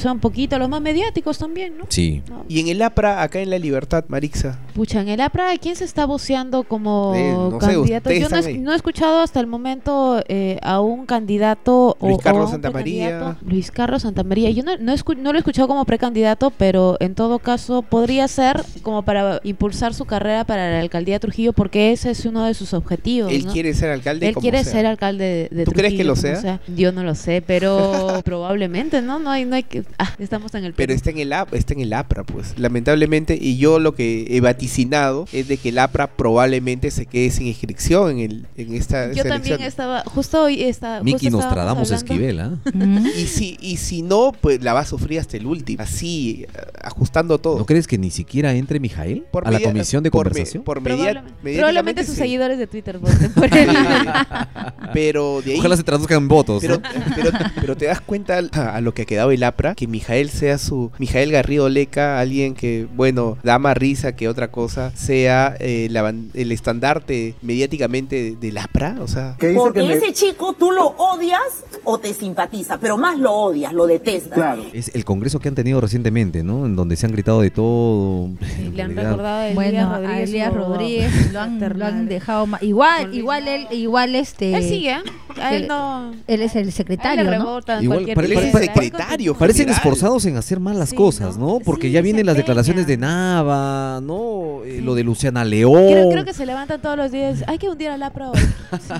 poquito, 0.54 0.58
los 0.58 0.68
más 0.68 0.80
mediáticos 0.80 1.38
también, 1.38 1.76
¿no? 1.78 1.84
Sí. 1.88 2.22
No. 2.28 2.44
Y 2.48 2.60
en 2.60 2.68
el 2.68 2.80
APRA, 2.82 3.22
acá 3.22 3.40
en 3.40 3.50
La 3.50 3.58
Libertad, 3.58 4.04
Marixa. 4.08 4.58
Pucha, 4.74 5.00
en 5.00 5.08
el 5.08 5.20
APRA, 5.20 5.56
¿quién 5.58 5.76
se 5.76 5.84
está 5.84 6.06
voceando 6.06 6.64
como 6.64 7.12
Eh, 7.14 7.32
no 7.32 7.58
candidato? 7.58 8.10
Yo 8.12 8.28
no, 8.28 8.36
he- 8.36 8.46
ahí. 8.46 8.58
no 8.58 8.72
he 8.72 8.76
escuchado 8.76 9.20
hasta 9.20 9.40
el 9.40 9.46
momento 9.46 10.22
eh, 10.28 10.58
a 10.62 10.80
un 10.80 11.06
candidato 11.06 11.96
o- 11.98 12.06
Luis 12.06 12.18
o 12.18 12.20
Carlos 12.20 12.48
a 12.48 12.52
Santamaría. 12.52 13.36
Luis 13.46 13.70
Carlos 13.70 14.02
Santamaría. 14.02 14.50
Yo 14.50 14.62
no, 14.62 14.76
no, 14.78 14.92
escu- 14.94 15.16
no 15.16 15.32
lo 15.32 15.38
he 15.38 15.40
escuchado 15.40 15.68
como 15.68 15.84
precandidato, 15.84 16.50
pero 16.50 16.96
en 17.00 17.14
todo 17.14 17.38
caso 17.38 17.82
podría 17.82 18.26
ser 18.28 18.62
como 18.82 19.02
para 19.02 19.40
impulsar 19.44 19.94
su 19.94 20.04
carrera 20.04 20.44
para 20.44 20.70
la 20.70 20.80
alcaldía 20.80 21.16
de 21.16 21.20
Trujillo, 21.20 21.52
porque 21.52 21.92
ese 21.92 22.10
es 22.10 22.24
uno 22.24 22.44
de 22.44 22.54
sus 22.54 22.74
objetivos. 22.74 23.32
Él 23.32 23.46
¿no? 23.46 23.52
quiere 23.52 23.74
ser 23.74 23.90
alcalde. 23.90 24.28
Él 24.28 24.34
como 24.34 24.42
quiere 24.42 24.62
sea. 24.64 24.72
ser 24.72 24.86
alcalde 24.86 25.48
de, 25.50 25.56
de 25.56 25.64
¿Tú 25.64 25.72
crees 25.72 25.92
que 25.94 26.04
Trujillo, 26.04 26.30
lo 26.30 26.38
como 26.38 26.40
sea? 26.40 26.60
Yo 26.76 26.92
no 26.92 27.02
lo 27.04 27.14
sé, 27.14 27.42
pero 27.46 28.20
probablemente, 28.24 29.00
¿no? 29.02 29.18
No 29.18 29.30
hay, 29.30 29.44
no 29.44 29.56
hay 29.56 29.62
que. 29.62 29.84
Ah, 29.98 30.12
estamos 30.18 30.43
en 30.52 30.64
el. 30.64 30.74
Pero 30.74 30.92
está 30.92 31.10
en 31.10 31.18
el 31.18 31.32
está 31.52 31.72
en 31.74 31.80
el 31.80 31.92
APRA, 31.92 32.24
pues. 32.24 32.58
Lamentablemente, 32.58 33.38
y 33.40 33.56
yo 33.56 33.78
lo 33.78 33.94
que 33.94 34.26
he 34.28 34.40
vaticinado 34.40 35.26
es 35.32 35.48
de 35.48 35.56
que 35.56 35.70
el 35.70 35.78
APRA 35.78 36.08
probablemente 36.08 36.90
se 36.90 37.06
quede 37.06 37.30
sin 37.30 37.46
inscripción 37.46 38.10
en 38.10 38.18
el 38.18 38.46
en 38.56 38.74
esta 38.74 39.12
Yo 39.12 39.24
también 39.24 39.62
estaba, 39.62 40.02
justo 40.04 40.42
hoy 40.42 40.62
está. 40.62 41.02
Miki 41.02 41.30
Nostradamus 41.30 41.90
Esquivel, 41.90 42.40
¿ah? 42.40 42.58
Ujú. 42.66 43.08
Y 43.16 43.26
si 43.26 43.56
y 43.60 43.76
si 43.76 44.02
no, 44.02 44.32
pues 44.40 44.62
la 44.62 44.72
va 44.74 44.80
a 44.80 44.84
sufrir 44.86 45.20
hasta 45.20 45.36
el 45.36 45.46
último, 45.46 45.82
así 45.82 46.46
eh, 46.52 46.60
ajustando 46.82 47.38
todo. 47.38 47.58
¿No 47.58 47.66
crees 47.66 47.86
que 47.86 47.96
ni 47.98 48.10
siquiera 48.10 48.52
entre 48.54 48.80
Mijael 48.80 49.22
Por 49.30 49.46
a 49.46 49.50
la 49.50 49.58
media- 49.58 49.68
comisión 49.72 50.02
de 50.02 50.10
por 50.10 50.26
me- 50.26 50.30
conversación? 50.30 50.62
por 50.64 50.80
media- 50.80 51.24
Probablemente, 51.42 52.04
sus 52.04 52.14
sí. 52.14 52.20
seguidores 52.22 52.58
de 52.58 52.66
Twitter 52.66 52.98
voten 52.98 53.32
por 53.32 53.44
él. 53.56 53.68
Pero 54.92 55.42
de 55.42 55.52
ahí 55.52 55.58
Ojalá 55.58 55.76
se 55.76 55.82
traduzcan 55.82 56.18
en 56.18 56.28
votos. 56.28 56.60
pero, 56.62 56.76
¿no? 56.76 56.82
pero, 57.16 57.30
pero 57.60 57.76
te 57.76 57.86
das 57.86 58.00
cuenta 58.00 58.40
a, 58.52 58.76
a 58.76 58.80
lo 58.80 58.94
que 58.94 59.02
ha 59.02 59.04
quedado 59.04 59.30
el 59.30 59.42
APRA, 59.42 59.74
que 59.74 59.86
Mijael 59.86 60.30
sea 60.34 60.58
su, 60.58 60.90
Mijael 60.98 61.32
Garrido 61.32 61.68
Leca, 61.68 62.18
alguien 62.20 62.54
que, 62.54 62.86
bueno, 62.94 63.38
da 63.42 63.58
más 63.58 63.76
risa 63.76 64.14
que 64.16 64.28
otra 64.28 64.48
cosa, 64.50 64.90
sea 64.94 65.56
eh, 65.60 65.88
la 65.90 66.04
el 66.34 66.52
estandarte 66.52 67.34
mediáticamente 67.42 68.36
del 68.38 68.58
APRA, 68.58 68.96
o 69.00 69.08
sea, 69.08 69.36
Porque 69.56 69.92
ese 69.92 70.12
chico 70.12 70.54
tú 70.58 70.70
lo 70.70 70.88
odias 70.88 71.40
o 71.84 71.98
te 71.98 72.12
simpatiza, 72.14 72.78
pero 72.78 72.96
más 72.98 73.18
lo 73.18 73.32
odias, 73.32 73.72
lo 73.72 73.86
detestas. 73.86 74.34
Claro. 74.34 74.62
Es 74.72 74.90
el 74.94 75.04
congreso 75.04 75.40
que 75.40 75.48
han 75.48 75.54
tenido 75.54 75.80
recientemente, 75.80 76.42
¿no? 76.42 76.66
En 76.66 76.76
donde 76.76 76.96
se 76.96 77.06
han 77.06 77.12
gritado 77.12 77.40
de 77.40 77.50
todo. 77.50 78.28
Sí, 78.56 78.70
le 78.74 78.82
han 78.82 78.96
recordado 78.96 79.38
a 79.40 79.48
Elías 79.48 79.54
Bueno, 79.54 79.90
a 79.90 79.98
Rodríguez. 79.98 80.28
Elías 80.28 80.52
lo- 80.52 80.58
Rodríguez 80.68 81.32
lo 81.32 81.40
han, 81.40 81.58
lo 81.60 81.66
han 81.66 81.70
paternal. 81.70 82.08
dejado 82.08 82.46
ma- 82.46 82.58
igual, 82.60 83.14
igual 83.14 83.48
él, 83.48 83.66
igual 83.70 84.14
este 84.14 84.54
Él 84.54 84.62
sigue, 84.62 84.90
¿eh? 84.92 85.02
A 85.40 85.52
él 85.54 85.66
no. 85.66 86.12
él 86.28 86.42
es 86.42 86.54
el 86.54 86.70
secretario, 86.72 87.24
le 87.28 87.38
¿no? 87.38 87.58
Igual 87.82 88.04
cualquier 88.04 88.14
pare- 88.16 88.50
pare- 88.52 88.66
secretario. 88.66 89.34
Parecen 89.34 89.62
general. 89.66 89.80
En 90.24 90.36
hacer 90.36 90.60
mal 90.60 90.78
las 90.78 90.90
Sí, 90.90 90.96
cosas, 90.96 91.36
¿no? 91.36 91.46
¿no? 91.54 91.60
Porque 91.60 91.88
Sí, 91.88 91.92
ya 91.92 92.00
vienen 92.02 92.26
las 92.26 92.36
declaraciones 92.36 92.86
de 92.86 92.96
Nava, 92.96 94.00
¿no? 94.02 94.62
Eh, 94.64 94.74
Sí. 94.76 94.80
Lo 94.80 94.94
de 94.94 95.04
Luciana 95.04 95.44
León. 95.44 95.86
Creo, 95.88 96.10
creo 96.10 96.24
que 96.24 96.32
se 96.34 96.46
levantan 96.46 96.80
todos 96.80 96.96
los 96.96 97.10
días. 97.12 97.42
Hay 97.46 97.58
que 97.58 97.68
hundir 97.68 97.88
a 97.88 97.96
la 97.96 98.10
pro. 98.10 98.32
Sí. 98.74 98.92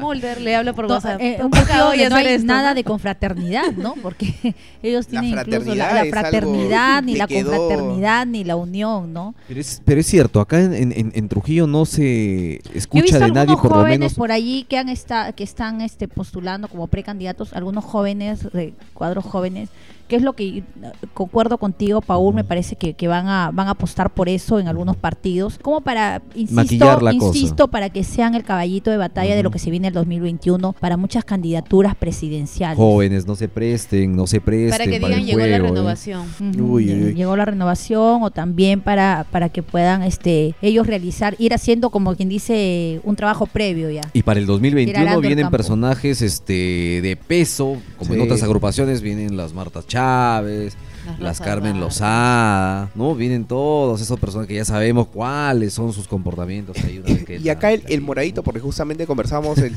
Mulder 0.00 0.40
le 0.40 0.56
habla 0.56 0.72
por 0.72 0.86
To- 0.86 0.94
WhatsApp. 0.94 1.20
eh, 1.20 1.38
un 1.42 1.50
donde 1.50 2.08
no 2.08 2.16
hay 2.16 2.26
esto, 2.28 2.46
nada 2.46 2.70
¿no? 2.70 2.74
de 2.76 2.84
confraternidad, 2.84 3.72
¿no? 3.76 3.94
Porque 4.02 4.54
ellos 4.82 5.06
La 5.10 5.20
tienen 5.20 5.38
incluso 5.40 5.74
la, 5.74 6.04
fraternidad 6.10 6.94
la 6.96 7.00
ni 7.02 7.14
la 7.16 7.26
quedó- 7.26 7.50
confraternidad, 7.56 8.26
ni 8.26 8.44
la 8.44 8.56
unión, 8.56 9.12
¿no? 9.12 9.34
Pero 9.48 9.60
es, 9.60 9.82
pero 9.84 10.00
es 10.00 10.06
cierto, 10.06 10.40
acá 10.40 10.60
en, 10.60 10.92
en- 10.92 11.12
en 11.14 11.28
Trujillo 11.28 11.66
no 11.66 11.84
se 11.84 12.60
Yo 12.64 12.70
he 12.74 12.78
escucha 12.78 13.02
visto 13.02 13.18
de 13.20 13.30
nadie, 13.32 13.54
por 13.56 13.64
lo 13.70 13.76
jóvenes 13.78 13.98
menos. 13.98 14.14
por 14.14 14.32
allí 14.32 14.64
que 14.68 14.78
han 14.78 14.88
esta, 14.88 15.32
que 15.32 15.44
están 15.44 15.80
este, 15.82 16.08
postulando 16.08 16.68
como 16.68 16.86
precandidatos, 16.86 17.52
algunos 17.52 17.84
jóvenes, 17.84 18.40
de 18.52 18.72
cuadros 18.94 19.24
jóvenes, 19.24 19.68
que 20.08 20.16
es 20.16 20.22
lo 20.22 20.32
que 20.32 20.62
concuerdo 21.14 21.58
contigo, 21.58 22.00
Paul, 22.00 22.34
me 22.34 22.44
parece 22.44 22.76
que, 22.76 22.94
que 22.94 23.08
van 23.08 23.28
a 23.28 23.50
van 23.52 23.68
a 23.68 23.72
apostar 23.72 24.10
por 24.10 24.28
eso 24.28 24.58
en 24.58 24.68
algunos 24.68 24.96
partidos, 24.96 25.58
como 25.60 25.80
para, 25.80 26.22
insisto, 26.34 26.54
Maquillar 26.54 27.02
la 27.02 27.12
cosa. 27.12 27.26
insisto, 27.26 27.68
para 27.68 27.90
que 27.90 28.04
sean 28.04 28.34
el 28.34 28.44
caballito 28.44 28.90
de 28.90 28.96
batalla 28.96 29.36
de 29.36 29.42
lo 29.42 29.50
que 29.50 29.58
se 29.58 29.70
viene 29.70 29.88
el 29.88 29.94
2021 29.94 30.74
para 30.78 30.96
muchas 30.96 31.24
candidaturas 31.24 31.94
presidenciales. 31.94 32.76
Jóvenes, 32.76 33.26
no 33.26 33.34
se 33.34 33.48
presten, 33.48 34.16
no 34.16 34.26
se 34.26 34.40
presten 34.40 34.70
Para 34.70 34.90
que 34.90 35.00
para 35.00 35.16
digan 35.16 35.20
el 35.20 35.26
llegó 35.26 35.38
la 35.38 35.44
juego, 35.44 35.64
¿eh? 35.66 35.68
renovación. 35.68 36.26
Uy, 36.40 36.92
uy. 36.92 37.14
Llegó 37.14 37.36
la 37.36 37.44
renovación 37.44 38.22
o 38.22 38.30
también 38.30 38.80
para, 38.80 39.26
para 39.30 39.48
que 39.48 39.62
puedan 39.62 40.02
este 40.02 40.54
ellos 40.62 40.86
realizar, 40.86 41.36
ir 41.38 41.54
haciendo 41.54 41.90
como 41.90 42.14
quien 42.14 42.28
dice 42.28 43.00
un 43.04 43.16
trabajo 43.16 43.46
previo 43.46 43.90
ya. 43.90 44.02
Y 44.12 44.22
para 44.22 44.38
el 44.38 44.44
Ir 44.44 44.48
2021 44.48 45.00
arando 45.00 45.20
el 45.20 45.34
vienen 45.34 45.50
personajes 45.50 46.22
este 46.22 47.00
de 47.02 47.16
peso, 47.16 47.76
como 47.98 48.14
en 48.14 48.20
otras 48.20 48.42
agrupaciones 48.42 49.02
vienen 49.02 49.36
las 49.36 49.52
Marta 49.52 49.82
Chávez, 49.86 49.97
las 51.18 51.38
Rosa 51.38 51.44
Carmen. 51.44 51.80
Lozada, 51.80 52.90
¿no? 52.94 53.14
Vienen 53.14 53.44
todos 53.44 54.00
esos 54.00 54.18
personajes 54.18 54.48
que 54.48 54.54
ya 54.56 54.64
sabemos 54.64 55.08
cuáles 55.08 55.72
son 55.72 55.92
sus 55.92 56.06
comportamientos. 56.06 56.76
ahí 56.84 56.98
una 56.98 57.14
vez 57.14 57.24
que 57.26 57.38
y 57.38 57.48
acá 57.48 57.72
el, 57.72 57.82
el 57.88 58.00
moradito, 58.00 58.42
porque 58.42 58.60
justamente 58.60 59.06
conversábamos 59.06 59.58
el, 59.58 59.74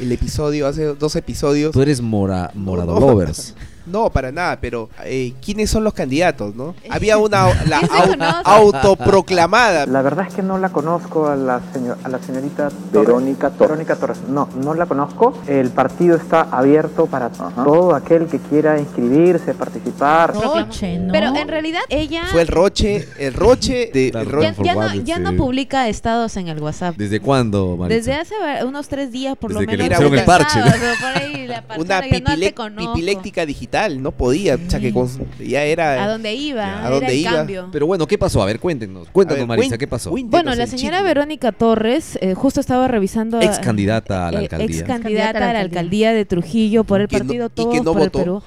el 0.00 0.12
episodio, 0.12 0.66
hace 0.66 0.84
dos 0.94 1.16
episodios, 1.16 1.72
Tú 1.72 1.82
eres 1.82 2.00
mora, 2.00 2.50
No, 2.54 2.62
morado 2.62 2.94
no. 3.86 4.10
para 4.10 4.30
nada, 4.32 4.58
pero 4.60 4.88
eh, 5.04 5.32
¿quiénes 5.44 5.70
son 5.70 5.84
los 5.84 5.92
candidatos, 5.94 6.54
no? 6.54 6.74
Había 6.90 7.18
una 7.18 7.48
la 7.66 7.78
¿Quién 7.80 7.90
se 7.90 7.96
au- 7.96 8.08
conoce? 8.10 8.42
autoproclamada. 8.44 9.86
La 9.86 10.02
verdad 10.02 10.26
es 10.28 10.34
que 10.34 10.42
no 10.42 10.58
la 10.58 10.68
conozco 10.70 11.28
a 11.28 11.36
la, 11.36 11.60
señor- 11.72 11.96
a 12.04 12.08
la 12.08 12.18
señorita 12.20 12.68
Verónica 12.92 13.50
Torres. 13.50 13.58
Verónica 13.70 13.96
Torres. 13.96 14.18
No, 14.28 14.48
no 14.62 14.74
la 14.74 14.86
conozco. 14.86 15.34
El 15.46 15.70
partido 15.70 16.16
está 16.16 16.42
abierto 16.42 17.06
para 17.06 17.30
todo 17.30 17.94
aquel 17.94 18.26
que 18.26 18.38
quiera 18.38 18.78
inscribirse, 18.78 19.54
participar. 19.54 20.34
Roche, 20.34 20.98
¿no? 20.98 21.12
Pero 21.12 21.34
en 21.34 21.48
realidad 21.48 21.80
ella 21.88 22.24
Fue 22.30 22.42
el 22.42 22.48
Roche, 22.48 23.08
el 23.18 23.34
Roche 23.34 23.90
de 23.94 24.10
Claro. 24.10 24.26
el 24.26 24.32
Ro- 24.32 24.42
ya, 24.42 24.94
ya 25.02 25.18
no, 25.18 25.34
publica 25.36 25.88
estados 25.88 26.36
en 26.36 26.48
el 26.48 26.60
WhatsApp. 26.62 26.94
¿Desde 26.96 27.20
cuándo, 27.20 27.76
Maritza? 27.76 27.94
Desde 27.96 28.14
hace 28.14 28.64
unos 28.64 28.88
tres 28.88 29.10
días 29.12 29.36
por 29.36 29.50
Desde 29.50 29.62
lo 29.62 29.70
que 29.70 29.76
le 29.76 29.82
menos. 29.84 29.98
pusieron 29.98 30.18
el 30.18 30.24
parche, 30.24 30.58
¿no? 30.60 30.66
Pero 30.66 30.92
por 31.00 31.22
ahí 31.22 31.46
la 31.46 31.64
una 31.78 32.00
pipiléctica 32.02 33.46
digital, 33.46 33.73
no 34.02 34.12
podía, 34.12 34.54
o 34.54 34.70
sea 34.70 34.80
que 34.80 34.92
con- 34.92 35.08
ya 35.38 35.62
era 35.64 36.02
¿A 36.04 36.08
dónde 36.08 36.34
iba? 36.34 36.62
Ya. 36.62 36.76
¿A 36.76 36.80
Era 36.80 36.90
dónde 36.90 37.12
el 37.12 37.18
iba? 37.18 37.32
cambio. 37.32 37.68
Pero 37.72 37.86
bueno, 37.86 38.06
¿qué 38.06 38.16
pasó? 38.18 38.42
A 38.42 38.46
ver, 38.46 38.58
cuéntenos. 38.60 39.08
Cuéntanos, 39.10 39.38
A 39.38 39.42
ver, 39.42 39.48
Maritza, 39.48 39.76
cuen- 39.76 39.78
¿qué 39.78 39.86
pasó? 39.88 40.10
Bueno, 40.10 40.54
la 40.54 40.66
señora. 40.66 41.02
Verónica 41.02 41.52
Torres 41.52 42.18
eh, 42.22 42.34
justo 42.34 42.60
estaba 42.60 42.88
revisando. 42.88 43.40
Ex 43.40 43.58
candidata 43.58 44.28
a 44.28 44.32
la 44.32 44.40
eh, 44.40 44.42
alcaldía. 44.44 44.66
Ex 44.80 44.82
candidata 44.84 45.50
a 45.50 45.52
la 45.52 45.60
alcaldía 45.60 46.12
de 46.12 46.24
Trujillo 46.24 46.84
por 46.84 47.00
el 47.00 47.08
Que 47.08 47.18
no- 47.18 47.24
partido 47.24 47.48
que 47.48 47.54
Todos 47.54 47.84
no 47.84 47.92
por 47.92 48.02
el. 48.02 48.10
Perú. 48.10 48.42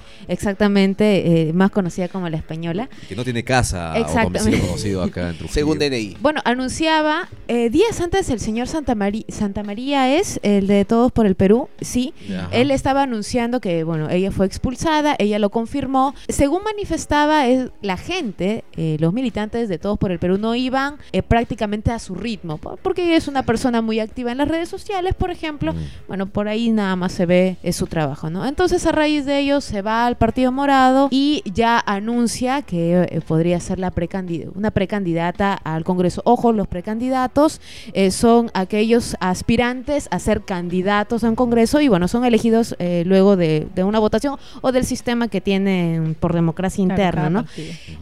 Exactamente, 0.48 1.50
eh, 1.50 1.54
más 1.54 1.72
conocida 1.72 2.08
como 2.08 2.30
la 2.30 2.38
española. 2.38 2.90
Que 3.10 3.16
no 3.16 3.24
tiene 3.24 3.44
casa 3.44 3.94
o 3.94 3.96
Exactamente. 3.98 4.40
domicilio 4.40 4.66
conocido 4.68 5.04
acá 5.04 5.30
en 5.30 5.38
Trujillo. 5.38 5.54
según 5.54 5.80
DNI. 5.80 6.18
Bueno, 6.22 6.42
anunciaba 6.46 7.28
eh, 7.48 7.70
días 7.70 8.00
antes 8.00 8.30
el 8.30 8.40
señor 8.40 8.68
Santa, 8.68 8.96
Mari- 8.96 9.26
Santa 9.30 9.64
María 9.64 10.16
es 10.16 10.40
el 10.44 10.68
de 10.68 10.86
Todos 10.86 11.12
por 11.12 11.26
el 11.26 11.36
Perú, 11.36 11.68
sí. 11.82 12.14
Ajá. 12.34 12.50
Él 12.52 12.72
estaba 12.72 13.04
anunciando 13.04 13.60
que, 13.60 13.84
bueno, 13.84 14.10
ella 14.10 14.32
fue 14.32 14.46
expulsada, 14.46 15.16
ella 15.20 15.40
lo 15.40 15.50
confirmó. 15.50 16.14
Según 16.30 16.64
manifestaba, 16.64 17.48
es, 17.48 17.70
la 17.82 17.98
gente, 17.98 18.64
eh, 18.76 18.98
los 19.00 19.14
militantes 19.14 19.70
de 19.70 19.78
Todos 19.78 19.98
por 19.98 20.12
el 20.12 20.20
Perú 20.20 20.38
no 20.38 20.56
iban 20.56 20.96
eh, 21.12 21.22
prácticamente 21.24 21.92
a 21.92 22.00
su 22.00 22.16
ritmo, 22.16 22.58
po- 22.58 22.78
porque 22.82 23.04
ella 23.04 23.16
es 23.18 23.28
una 23.28 23.44
persona 23.44 23.82
muy 23.82 24.00
activa 24.00 24.32
en 24.32 24.38
las 24.40 24.48
redes 24.48 24.70
sociales, 24.70 25.16
por 25.16 25.32
ejemplo. 25.32 25.74
Mm. 25.74 25.78
Bueno, 26.08 26.26
por 26.28 26.48
ahí 26.48 26.72
nada 26.72 26.96
más 26.96 27.12
se 27.12 27.26
ve 27.26 27.58
es 27.64 27.76
su 27.76 27.88
trabajo, 27.88 28.30
¿no? 28.30 28.46
Entonces, 28.46 28.86
a 28.86 28.92
raíz 28.92 29.26
de 29.26 29.40
ello, 29.40 29.62
se 29.62 29.82
va 29.82 30.06
al 30.06 30.18
Partido 30.18 30.52
Morado 30.52 31.08
y 31.12 31.44
ya 31.54 31.82
anuncia 31.86 32.62
que 32.62 33.08
eh, 33.10 33.22
podría 33.28 33.60
ser 33.60 33.80
la 33.80 33.92
precandid- 33.94 34.50
una 34.56 34.72
precandidata 34.72 35.54
al 35.54 35.84
Congreso. 35.84 36.22
Ojo, 36.26 36.52
los 36.54 36.68
precandidatos 36.68 37.62
eh, 37.94 38.12
son 38.12 38.52
aquellos 38.54 39.16
aspirantes 39.20 40.08
a 40.12 40.20
ser 40.20 40.42
candidatos 40.42 41.24
a 41.24 41.30
un 41.30 41.36
Congreso 41.36 41.82
y, 41.82 41.88
bueno, 41.88 42.08
son 42.08 42.26
elegidos 42.26 42.76
eh, 42.80 43.04
luego 43.06 43.36
de, 43.36 43.68
de 43.76 43.84
una 43.84 44.00
votación 44.00 44.38
o 44.62 44.72
del 44.72 44.84
sistema 44.86 45.07
que 45.30 45.40
tienen 45.42 46.16
por 46.20 46.34
democracia 46.34 46.82
interna, 46.82 47.30
¿no? 47.30 47.46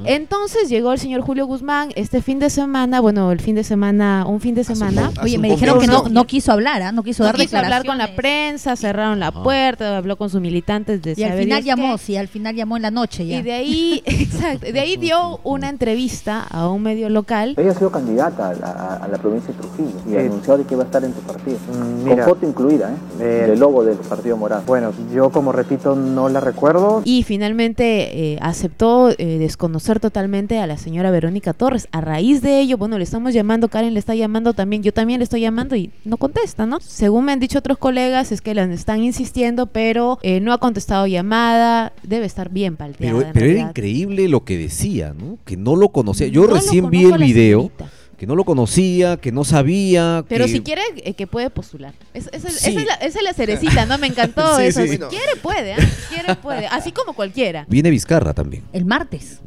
Entonces 0.04 0.70
llegó 0.70 0.92
el 0.92 1.00
señor 1.00 1.22
Julio 1.22 1.46
Guzmán 1.46 1.90
este 1.96 2.22
fin 2.22 2.40
de 2.40 2.50
semana, 2.50 3.00
bueno, 3.00 3.32
el 3.32 3.40
fin 3.40 3.56
de 3.56 3.64
semana, 3.64 4.26
un 4.28 4.42
fin 4.42 4.56
de 4.56 4.64
semana. 4.64 5.12
Oye, 5.22 5.38
me 5.38 5.50
dijeron 5.50 5.80
que 5.80 5.88
no, 5.88 6.10
no 6.10 6.26
quiso 6.26 6.52
hablar, 6.52 6.82
¿ah? 6.82 6.92
No 6.92 7.04
quiso 7.04 7.24
No 7.24 7.28
dar 7.28 7.36
quiso 7.36 7.58
hablar 7.58 7.86
con 7.86 7.98
la 7.98 8.16
prensa, 8.16 8.76
cerraron 8.76 9.20
la 9.20 9.32
puerta, 9.32 9.98
habló 9.98 10.18
con 10.18 10.30
sus 10.30 10.42
militantes 10.42 11.02
de 11.02 11.14
Y 11.18 11.24
al 11.24 11.38
final 11.40 11.64
llamó, 11.64 11.94
qué. 11.98 12.04
sí, 12.04 12.18
al 12.18 12.28
final 12.28 12.56
llamó 12.56 12.76
en 12.76 12.82
la 12.84 12.92
noche 12.92 13.26
ya. 13.26 13.38
Y 13.40 13.42
de 13.44 13.54
ahí, 13.54 14.04
exacto, 14.06 14.72
de 14.72 14.80
ahí 14.80 14.98
dio 14.98 15.40
una 15.44 15.70
entrevista 15.70 16.42
a 16.50 16.68
un 16.70 16.82
medio 16.82 17.10
local. 17.10 17.54
Ella 17.58 17.72
ha 17.72 17.76
sido 17.76 17.92
candidata 17.92 18.50
a 18.50 18.54
la, 18.56 18.96
a- 19.04 19.08
la 19.08 19.18
provincia 19.18 19.54
de 19.54 19.60
Trujillo 19.60 20.00
y 20.08 20.10
Sí. 20.12 20.18
anunció 20.18 20.58
de 20.58 20.64
que 20.66 20.74
iba 20.74 20.84
a 20.84 20.86
estar 20.86 21.04
en 21.04 21.14
tu 21.14 21.22
partido. 21.22 21.58
Mm, 21.74 22.08
Con 22.08 22.20
foto 22.20 22.46
incluida, 22.48 22.92
¿eh? 22.92 22.96
Eh, 23.20 23.46
Del 23.50 23.60
logo 23.60 23.84
del 23.84 23.98
Partido 23.98 24.38
Morado. 24.38 24.64
bueno, 24.66 24.92
yo 25.14 25.30
como 25.30 25.52
repito 25.52 25.96
no 25.96 26.30
la 26.30 26.40
recuerdo. 26.40 26.95
Y 27.04 27.24
finalmente 27.24 28.34
eh, 28.34 28.38
aceptó 28.42 29.10
eh, 29.10 29.38
desconocer 29.40 30.00
totalmente 30.00 30.60
a 30.60 30.68
la 30.68 30.78
señora 30.78 31.12
Verónica 31.12 31.54
Torres. 31.54 31.88
A 31.92 32.02
raíz 32.02 32.42
de 32.42 32.60
ello, 32.60 32.78
bueno, 32.78 32.98
le 32.98 33.04
estamos 33.04 33.34
llamando, 33.34 33.68
Karen 33.68 33.94
le 33.94 34.00
está 34.00 34.16
llamando 34.16 34.54
también, 34.54 34.84
yo 34.84 34.94
también 34.94 35.20
le 35.20 35.24
estoy 35.24 35.42
llamando 35.42 35.76
y 35.76 35.92
no 36.04 36.18
contesta, 36.18 36.66
¿no? 36.66 36.80
Según 36.80 37.26
me 37.26 37.32
han 37.32 37.40
dicho 37.40 37.60
otros 37.60 37.78
colegas, 37.78 38.32
es 38.32 38.42
que 38.42 38.54
le 38.54 38.62
están 38.74 39.04
insistiendo, 39.04 39.68
pero 39.68 40.20
eh, 40.22 40.40
no 40.40 40.54
ha 40.54 40.60
contestado 40.60 41.08
llamada, 41.08 41.94
debe 42.04 42.26
estar 42.26 42.50
bien 42.50 42.76
palteada. 42.78 43.18
Pero, 43.20 43.32
pero 43.34 43.46
era 43.46 43.60
increíble 43.70 44.28
lo 44.28 44.44
que 44.44 44.58
decía, 44.58 45.14
¿no? 45.18 45.38
Que 45.46 45.58
no 45.58 45.76
lo 45.76 45.90
conocía. 45.90 46.28
Yo 46.28 46.48
No 46.48 46.56
recién 46.56 46.90
vi 46.90 47.04
el 47.04 47.18
video, 47.18 47.72
señorita. 47.72 47.90
Que 48.18 48.26
no 48.28 48.36
lo 48.36 48.44
conocía, 48.46 49.18
que 49.18 49.32
no 49.32 49.44
sabía. 49.44 50.24
Pero 50.30 50.46
que- 50.46 50.52
si 50.52 50.62
quiere, 50.62 50.82
eh, 50.98 51.14
que 51.14 51.28
puede 51.28 51.50
postular. 51.50 51.94
Es- 52.14 52.30
es 52.32 52.46
el- 52.46 52.52
Sí. 52.52 52.70
Esa, 52.72 52.80
es 52.82 52.86
la, 52.88 52.94
esa 52.96 53.18
es 53.20 53.24
la 53.24 53.34
cerecita, 53.34 53.86
¿no? 53.86 53.98
Me 53.98 54.08
encantó 54.08 54.56
Sí, 54.58 54.64
eso. 54.66 54.82
sí. 54.84 54.90
Si 54.90 54.98
quiere, 54.98 55.36
puede. 55.42 55.74
¿ah? 55.74 55.78
Si 55.80 56.14
quiere, 56.16 56.36
puede. 56.36 56.68
Así 56.68 56.92
como 56.92 57.14
cualquiera. 57.14 57.66
Viene 57.68 57.90
Vizcarra 57.90 58.34
también. 58.34 58.64
El 58.74 58.86
martes. 58.86 59.40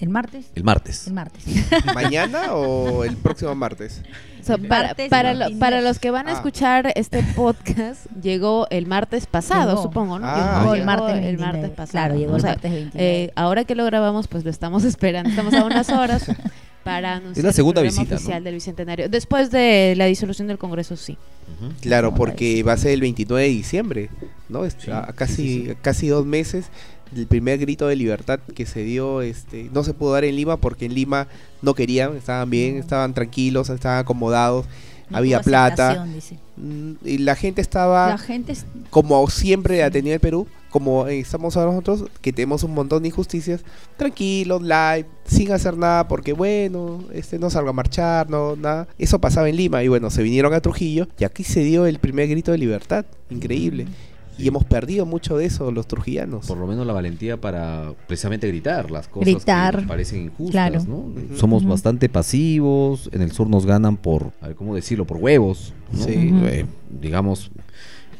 El 0.00 0.08
martes. 0.08 0.46
El 0.54 0.64
martes. 0.64 1.06
El 1.06 1.12
martes. 1.14 1.44
¿Mañana 1.94 2.54
o 2.54 3.04
el 3.04 3.16
próximo 3.16 3.54
martes? 3.54 4.02
Para, 5.08 5.32
lo- 5.32 5.80
los 5.80 5.98
que 5.98 6.10
van 6.10 6.28
a 6.28 6.32
Ah. 6.32 6.34
escuchar 6.34 6.92
este 6.96 7.22
podcast, 7.34 8.04
llegó 8.22 8.66
el 8.70 8.86
martes 8.86 9.26
pasado, 9.26 9.70
Llegó. 9.70 9.82
supongo, 9.82 10.18
¿no? 10.18 10.26
Ah, 10.28 10.58
Llegó 10.60 10.74
el 10.74 10.84
martes 10.84 11.14
el 11.16 11.20
29. 11.22 11.52
martes 11.52 11.70
pasado. 11.70 11.92
Claro, 11.92 12.14
llegó 12.16 12.34
O 12.34 12.36
el 12.36 12.42
martes 12.42 12.70
29. 12.70 13.22
eh, 13.24 13.32
ahora 13.36 13.64
que 13.64 13.74
lo 13.74 13.86
grabamos, 13.86 14.28
pues 14.28 14.44
lo 14.44 14.50
estamos 14.50 14.84
esperando. 14.84 15.30
Estamos 15.30 15.54
a 15.54 15.64
unas 15.64 15.88
horas 15.88 16.26
para 16.84 17.14
anunciar 17.16 17.44
la 17.46 17.52
segunda 17.52 17.80
el 17.80 17.86
visita, 17.88 18.10
¿no? 18.10 18.16
oficial 18.16 18.44
del 18.44 18.54
Bicentenario. 18.54 19.08
Después 19.08 19.50
de 19.50 19.94
la 19.96 20.04
disolución 20.06 20.46
del 20.48 20.58
Congreso, 20.58 20.96
sí. 20.96 21.16
Claro, 21.80 22.14
porque 22.14 22.62
va 22.62 22.72
a 22.72 22.76
ser 22.76 22.92
el 22.92 23.00
29 23.00 23.42
de 23.44 23.48
diciembre, 23.50 24.10
¿no? 24.48 24.64
Es- 24.64 24.88
a, 24.88 25.10
a 25.10 25.12
casi, 25.12 25.70
a 25.70 25.74
casi 25.74 26.08
dos 26.08 26.24
meses 26.26 26.66
del 27.10 27.26
primer 27.26 27.58
grito 27.58 27.86
de 27.86 27.96
libertad 27.96 28.40
que 28.54 28.66
se 28.66 28.82
dio, 28.82 29.22
este, 29.22 29.68
no 29.72 29.84
se 29.84 29.94
pudo 29.94 30.12
dar 30.12 30.24
en 30.24 30.34
Lima 30.36 30.56
porque 30.56 30.86
en 30.86 30.94
Lima 30.94 31.28
no 31.62 31.74
querían, 31.74 32.16
estaban 32.16 32.48
bien, 32.50 32.76
estaban 32.76 33.14
tranquilos, 33.14 33.68
estaban 33.70 33.98
acomodados, 33.98 34.66
No 35.10 35.18
había 35.18 35.40
plata, 35.42 36.04
dice. 36.06 36.38
mm, 36.56 36.92
y 37.04 37.18
la 37.18 37.36
gente 37.36 37.60
estaba 37.60 38.08
La 38.08 38.18
gente 38.18 38.52
es- 38.52 38.64
como 38.90 39.28
siempre 39.30 39.82
ha 39.84 39.90
tenido 39.90 40.14
el 40.14 40.20
Perú, 40.20 40.48
como 40.74 41.06
estamos 41.06 41.56
ahora 41.56 41.70
nosotros, 41.70 42.10
que 42.20 42.32
tenemos 42.32 42.64
un 42.64 42.74
montón 42.74 43.04
de 43.04 43.08
injusticias, 43.08 43.62
tranquilos, 43.96 44.60
live, 44.60 45.06
sin 45.24 45.52
hacer 45.52 45.76
nada, 45.76 46.08
porque 46.08 46.32
bueno, 46.32 47.04
este 47.12 47.38
no 47.38 47.48
salga 47.48 47.70
a 47.70 47.72
marchar, 47.72 48.28
no, 48.28 48.56
nada. 48.56 48.88
Eso 48.98 49.20
pasaba 49.20 49.48
en 49.48 49.54
Lima, 49.54 49.84
y 49.84 49.88
bueno, 49.88 50.10
se 50.10 50.24
vinieron 50.24 50.52
a 50.52 50.60
Trujillo, 50.60 51.06
y 51.16 51.22
aquí 51.22 51.44
se 51.44 51.60
dio 51.62 51.86
el 51.86 52.00
primer 52.00 52.26
grito 52.28 52.50
de 52.50 52.58
libertad, 52.58 53.04
increíble. 53.30 53.86
Y 54.36 54.48
hemos 54.48 54.64
perdido 54.64 55.06
mucho 55.06 55.36
de 55.36 55.44
eso 55.44 55.70
los 55.70 55.86
trujillanos. 55.86 56.48
Por 56.48 56.58
lo 56.58 56.66
menos 56.66 56.84
la 56.88 56.92
valentía 56.92 57.40
para 57.40 57.92
precisamente 58.08 58.48
gritar 58.48 58.90
las 58.90 59.06
cosas 59.06 59.32
Gritar. 59.32 59.78
que 59.78 59.86
parecen 59.86 60.22
injustas, 60.22 60.50
Claro. 60.50 60.84
¿no? 60.88 61.36
Somos 61.36 61.64
bastante 61.64 62.08
pasivos, 62.08 63.08
en 63.12 63.22
el 63.22 63.30
sur 63.30 63.46
nos 63.48 63.64
ganan 63.64 63.96
por, 63.96 64.32
a 64.40 64.48
ver, 64.48 64.56
¿cómo 64.56 64.74
decirlo? 64.74 65.04
Por 65.06 65.18
huevos, 65.18 65.72
¿no? 65.92 66.02
Sí. 66.04 66.32
Eh, 66.46 66.66
digamos, 67.00 67.52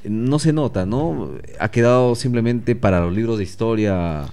no 0.04 0.38
se 0.38 0.52
nota, 0.52 0.86
¿no? 0.86 1.30
Ha 1.58 1.70
quedado 1.70 2.14
simplemente 2.14 2.76
para 2.76 3.00
los 3.00 3.12
libros 3.14 3.38
de 3.38 3.44
historia 3.44 4.26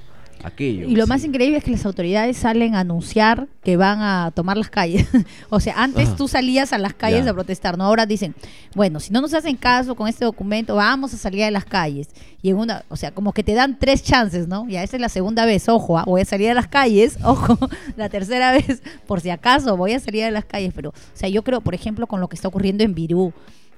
aquello. 0.43 0.87
Y 0.87 0.95
lo 0.95 1.07
más 1.07 1.23
increíble 1.23 1.57
es 1.57 1.63
que 1.63 1.71
las 1.71 1.85
autoridades 1.85 2.37
salen 2.37 2.73
a 2.75 2.79
anunciar 2.79 3.47
que 3.63 3.77
van 3.77 4.01
a 4.01 4.31
tomar 4.33 4.57
las 4.57 4.69
calles. 4.69 5.07
o 5.49 5.59
sea, 5.59 5.75
antes 5.81 6.07
Ajá. 6.07 6.17
tú 6.17 6.27
salías 6.27 6.73
a 6.73 6.77
las 6.77 6.93
calles 6.93 7.25
Ya. 7.25 7.31
a 7.31 7.33
protestar, 7.33 7.77
¿no? 7.77 7.83
Ahora 7.83 8.05
dicen, 8.05 8.33
bueno, 8.75 8.99
si 8.99 9.13
no 9.13 9.21
nos 9.21 9.33
hacen 9.33 9.55
caso 9.55 9.95
con 9.95 10.07
este 10.07 10.25
documento, 10.25 10.75
vamos 10.75 11.13
a 11.13 11.17
salir 11.17 11.43
a 11.43 11.51
las 11.51 11.65
calles. 11.65 12.09
Y 12.41 12.49
en 12.49 12.57
una, 12.57 12.83
o 12.89 12.95
sea, 12.95 13.11
como 13.11 13.33
que 13.33 13.43
te 13.43 13.53
dan 13.53 13.77
tres 13.77 14.03
chances, 14.03 14.47
¿no? 14.47 14.67
Ya 14.67 14.83
esa 14.83 14.97
es 14.97 15.01
la 15.01 15.09
segunda 15.09 15.45
vez, 15.45 15.69
ojo, 15.69 15.97
ah, 15.97 16.03
voy 16.05 16.21
a 16.21 16.25
salir 16.25 16.49
a 16.49 16.53
las 16.55 16.67
calles, 16.67 17.17
ojo, 17.23 17.57
la 17.95 18.09
tercera 18.09 18.51
vez, 18.51 18.81
por 19.05 19.21
si 19.21 19.29
acaso, 19.29 19.77
voy 19.77 19.93
a 19.93 19.99
salir 19.99 20.23
a 20.23 20.31
las 20.31 20.45
calles. 20.45 20.73
Pero, 20.75 20.89
o 20.89 20.93
sea, 21.13 21.29
yo 21.29 21.43
creo, 21.43 21.61
por 21.61 21.75
ejemplo, 21.75 22.07
con 22.07 22.19
lo 22.19 22.27
que 22.27 22.35
está 22.35 22.47
ocurriendo 22.47 22.83
en 22.83 22.95
Virú, 22.95 23.31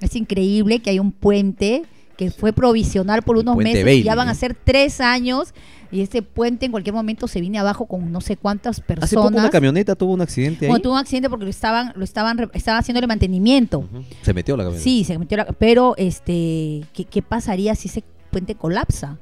es 0.06 0.16
increíble 0.16 0.80
que 0.80 0.90
hay 0.90 1.00
un 1.00 1.12
puente 1.12 1.84
que 2.18 2.30
fue 2.30 2.54
provisional 2.54 3.24
por 3.24 3.38
unos 3.38 3.56
puente 3.56 3.72
meses, 3.72 3.86
Bailey, 3.86 4.04
ya 4.04 4.16
van 4.16 4.30
a 4.30 4.36
ser 4.36 4.56
tres 4.56 5.02
años 5.02 5.54
y 5.92 6.02
este 6.02 6.22
puente 6.22 6.66
en 6.66 6.72
cualquier 6.72 6.94
momento 6.94 7.28
se 7.28 7.40
viene 7.42 7.60
abajo 7.60 7.86
con 7.86 8.12
no 8.12 8.22
sé 8.22 8.38
cuántas 8.38 8.80
personas. 8.80 9.06
Hace 9.06 9.16
poco 9.16 9.30
una 9.30 9.50
camioneta 9.50 9.96
tuvo 9.96 10.14
un 10.14 10.22
accidente 10.22 10.66
ahí. 10.66 10.70
Bueno, 10.70 10.82
tuvo 10.82 10.94
un 10.94 11.00
accidente 11.00 11.30
porque 11.30 11.46
lo 11.46 11.52
estaban, 11.52 11.94
lo 11.96 12.04
estaban, 12.04 12.50
estaban 12.54 12.80
haciéndole 12.80 13.08
mantenimiento. 13.08 13.88
Se 14.22 14.34
metió 14.34 14.58
la 14.58 14.64
camioneta. 14.64 14.84
Sí, 14.84 15.04
se 15.04 15.18
metió 15.18 15.38
la, 15.38 15.46
pero 15.46 15.96
este, 15.98 16.84
¿qué, 16.94 17.06
qué 17.06 17.22
pasaría 17.22 17.76
si 17.76 17.90
ese 17.90 18.04
puente 18.32 18.56
colapsa? 18.56 19.18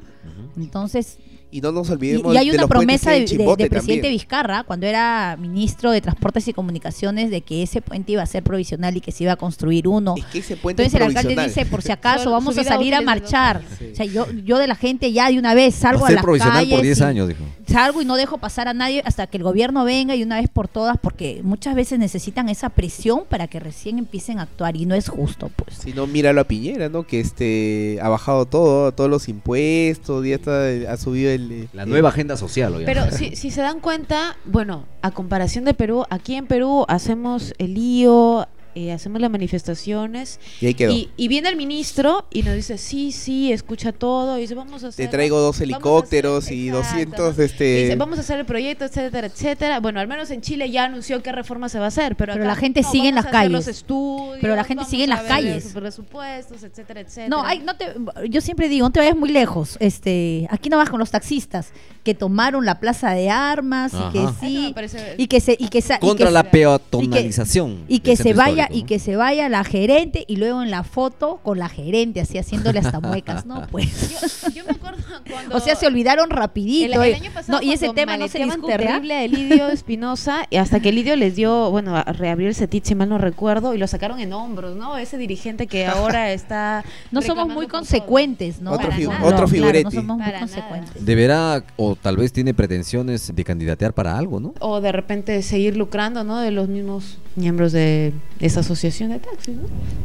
Entonces, 0.57 1.17
Y 1.51 1.59
no 1.61 1.71
nos 1.73 1.89
y, 1.89 1.91
olvidemos 1.91 2.33
y 2.33 2.37
hay 2.37 2.45
de 2.45 2.51
una 2.53 2.61
los 2.61 2.69
puentes 2.69 3.01
promesa 3.01 3.11
hay 3.11 3.25
de, 3.25 3.37
de- 3.37 3.43
de 3.43 3.69
presidente 3.69 4.01
también. 4.03 4.13
Vizcarra 4.13 4.63
cuando 4.63 4.85
era 4.87 5.35
ministro 5.37 5.91
de 5.91 5.99
Transportes 5.99 6.47
y 6.47 6.53
Comunicaciones 6.53 7.29
de 7.29 7.41
que 7.41 7.61
ese 7.61 7.81
puente 7.81 8.13
iba 8.13 8.23
a 8.23 8.25
ser 8.25 8.41
provisional 8.43 8.95
y 8.95 9.01
que 9.01 9.11
se 9.11 9.23
iba 9.25 9.33
a 9.33 9.35
construir 9.35 9.87
uno. 9.87 10.15
Es 10.17 10.25
que 10.25 10.39
ese 10.39 10.55
puente 10.55 10.83
Entonces 10.83 10.95
el 11.01 11.01
es 11.01 11.07
alcalde 11.09 11.35
provisional. 11.35 11.47
dice, 11.49 11.65
por 11.69 11.81
si 11.81 11.91
acaso, 11.91 12.31
vamos 12.31 12.57
a 12.57 12.63
salir 12.63 12.95
a 12.95 12.99
de 12.99 13.05
marchar. 13.05 13.61
Sí. 13.77 13.89
O 13.91 13.95
sea, 13.95 14.05
yo, 14.05 14.31
yo 14.45 14.57
de 14.59 14.67
la 14.67 14.75
gente 14.75 15.11
ya 15.11 15.29
de 15.29 15.37
una 15.39 15.53
vez 15.53 15.75
salgo 15.75 16.01
Va 16.03 16.05
a, 16.05 16.07
a 16.07 16.09
ser 16.11 16.15
las 16.15 16.23
provisional 16.23 16.53
calles 16.59 16.73
por 16.73 16.83
10 16.83 16.99
y- 16.99 17.03
años, 17.03 17.27
dijo. 17.27 17.43
salgo 17.67 18.01
y 18.01 18.05
no 18.05 18.15
dejo 18.15 18.37
pasar 18.37 18.69
a 18.69 18.73
nadie 18.73 19.01
hasta 19.05 19.27
que 19.27 19.35
el 19.37 19.43
gobierno 19.43 19.83
venga 19.83 20.15
y 20.15 20.23
una 20.23 20.39
vez 20.39 20.49
por 20.49 20.69
todas, 20.69 20.97
porque 21.01 21.41
muchas 21.43 21.75
veces 21.75 21.99
necesitan 21.99 22.47
esa 22.47 22.69
presión 22.69 23.23
para 23.27 23.47
que 23.47 23.59
recién 23.59 23.97
empiecen 23.97 24.39
a 24.39 24.43
actuar 24.43 24.77
y 24.77 24.85
no 24.85 24.95
es 24.95 25.09
justo, 25.09 25.51
pues. 25.53 25.75
Si 25.79 25.91
no, 25.91 26.07
míralo 26.07 26.39
a 26.39 26.43
Piñera, 26.45 26.87
¿no? 26.87 27.03
Que 27.05 27.19
este 27.19 27.99
ha 28.01 28.07
bajado 28.07 28.45
todo, 28.45 28.93
todos 28.93 29.09
los 29.09 29.27
impuestos, 29.27 30.25
ya 30.25 30.35
está, 30.35 30.67
ha 30.89 30.95
subido 30.95 31.29
el... 31.31 31.40
La 31.73 31.83
el- 31.83 31.89
nueva 31.89 32.09
agenda 32.09 32.37
social, 32.37 32.73
obviamente. 32.75 33.01
Pero 33.01 33.15
si, 33.17 33.35
si 33.35 33.51
se 33.51 33.61
dan 33.61 33.79
cuenta, 33.79 34.37
bueno, 34.45 34.85
a 35.01 35.11
comparación 35.11 35.65
de 35.65 35.73
Perú, 35.73 36.05
aquí 36.09 36.35
en 36.35 36.47
Perú 36.47 36.85
hacemos 36.87 37.53
el 37.57 37.73
lío, 37.75 38.47
eh, 38.75 38.91
hacemos 38.91 39.21
las 39.21 39.29
manifestaciones 39.31 40.39
Y 40.59 40.67
ahí 40.67 40.73
quedó. 40.73 40.91
y, 40.93 41.09
y 41.17 41.27
viene 41.27 41.49
el 41.49 41.55
ministro 41.55 42.25
y 42.31 42.43
nos 42.43 42.55
dice, 42.55 42.77
sí, 42.77 43.11
sí, 43.11 43.51
escucha 43.51 43.91
todo, 43.91 44.37
y 44.37 44.41
dice, 44.41 44.55
vamos 44.55 44.83
a 44.83 44.87
hacer... 44.87 45.05
Te 45.05 45.11
traigo 45.11 45.39
dos 45.39 45.55
hacer- 45.57 45.63
helicópteros 45.69 46.51
y 46.51 46.69
exacto, 46.69 46.89
200, 47.23 47.37
¿no? 47.37 47.43
este... 47.43 47.65
Y 47.79 47.83
dice, 47.83 47.95
vamos 47.95 48.17
a 48.17 48.21
hacer 48.21 48.39
el 48.39 48.45
proyecto, 48.45 48.85
etcétera, 48.85 49.27
etcétera. 49.27 49.79
Bueno, 49.79 49.99
al 49.99 50.07
menos 50.07 50.29
en 50.31 50.41
Chile 50.41 50.69
ya 50.69 50.85
anunció 50.85 51.21
qué 51.23 51.31
reforma 51.31 51.69
se 51.69 51.79
va 51.79 51.85
a 51.85 51.87
hacer, 51.89 52.15
pero, 52.15 52.33
Pero 52.33 52.45
acá, 52.45 52.53
la 52.53 52.55
gente 52.59 52.81
no, 52.81 52.91
sigue 52.91 53.09
en 53.09 53.15
las 53.15 53.25
hacer 53.25 53.49
los 53.51 53.63
calles. 53.63 53.67
estudios, 53.77 54.37
Pero 54.41 54.55
la 54.55 54.63
gente 54.63 54.85
sigue 54.85 55.03
en 55.05 55.09
las 55.11 55.21
calles. 55.23 55.65
presupuestos, 55.73 56.63
etcétera, 56.63 57.01
etcétera. 57.01 57.29
No, 57.29 57.43
hay, 57.45 57.59
no 57.59 57.75
te, 57.75 57.85
yo 58.29 58.41
siempre 58.41 58.69
digo, 58.69 58.87
no 58.87 58.91
te 58.91 58.99
vayas 58.99 59.15
muy 59.15 59.29
lejos. 59.29 59.77
Este, 59.79 60.47
aquí 60.49 60.69
no 60.69 60.77
vas 60.77 60.89
con 60.89 60.99
los 60.99 61.11
taxistas 61.11 61.69
que 62.03 62.13
tomaron 62.15 62.65
la 62.65 62.79
plaza 62.79 63.11
de 63.11 63.29
armas 63.29 63.93
y 63.93 64.11
que 64.11 64.25
sí 64.39 64.71
parece- 64.75 65.15
y 65.17 65.27
que 65.27 65.39
se 65.39 65.55
y 65.59 65.67
que 65.67 65.79
y 65.79 65.99
Contra 65.99 66.27
que 66.27 66.31
la 66.33 66.43
peatonalización. 66.43 67.83
y 67.87 67.99
que 67.99 68.11
del 68.11 68.17
se 68.17 68.23
centro 68.23 68.43
vaya 68.67 68.75
y 68.75 68.83
que 68.83 68.99
se 68.99 69.15
vaya 69.15 69.49
la 69.49 69.63
gerente 69.63 70.23
y 70.27 70.35
luego 70.37 70.61
en 70.63 70.71
la 70.71 70.83
foto 70.83 71.39
con 71.43 71.59
la 71.59 71.69
gerente 71.69 72.21
así 72.21 72.37
haciéndole 72.37 72.79
hasta 72.79 72.99
muecas, 72.99 73.45
no 73.45 73.67
pues. 73.71 74.11
Yo, 74.45 74.49
yo 74.51 74.65
me 74.65 74.71
acuerdo 74.71 75.03
cuando... 75.29 75.55
O 75.55 75.59
sea, 75.59 75.75
se 75.75 75.87
olvidaron 75.87 76.29
El, 76.31 76.37
rapidito. 76.37 77.01
el 77.03 77.13
año 77.15 77.31
pasado 77.33 77.59
no, 77.59 77.63
y 77.65 77.71
ese 77.73 77.89
tema 77.93 78.17
no 78.17 78.27
se 78.27 78.39
discute. 78.43 78.73
¿ah? 78.73 78.77
terrible 78.77 79.13
a 79.13 79.23
Elidio 79.23 79.67
Espinosa 79.69 80.45
y 80.49 80.57
hasta 80.57 80.79
que 80.79 80.89
Elidio 80.89 81.15
les 81.15 81.35
dio, 81.35 81.69
bueno, 81.71 81.95
a 81.95 82.03
reabrir 82.03 82.47
el 82.49 82.55
CETIT 82.55 82.85
si 82.85 82.95
mal 82.95 83.09
no 83.09 83.17
recuerdo 83.17 83.73
y 83.73 83.77
lo 83.77 83.87
sacaron 83.87 84.19
en 84.19 84.33
hombros, 84.33 84.75
¿no? 84.75 84.97
Ese 84.97 85.17
dirigente 85.17 85.67
que 85.67 85.85
ahora 85.85 86.31
está 86.33 86.83
No 87.11 87.21
somos 87.21 87.47
muy 87.47 87.67
consecuentes, 87.67 88.61
¿no? 88.61 88.71
Otro 88.71 88.91
fi- 88.91 89.03
No, 89.03 89.11
otro 89.17 89.27
claro, 89.29 89.47
figuretti. 89.47 89.83
no 89.85 89.91
somos 89.91 90.17
muy 90.17 90.25
nada. 90.25 90.39
consecuentes. 90.39 91.05
Deberá, 91.05 91.63
o 91.77 91.95
tal 91.95 92.17
vez 92.17 92.31
tiene 92.33 92.53
pretensiones 92.53 93.33
de 93.35 93.43
candidatear 93.43 93.93
para 93.93 94.17
algo, 94.17 94.39
¿no? 94.39 94.53
O 94.59 94.81
de 94.81 94.91
repente 94.91 95.41
seguir 95.41 95.77
lucrando, 95.77 96.23
¿no? 96.23 96.39
De 96.39 96.51
los 96.51 96.67
mismos 96.67 97.17
miembros 97.35 97.71
de 97.71 98.13
esa 98.51 98.59
asociación 98.61 99.09
de 99.09 99.19
taxis, 99.19 99.55
¿no? 99.55 99.63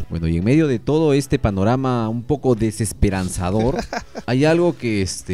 Bueno, 0.09 0.29
y 0.29 0.37
en 0.39 0.45
medio 0.45 0.67
de 0.69 0.79
todo 0.79 1.13
este 1.13 1.39
panorama 1.39 2.09
un 2.09 2.23
poco 2.23 2.55
desesperanzador, 2.55 3.77
hay 4.27 4.45
algo 4.45 4.77
que 4.77 5.03
este 5.03 5.33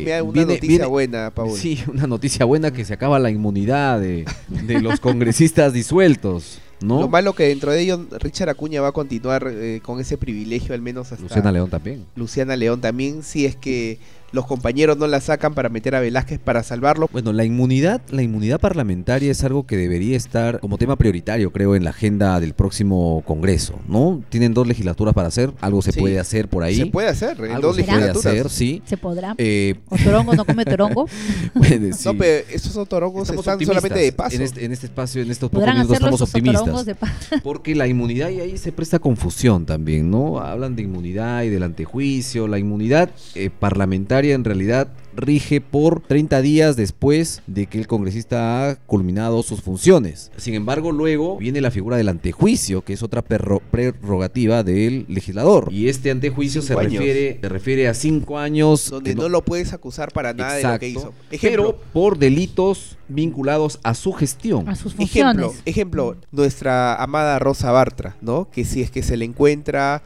Dime 0.00 0.22
una 0.22 0.32
viene- 0.32 0.54
noticia 0.54 0.68
viene- 0.68 0.86
buena, 0.86 1.30
Paul. 1.34 1.56
Sí, 1.58 1.78
una 1.92 2.06
noticia 2.06 2.44
buena 2.44 2.72
que 2.72 2.84
se 2.84 2.94
acaba 2.94 3.18
la 3.18 3.30
inmunidad 3.30 4.00
de, 4.00 4.24
de 4.48 4.80
los 4.80 5.00
congresistas 5.00 5.72
disueltos, 5.72 6.58
¿no? 6.80 7.00
Lo 7.00 7.08
malo 7.08 7.34
que 7.34 7.44
dentro 7.48 7.72
de 7.72 7.80
ellos 7.80 8.00
Richard 8.20 8.48
Acuña 8.48 8.80
va 8.80 8.88
a 8.88 8.92
continuar 8.92 9.46
eh, 9.50 9.80
con 9.82 10.00
ese 10.00 10.16
privilegio 10.18 10.74
al 10.74 10.82
menos 10.82 11.12
hasta 11.12 11.22
Luciana 11.22 11.52
León 11.52 11.70
también. 11.70 12.04
Luciana 12.16 12.56
León 12.56 12.80
también, 12.80 13.22
si 13.22 13.46
es 13.46 13.54
que 13.56 13.98
los 14.36 14.46
compañeros 14.46 14.96
no 14.98 15.06
la 15.06 15.20
sacan 15.20 15.54
para 15.54 15.68
meter 15.70 15.94
a 15.94 16.00
Velázquez 16.00 16.38
para 16.38 16.62
salvarlo. 16.62 17.08
Bueno, 17.10 17.32
la 17.32 17.44
inmunidad, 17.44 18.00
la 18.10 18.22
inmunidad 18.22 18.60
parlamentaria 18.60 19.30
es 19.32 19.42
algo 19.42 19.66
que 19.66 19.76
debería 19.76 20.16
estar 20.16 20.60
como 20.60 20.76
tema 20.78 20.94
prioritario, 20.96 21.50
creo, 21.52 21.74
en 21.74 21.82
la 21.84 21.90
agenda 21.90 22.38
del 22.38 22.52
próximo 22.52 23.22
Congreso, 23.26 23.78
¿no? 23.88 24.22
Tienen 24.28 24.52
dos 24.54 24.66
legislaturas 24.68 25.14
para 25.14 25.28
hacer, 25.28 25.52
algo 25.60 25.80
se 25.82 25.92
Sí. 25.92 26.00
puede 26.00 26.18
hacer 26.20 26.48
por 26.48 26.62
ahí. 26.62 26.76
Se 26.76 26.86
puede 26.86 27.08
hacer 27.08 27.30
en 27.42 27.60
dos 27.60 27.76
se 27.76 27.82
puede 27.82 27.96
legislaturas. 27.98 28.26
hacer, 28.26 28.50
sí. 28.50 28.82
¿Se 28.84 28.96
podrá? 28.98 29.34
Eh, 29.38 29.74
¿O 29.88 29.96
Torongo 29.96 30.34
no 30.34 30.44
come 30.44 30.64
Torongo? 30.64 31.06
puede, 31.54 31.92
sí. 31.94 32.02
No, 32.06 32.14
pero 32.14 32.44
esos 32.52 32.76
otorongos 32.76 33.22
Estamos 33.22 33.40
están 33.40 33.54
optimistas. 33.54 33.82
solamente 33.82 34.04
de 34.04 34.12
paso. 34.12 34.36
En 34.36 34.42
este, 34.42 34.64
en 34.66 34.72
este 34.72 34.86
espacio, 34.86 35.22
en 35.22 35.30
estos 35.30 35.48
pocos 35.48 35.60
¿Podrán 35.62 35.76
minutos 35.76 35.96
estamos 35.96 36.20
optimistas. 36.20 36.86
Porque 37.42 37.74
la 37.74 37.86
inmunidad 37.88 38.28
y 38.28 38.40
ahí 38.40 38.58
se 38.58 38.70
presta 38.70 38.98
confusión 38.98 39.64
también, 39.64 40.10
¿no? 40.10 40.40
Hablan 40.40 40.76
de 40.76 40.82
inmunidad 40.82 41.42
y 41.44 41.48
del 41.48 41.62
antejuicio. 41.62 42.46
La 42.48 42.58
inmunidad 42.58 43.10
eh, 43.34 43.48
parlamentaria 43.50 44.25
en 44.32 44.44
realidad 44.44 44.88
rige 45.16 45.60
por 45.60 46.00
30 46.00 46.42
días 46.42 46.76
después 46.76 47.42
de 47.46 47.66
que 47.66 47.78
el 47.78 47.86
congresista 47.86 48.68
ha 48.68 48.76
culminado 48.76 49.42
sus 49.42 49.62
funciones. 49.62 50.30
Sin 50.36 50.54
embargo, 50.54 50.92
luego 50.92 51.38
viene 51.38 51.60
la 51.60 51.70
figura 51.70 51.96
del 51.96 52.08
antejuicio, 52.08 52.82
que 52.82 52.92
es 52.92 53.02
otra 53.02 53.22
prerrogativa 53.22 54.62
del 54.62 55.06
legislador. 55.08 55.72
Y 55.72 55.88
este 55.88 56.10
antejuicio 56.10 56.62
se 56.62 56.74
años. 56.74 56.92
refiere, 56.92 57.38
se 57.40 57.48
refiere 57.48 57.88
a 57.88 57.94
cinco 57.94 58.38
años 58.38 58.90
donde 58.90 59.14
no, 59.14 59.28
lo 59.28 59.42
puedes 59.42 59.72
acusar 59.72 60.12
para 60.12 60.34
nada 60.34 60.54
de 60.54 60.62
lo 60.62 60.78
que 60.78 60.88
hizo. 60.88 60.98
Exacto, 60.98 61.24
Ejemplo, 61.30 61.76
pero 61.76 61.92
por 61.92 62.18
delitos 62.18 62.96
vinculados 63.08 63.78
a 63.82 63.94
su 63.94 64.12
gestión. 64.12 64.68
a 64.68 64.74
sus 64.74 64.94
funciones. 64.94 65.36
ejemplo, 65.64 66.12
ejemplo, 66.12 66.16
nuestra 66.32 67.02
amada 67.02 67.38
Rosa 67.38 67.70
Bartra, 67.70 68.16
¿no? 68.20 68.50
Que 68.50 68.64
si 68.64 68.82
es 68.82 68.90
que 68.90 69.02
se 69.02 69.16
le 69.16 69.24
encuentra 69.24 70.02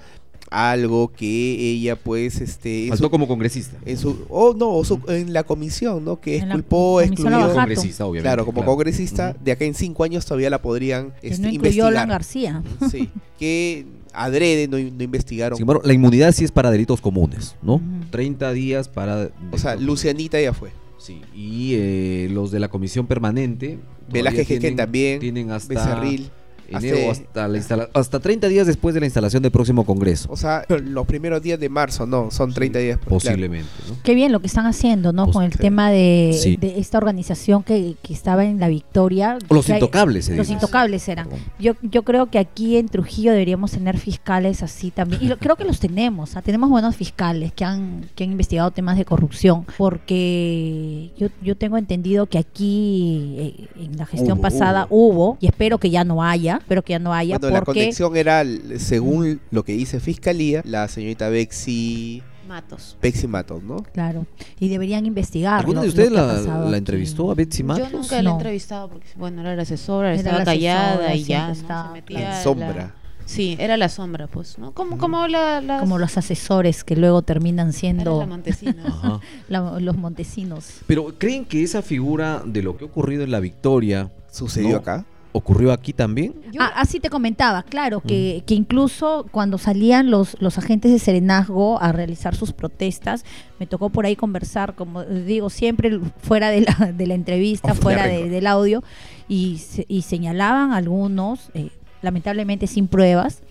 algo 0.50 1.12
que 1.12 1.26
ella 1.70 1.94
pues 1.96 2.40
este 2.40 2.86
Faltó 2.88 3.04
su, 3.04 3.10
como 3.10 3.28
congresista. 3.28 3.76
en 3.86 3.96
su 3.96 4.26
oh 4.28 4.52
no, 4.58 4.70
o 4.70 4.84
su- 4.84 5.00
en 5.08 5.32
la 5.32 5.44
comisión, 5.44 6.04
¿no? 6.04 6.20
Que 6.20 6.38
exculpó, 6.38 6.94
comisión 6.94 7.12
excluyó. 7.14 7.30
Lavajato. 7.38 7.54
congresista, 7.60 8.06
obviamente. 8.06 8.26
Claro, 8.28 8.44
como 8.44 8.56
claro. 8.56 8.72
congresista, 8.72 9.36
de 9.42 9.52
acá 9.52 9.64
en 9.64 9.74
cinco 9.74 10.02
años 10.04 10.26
todavía 10.26 10.50
la 10.50 10.60
podrían 10.60 11.12
Que 11.20 11.28
este, 11.28 11.42
no 11.42 11.48
incluyó 11.50 11.84
a 11.84 11.88
Alan 11.88 12.10
investigar. 12.10 12.62
García. 12.64 12.90
Sí, 12.90 13.10
que 13.38 13.86
adrede 14.12 14.66
no, 14.66 14.76
no 14.78 15.04
investigaron. 15.04 15.56
Sin 15.56 15.62
embargo, 15.62 15.82
la 15.84 15.92
inmunidad 15.92 16.32
sí 16.32 16.44
es 16.44 16.50
para 16.50 16.70
delitos 16.72 17.00
comunes, 17.00 17.54
¿no? 17.62 17.74
Ujú. 17.74 17.84
30 18.10 18.52
días 18.52 18.88
para... 18.88 19.30
o 19.52 19.58
sea, 19.58 19.76
Lucianita 19.76 20.40
ya 20.40 20.52
fue. 20.52 20.70
Sí, 20.98 21.22
y 21.34 21.74
eh, 21.76 22.28
los 22.32 22.50
de 22.50 22.58
la 22.60 22.68
comisión 22.68 23.06
permanente... 23.06 23.78
Velázquez 24.12 24.48
Jequen 24.48 24.74
también, 24.74 25.20
Tienen 25.20 25.52
hasta 25.52 25.72
Becerril. 25.72 26.30
Enero, 26.78 27.10
hasta- 27.10 27.24
hasta, 27.26 27.48
la 27.48 27.56
instala- 27.58 27.88
hasta 27.94 28.20
30 28.20 28.48
días 28.48 28.66
después 28.66 28.94
de 28.94 29.00
la 29.00 29.06
instalación 29.06 29.42
del 29.42 29.52
próximo 29.52 29.84
congreso. 29.84 30.28
O 30.32 30.36
sea, 30.36 30.64
los 30.68 31.06
primeros 31.06 31.42
días 31.42 31.58
de 31.60 31.68
marzo, 31.68 32.06
no, 32.06 32.30
son 32.30 32.52
30 32.52 32.78
días. 32.78 32.98
pues, 32.98 33.22
claro. 33.22 33.36
Posiblemente, 33.36 33.70
¿no? 33.88 33.96
Qué 34.02 34.14
bien 34.14 34.32
lo 34.32 34.40
que 34.40 34.46
están 34.46 34.66
haciendo, 34.66 35.12
¿no? 35.12 35.24
Pues, 35.24 35.34
Con 35.34 35.44
el 35.44 35.52
tema 35.56 35.90
de, 35.90 36.36
Sí. 36.40 36.56
de 36.56 36.78
esta 36.78 36.98
organización 36.98 37.62
que, 37.62 37.96
que 38.02 38.12
estaba 38.12 38.44
en 38.44 38.60
la 38.60 38.68
victoria. 38.68 39.38
O 39.48 39.54
los 39.54 39.68
hay- 39.68 39.74
intocables, 39.76 40.28
Los 40.28 40.38
dice. 40.38 40.52
intocables 40.52 41.08
eran. 41.08 41.28
Yo, 41.58 41.74
yo 41.82 42.02
creo 42.02 42.26
que 42.26 42.38
aquí 42.38 42.76
en 42.76 42.88
Trujillo 42.88 43.32
deberíamos 43.32 43.70
tener 43.72 43.98
fiscales 43.98 44.62
así 44.62 44.90
también. 44.90 45.22
Y 45.22 45.28
lo- 45.28 45.38
creo 45.38 45.56
que 45.56 45.64
los 45.64 45.80
tenemos. 45.80 46.36
¿ah? 46.36 46.42
Tenemos 46.42 46.68
buenos 46.70 46.96
fiscales 46.96 47.52
que 47.52 47.64
han, 47.64 48.06
que 48.14 48.24
han 48.24 48.30
investigado 48.32 48.70
temas 48.70 48.96
de 48.96 49.04
corrupción. 49.04 49.64
Porque 49.76 51.10
yo, 51.18 51.28
yo 51.42 51.56
tengo 51.56 51.78
entendido 51.78 52.26
que 52.26 52.38
aquí 52.38 53.34
eh, 53.38 53.68
en 53.76 53.96
la 53.96 54.06
gestión 54.06 54.38
Hubo, 54.38 54.42
pasada 54.42 54.86
hubo. 54.90 55.36
y 55.40 55.46
espero 55.46 55.78
que 55.78 55.90
ya 55.90 56.04
no 56.04 56.22
haya, 56.22 56.59
espero 56.60 56.82
que 56.82 56.92
ya 56.92 56.98
no 56.98 57.12
haya, 57.12 57.38
Bueno, 57.38 57.56
la 57.56 57.62
conexión 57.62 58.16
era, 58.16 58.44
según 58.78 59.40
lo 59.50 59.64
que 59.64 59.72
dice 59.72 60.00
Fiscalía, 60.00 60.62
la 60.64 60.86
señorita 60.88 61.28
Bexi, 61.28 62.22
Matos. 62.48 62.96
Bexi 63.00 63.26
Matos, 63.26 63.62
¿no? 63.62 63.76
claro, 63.92 64.26
y 64.58 64.68
deberían 64.68 65.06
investigar. 65.06 65.60
¿Alguna 65.60 65.78
lo- 65.80 65.82
de 65.82 65.88
ustedes 65.88 66.10
la, 66.12 66.76
entrevistó 66.76 67.30
a 67.30 67.34
Betsy 67.34 67.62
Matos? 67.62 67.90
Yo 67.90 67.96
nunca 67.98 68.14
la 68.16 68.20
he 68.20 68.22
No. 68.24 68.32
entrevistado 68.32 68.88
porque, 68.88 69.06
bueno, 69.16 69.40
era 69.42 69.54
la 69.56 69.62
asesora, 69.62 70.08
Era 70.10 70.16
estaba 70.18 70.38
la 70.38 70.44
callada 70.44 70.90
asesora, 70.94 71.14
y 71.14 71.24
ya, 71.24 71.46
¿no? 71.46 71.52
estaba, 71.52 71.86
Se 71.88 71.92
metía 71.92 72.20
La 72.20 72.28
la- 72.30 72.42
sombra. 72.42 72.94
Sí, 73.26 73.54
era 73.60 73.76
la 73.76 73.88
sombra, 73.88 74.26
pues, 74.26 74.58
¿no? 74.58 74.72
Como, 74.72 74.98
como 74.98 75.28
la, 75.28 75.60
las- 75.60 75.80
Como 75.80 75.98
los 76.00 76.18
asesores 76.18 76.82
que 76.82 76.96
luego 76.96 77.22
terminan 77.22 77.68
era 77.68 77.78
siendo 77.78 78.18
la 78.18 78.26
Montesina. 78.26 78.82
Ajá. 78.86 79.20
la- 79.48 79.78
los 79.78 79.96
montesinos. 79.96 80.80
Pero 80.88 81.14
¿creen 81.16 81.44
que 81.44 81.62
esa 81.62 81.80
figura 81.82 82.42
de 82.44 82.62
lo 82.64 82.76
que 82.76 82.82
ha 82.84 82.88
ocurrido 82.88 83.22
en 83.22 83.30
la 83.30 83.38
victoria 83.38 84.10
Sucedió 84.32 84.70
No. 84.70 84.76
acá. 84.78 85.06
Ocurrió 85.32 85.72
aquí 85.72 85.92
también? 85.92 86.34
Yo- 86.52 86.60
Ah, 86.62 86.72
así 86.76 86.98
te 87.00 87.08
comentaba, 87.08 87.62
claro, 87.62 88.00
que, 88.00 88.42
que 88.46 88.54
incluso 88.54 89.26
cuando 89.30 89.58
salían 89.58 90.10
los, 90.10 90.36
los 90.40 90.58
agentes 90.58 90.90
de 90.92 90.98
Serenazgo 90.98 91.80
a 91.80 91.92
realizar 91.92 92.34
sus 92.34 92.52
protestas, 92.52 93.24
me 93.58 93.66
tocó 93.66 93.90
por 93.90 94.06
ahí 94.06 94.16
conversar, 94.16 94.74
como 94.74 95.04
digo, 95.04 95.48
siempre 95.50 96.00
fuera 96.20 96.50
de 96.50 96.62
la, 96.62 96.92
de 96.92 97.06
la 97.06 97.14
entrevista, 97.14 97.72
Off 97.72 97.80
fuera 97.80 98.06
de- 98.06 98.28
del 98.28 98.46
audio, 98.46 98.82
y, 99.28 99.58
se- 99.58 99.86
y 99.88 100.02
señalaban 100.02 100.72
algunos, 100.72 101.50
eh, 101.54 101.70
lamentablemente 102.02 102.66
sin 102.66 102.88
pruebas, 102.88 103.42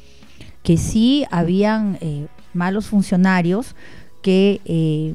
que 0.63 0.77
sí 0.77 1.25
habían 1.31 1.97
eh, 2.01 2.27
malos 2.53 2.87
funcionarios 2.87 3.75
que 4.21 4.59
eh, 4.65 5.13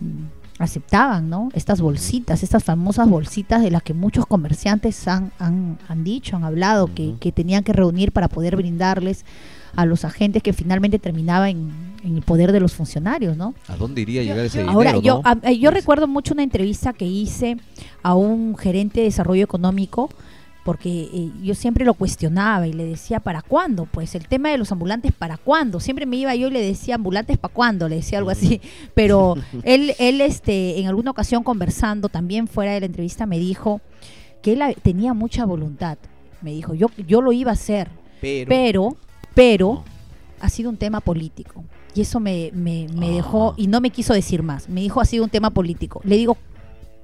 aceptaban, 0.58 1.28
¿no? 1.30 1.48
Estas 1.54 1.80
bolsitas, 1.80 2.42
estas 2.42 2.62
famosas 2.62 3.08
bolsitas 3.08 3.62
de 3.62 3.70
las 3.70 3.82
que 3.82 3.92
muchos 3.94 4.26
comerciantes 4.26 5.08
han, 5.08 5.32
han, 5.38 5.78
han 5.88 6.04
dicho, 6.04 6.36
han 6.36 6.44
hablado, 6.44 6.88
que, 6.94 7.14
que 7.20 7.32
tenían 7.32 7.64
que 7.64 7.72
reunir 7.72 8.12
para 8.12 8.28
poder 8.28 8.56
brindarles 8.56 9.24
a 9.76 9.84
los 9.86 10.04
agentes 10.04 10.42
que 10.42 10.52
finalmente 10.52 11.00
terminaba 11.00 11.50
en, 11.50 11.72
en 12.04 12.16
el 12.16 12.22
poder 12.22 12.52
de 12.52 12.60
los 12.60 12.72
funcionarios, 12.74 13.36
¿no? 13.36 13.54
¿A 13.66 13.74
dónde 13.76 14.02
iría 14.02 14.20
a 14.20 14.24
llegar 14.24 14.44
ese 14.46 14.58
dinero? 14.60 14.76
Ahora, 14.78 14.98
yo, 15.00 15.16
no? 15.16 15.22
a- 15.24 15.38
a- 15.48 15.50
yo 15.50 15.70
Pues, 15.70 15.82
recuerdo 15.82 16.06
mucho 16.06 16.32
una 16.34 16.44
entrevista 16.44 16.92
que 16.92 17.06
hice 17.06 17.56
a 18.04 18.14
un 18.14 18.56
gerente 18.56 19.00
de 19.00 19.06
desarrollo 19.06 19.42
económico 19.42 20.08
porque 20.64 21.10
eh, 21.12 21.30
yo 21.42 21.54
siempre 21.54 21.84
lo 21.84 21.94
cuestionaba 21.94 22.66
y 22.66 22.72
le 22.72 22.86
decía, 22.86 23.20
¿para 23.20 23.42
cuándo? 23.42 23.84
Pues 23.84 24.14
el 24.14 24.26
tema 24.26 24.48
de 24.48 24.58
los 24.58 24.72
ambulantes, 24.72 25.12
¿para 25.12 25.36
cuándo? 25.36 25.78
Siempre 25.78 26.06
me 26.06 26.16
iba 26.16 26.34
yo 26.34 26.48
y 26.48 26.50
le 26.50 26.62
decía, 26.62 26.94
¿ambulantes 26.94 27.36
para 27.36 27.52
cuándo? 27.52 27.88
Le 27.88 27.96
decía 27.96 28.18
algo 28.18 28.30
así. 28.30 28.62
Pero 28.94 29.36
él, 29.62 29.94
él 29.98 30.22
este, 30.22 30.80
en 30.80 30.86
alguna 30.86 31.10
ocasión 31.10 31.42
conversando, 31.42 32.08
también 32.08 32.48
fuera 32.48 32.72
de 32.72 32.80
la 32.80 32.86
entrevista, 32.86 33.26
me 33.26 33.38
dijo 33.38 33.82
que 34.42 34.54
él 34.54 34.62
tenía 34.82 35.12
mucha 35.12 35.44
voluntad. 35.44 35.98
Me 36.40 36.52
dijo, 36.52 36.74
yo, 36.74 36.88
yo 37.06 37.20
lo 37.20 37.32
iba 37.32 37.50
a 37.50 37.54
hacer, 37.54 37.88
Pero, 38.20 38.48
pero, 38.48 38.96
pero 39.34 39.84
ha 40.40 40.48
sido 40.48 40.70
un 40.70 40.78
tema 40.78 41.00
político. 41.00 41.62
Y 41.94 42.00
eso 42.00 42.20
me, 42.20 42.50
me, 42.54 42.86
me 42.94 43.10
dejó, 43.10 43.54
y 43.56 43.66
no 43.66 43.80
me 43.80 43.90
quiso 43.90 44.14
decir 44.14 44.42
más. 44.42 44.68
Me 44.68 44.80
dijo, 44.80 45.00
ha 45.00 45.04
sido 45.04 45.24
un 45.24 45.30
tema 45.30 45.50
político. 45.50 46.00
Le 46.04 46.16
digo, 46.16 46.38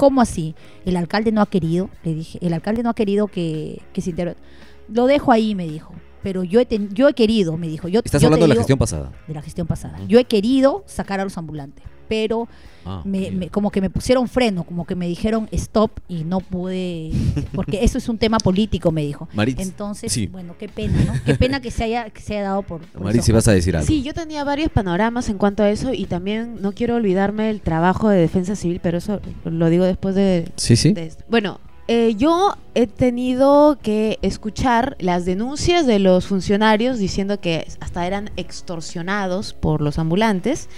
¿cómo 0.00 0.20
así? 0.22 0.54
El 0.86 0.96
alcalde 0.96 1.30
no 1.30 1.42
ha 1.42 1.46
querido, 1.46 1.90
le 2.02 2.14
dije, 2.14 2.38
el 2.40 2.54
alcalde 2.54 2.82
no 2.82 2.88
ha 2.90 2.94
querido 2.94 3.26
que, 3.28 3.82
que 3.92 4.00
se 4.00 4.10
intervenga. 4.10 4.40
Lo 4.88 5.06
dejo 5.06 5.30
ahí, 5.30 5.54
me 5.54 5.66
dijo. 5.68 5.92
Pero 6.22 6.42
yo 6.42 6.58
he, 6.60 6.66
ten- 6.66 6.88
yo 6.92 7.08
he 7.08 7.14
querido, 7.14 7.56
me 7.56 7.68
dijo. 7.68 7.86
Yo, 7.88 8.00
Estás 8.04 8.20
yo 8.22 8.28
hablando 8.28 8.44
de 8.44 8.48
la 8.48 8.54
gestión 8.56 8.78
pasada. 8.78 9.12
de 9.28 9.34
la 9.34 9.42
gestión 9.42 9.66
pasada. 9.66 9.98
Yo 10.08 10.18
he 10.18 10.24
querido 10.24 10.82
sacar 10.86 11.20
a 11.20 11.24
los 11.24 11.36
ambulantes, 11.38 11.84
pero 12.10 12.46
Ah, 12.82 13.02
me, 13.04 13.30
me- 13.30 13.48
como 13.50 13.70
que 13.70 13.82
me 13.82 13.90
pusieron 13.90 14.26
freno, 14.26 14.64
como 14.64 14.86
que 14.86 14.94
me 14.94 15.06
dijeron 15.06 15.48
stop 15.52 15.90
y 16.08 16.24
no 16.24 16.40
pude, 16.40 17.10
porque 17.54 17.84
eso 17.84 17.98
es 17.98 18.08
un 18.08 18.16
tema 18.16 18.38
político, 18.38 18.90
me 18.90 19.02
dijo. 19.02 19.28
Maritz, 19.34 19.60
Entonces, 19.60 20.10
sí. 20.10 20.26
bueno, 20.28 20.54
qué 20.58 20.66
pena, 20.70 20.98
¿no? 21.04 21.12
Qué 21.26 21.34
pena 21.34 21.60
que 21.60 21.70
se 21.70 21.84
haya, 21.84 22.08
que 22.08 22.22
se 22.22 22.38
haya 22.38 22.44
dado 22.48 22.62
por... 22.62 22.80
por 22.80 23.02
Maritz, 23.04 23.26
si 23.26 23.32
vas 23.32 23.46
a 23.48 23.52
decir 23.52 23.76
algo. 23.76 23.86
Sí, 23.86 24.02
yo 24.02 24.14
tenía 24.14 24.44
varios 24.44 24.70
panoramas 24.70 25.28
en 25.28 25.36
cuanto 25.36 25.62
a 25.62 25.68
eso 25.70 25.92
y 25.92 26.06
también 26.06 26.56
no 26.62 26.72
quiero 26.72 26.96
olvidarme 26.96 27.44
del 27.48 27.60
trabajo 27.60 28.08
de 28.08 28.18
defensa 28.18 28.56
civil, 28.56 28.80
pero 28.82 28.96
eso 28.96 29.20
lo 29.44 29.68
digo 29.68 29.84
después 29.84 30.14
de... 30.14 30.50
Sí, 30.56 30.74
sí. 30.74 30.94
de 30.94 31.04
esto. 31.04 31.22
Bueno, 31.28 31.60
eh, 31.86 32.14
yo 32.16 32.56
he 32.74 32.86
tenido 32.86 33.78
que 33.82 34.18
escuchar 34.22 34.96
las 35.00 35.26
denuncias 35.26 35.86
de 35.86 35.98
los 35.98 36.26
funcionarios 36.26 36.98
diciendo 36.98 37.40
que 37.40 37.66
hasta 37.80 38.06
eran 38.06 38.30
extorsionados 38.38 39.52
por 39.52 39.82
los 39.82 39.98
ambulantes. 39.98 40.68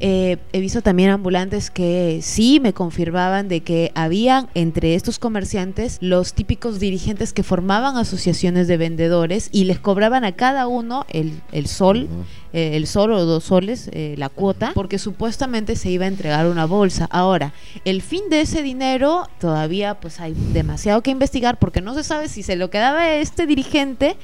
Eh, 0.00 0.36
he 0.52 0.60
visto 0.60 0.82
también 0.82 1.10
ambulantes 1.10 1.70
que 1.70 2.20
sí 2.22 2.60
me 2.60 2.74
confirmaban 2.74 3.48
de 3.48 3.60
que 3.60 3.92
habían 3.94 4.48
entre 4.54 4.94
estos 4.94 5.18
comerciantes 5.18 5.96
los 6.00 6.34
típicos 6.34 6.78
dirigentes 6.78 7.32
que 7.32 7.42
formaban 7.42 7.96
asociaciones 7.96 8.68
de 8.68 8.76
vendedores 8.76 9.48
y 9.52 9.64
les 9.64 9.78
cobraban 9.78 10.24
a 10.24 10.32
cada 10.32 10.66
uno 10.66 11.06
el, 11.08 11.40
el 11.50 11.66
sol, 11.66 12.08
eh, 12.52 12.76
el 12.76 12.86
sol 12.86 13.10
o 13.12 13.24
dos 13.24 13.44
soles, 13.44 13.88
eh, 13.92 14.14
la 14.18 14.28
cuota, 14.28 14.72
porque 14.74 14.98
supuestamente 14.98 15.76
se 15.76 15.90
iba 15.90 16.04
a 16.04 16.08
entregar 16.08 16.46
una 16.46 16.66
bolsa. 16.66 17.08
Ahora, 17.10 17.54
el 17.86 18.02
fin 18.02 18.28
de 18.28 18.42
ese 18.42 18.62
dinero 18.62 19.28
todavía 19.40 19.98
pues 19.98 20.20
hay 20.20 20.34
demasiado 20.52 21.02
que 21.02 21.10
investigar 21.10 21.58
porque 21.58 21.80
no 21.80 21.94
se 21.94 22.04
sabe 22.04 22.28
si 22.28 22.42
se 22.42 22.56
lo 22.56 22.68
quedaba 22.68 23.14
este 23.14 23.46
dirigente 23.46 24.16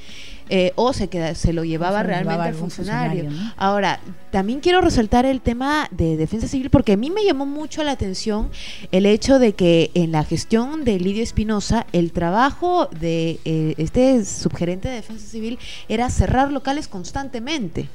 eh, 0.54 0.74
o 0.74 0.92
se, 0.92 1.08
queda, 1.08 1.34
se 1.34 1.54
lo 1.54 1.64
llevaba 1.64 2.00
se 2.00 2.04
lo 2.04 2.08
realmente 2.08 2.32
llevaba 2.34 2.48
al 2.50 2.54
funcionario. 2.54 3.22
funcionario, 3.22 3.52
¿no? 3.54 3.54
Ahora, 3.56 4.00
también 4.30 4.60
quiero 4.60 4.82
resaltar 4.82 5.24
el 5.24 5.40
tema 5.40 5.88
de 5.90 6.18
defensa 6.18 6.46
civil 6.46 6.68
porque 6.68 6.92
a 6.92 6.98
mí 6.98 7.08
me 7.08 7.24
llamó 7.24 7.46
mucho 7.46 7.82
la 7.82 7.92
atención 7.92 8.50
el 8.90 9.06
hecho 9.06 9.38
de 9.38 9.54
que 9.54 9.90
en 9.94 10.12
la 10.12 10.24
gestión 10.24 10.84
de 10.84 11.00
Lidio 11.00 11.22
Espinosa 11.22 11.86
el 11.94 12.12
trabajo 12.12 12.90
de 13.00 13.40
eh, 13.46 13.72
este 13.78 14.22
subgerente 14.26 14.90
de 14.90 14.96
defensa 14.96 15.26
civil 15.26 15.58
era 15.88 16.10
cerrar 16.10 16.52
locales 16.52 16.86
constantemente. 16.86 17.88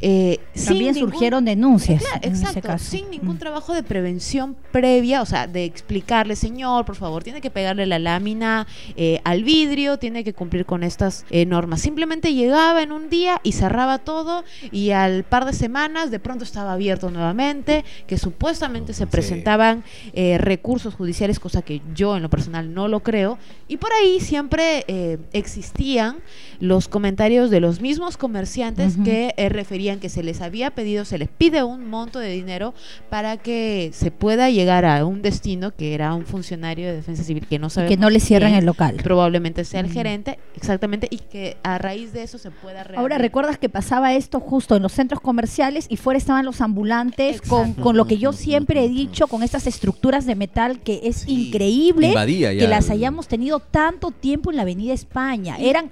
Eh, 0.00 0.38
También 0.64 0.94
ningún- 0.94 1.10
surgieron 1.10 1.44
denuncias 1.44 2.02
Claro, 2.02 2.20
en 2.22 2.32
ese 2.32 2.42
exacto, 2.44 2.68
caso. 2.68 2.84
sin 2.90 3.10
ningún 3.10 3.36
Mm. 3.36 3.38
trabajo 3.38 3.74
de 3.74 3.82
prevención 3.82 4.56
previa, 4.70 5.22
o 5.22 5.26
sea, 5.26 5.46
de 5.46 5.64
explicarle, 5.64 6.36
señor, 6.36 6.84
por 6.84 6.94
favor, 6.96 7.24
tiene 7.24 7.40
que 7.40 7.50
pegarle 7.50 7.86
la 7.86 7.98
lámina 7.98 8.66
eh, 8.96 9.20
al 9.24 9.42
vidrio, 9.44 9.98
tiene 9.98 10.22
que 10.24 10.32
cumplir 10.34 10.66
con 10.66 10.82
estas 10.82 11.24
eh, 11.30 11.46
normas. 11.46 11.80
Simplemente 11.80 12.34
llegaba 12.34 12.82
en 12.82 12.92
un 12.92 13.10
día 13.10 13.40
y 13.42 13.52
cerraba 13.52 13.98
todo 13.98 14.44
y 14.70 14.90
al 14.90 15.24
par 15.24 15.44
de 15.44 15.52
semanas 15.52 16.10
de 16.10 16.20
pronto 16.20 16.44
estaba 16.44 16.72
abierto 16.74 17.10
nuevamente, 17.10 17.84
que 18.06 18.18
supuestamente 18.18 18.92
se 18.92 19.04
Sí. 19.04 19.10
presentaban 19.10 19.82
eh, 20.12 20.38
recursos 20.38 20.94
judiciales, 20.94 21.40
cosa 21.40 21.62
que 21.62 21.80
yo 21.94 22.16
en 22.16 22.22
lo 22.22 22.30
personal 22.30 22.72
no 22.74 22.88
lo 22.88 23.00
creo. 23.00 23.38
Y 23.66 23.76
por 23.78 23.90
ahí 23.92 24.20
siempre 24.20 24.84
eh, 24.88 25.18
existían 25.32 26.16
los 26.60 26.88
comentarios 26.88 27.50
de 27.50 27.60
los 27.60 27.80
mismos 27.80 28.16
comerciantes 28.16 28.96
que 29.04 29.34
eh, 29.36 29.48
referían 29.48 30.00
que 30.00 30.08
se 30.08 30.22
les 30.22 30.40
había 30.40 30.70
pedido, 30.70 31.04
se 31.04 31.18
les 31.18 31.28
pide 31.28 31.62
un 31.62 31.88
monto 31.88 32.18
de 32.18 32.30
dinero 32.30 32.74
para 33.10 33.36
que 33.36 33.90
se 33.92 34.10
pueda 34.10 34.50
llegar 34.50 34.84
a 34.84 35.04
un 35.04 35.22
destino 35.22 35.74
que 35.74 35.94
era 35.94 36.14
un 36.14 36.26
funcionario 36.26 36.86
de 36.88 36.94
defensa 36.94 37.22
civil 37.22 37.46
que 37.46 37.58
no 37.58 37.70
sabe 37.70 37.88
que 37.88 37.96
no 37.96 38.10
le 38.10 38.20
cierran 38.20 38.54
el 38.54 38.64
local. 38.64 38.96
probablemente 39.02 39.64
sea 39.64 39.80
el 39.80 39.90
gerente 39.90 40.38
exactamente 40.56 41.06
y 41.10 41.18
que 41.18 41.56
a 41.62 41.78
raíz 41.78 42.12
de 42.12 42.22
eso 42.22 42.38
se 42.38 42.50
pueda 42.50 42.84
Ahora 42.96 43.18
recuerdas 43.18 43.58
que 43.58 43.68
pasaba 43.68 44.14
esto 44.14 44.40
justo 44.40 44.76
en 44.76 44.82
los 44.82 44.92
centros 44.92 45.20
comerciales 45.20 45.86
y 45.88 45.96
fuera 45.96 46.18
estaban 46.18 46.44
los 46.44 46.60
ambulantes 46.60 47.40
con, 47.42 47.74
con 47.74 47.96
lo 47.96 48.06
que 48.06 48.18
yo 48.18 48.32
siempre 48.32 48.84
he 48.84 48.88
dicho, 48.88 49.26
con 49.26 49.42
estas 49.42 49.66
estructuras 49.66 50.26
de 50.26 50.34
metal 50.34 50.80
que 50.80 51.00
es 51.04 51.18
Sí. 51.18 51.46
increíble 51.48 52.12
que 52.58 52.68
las 52.68 52.90
hayamos 52.90 53.28
tenido 53.28 53.60
tanto 53.60 54.10
tiempo 54.10 54.50
en 54.50 54.56
la 54.56 54.62
Avenida 54.62 54.92
España. 54.92 55.56
Eran 55.58 55.90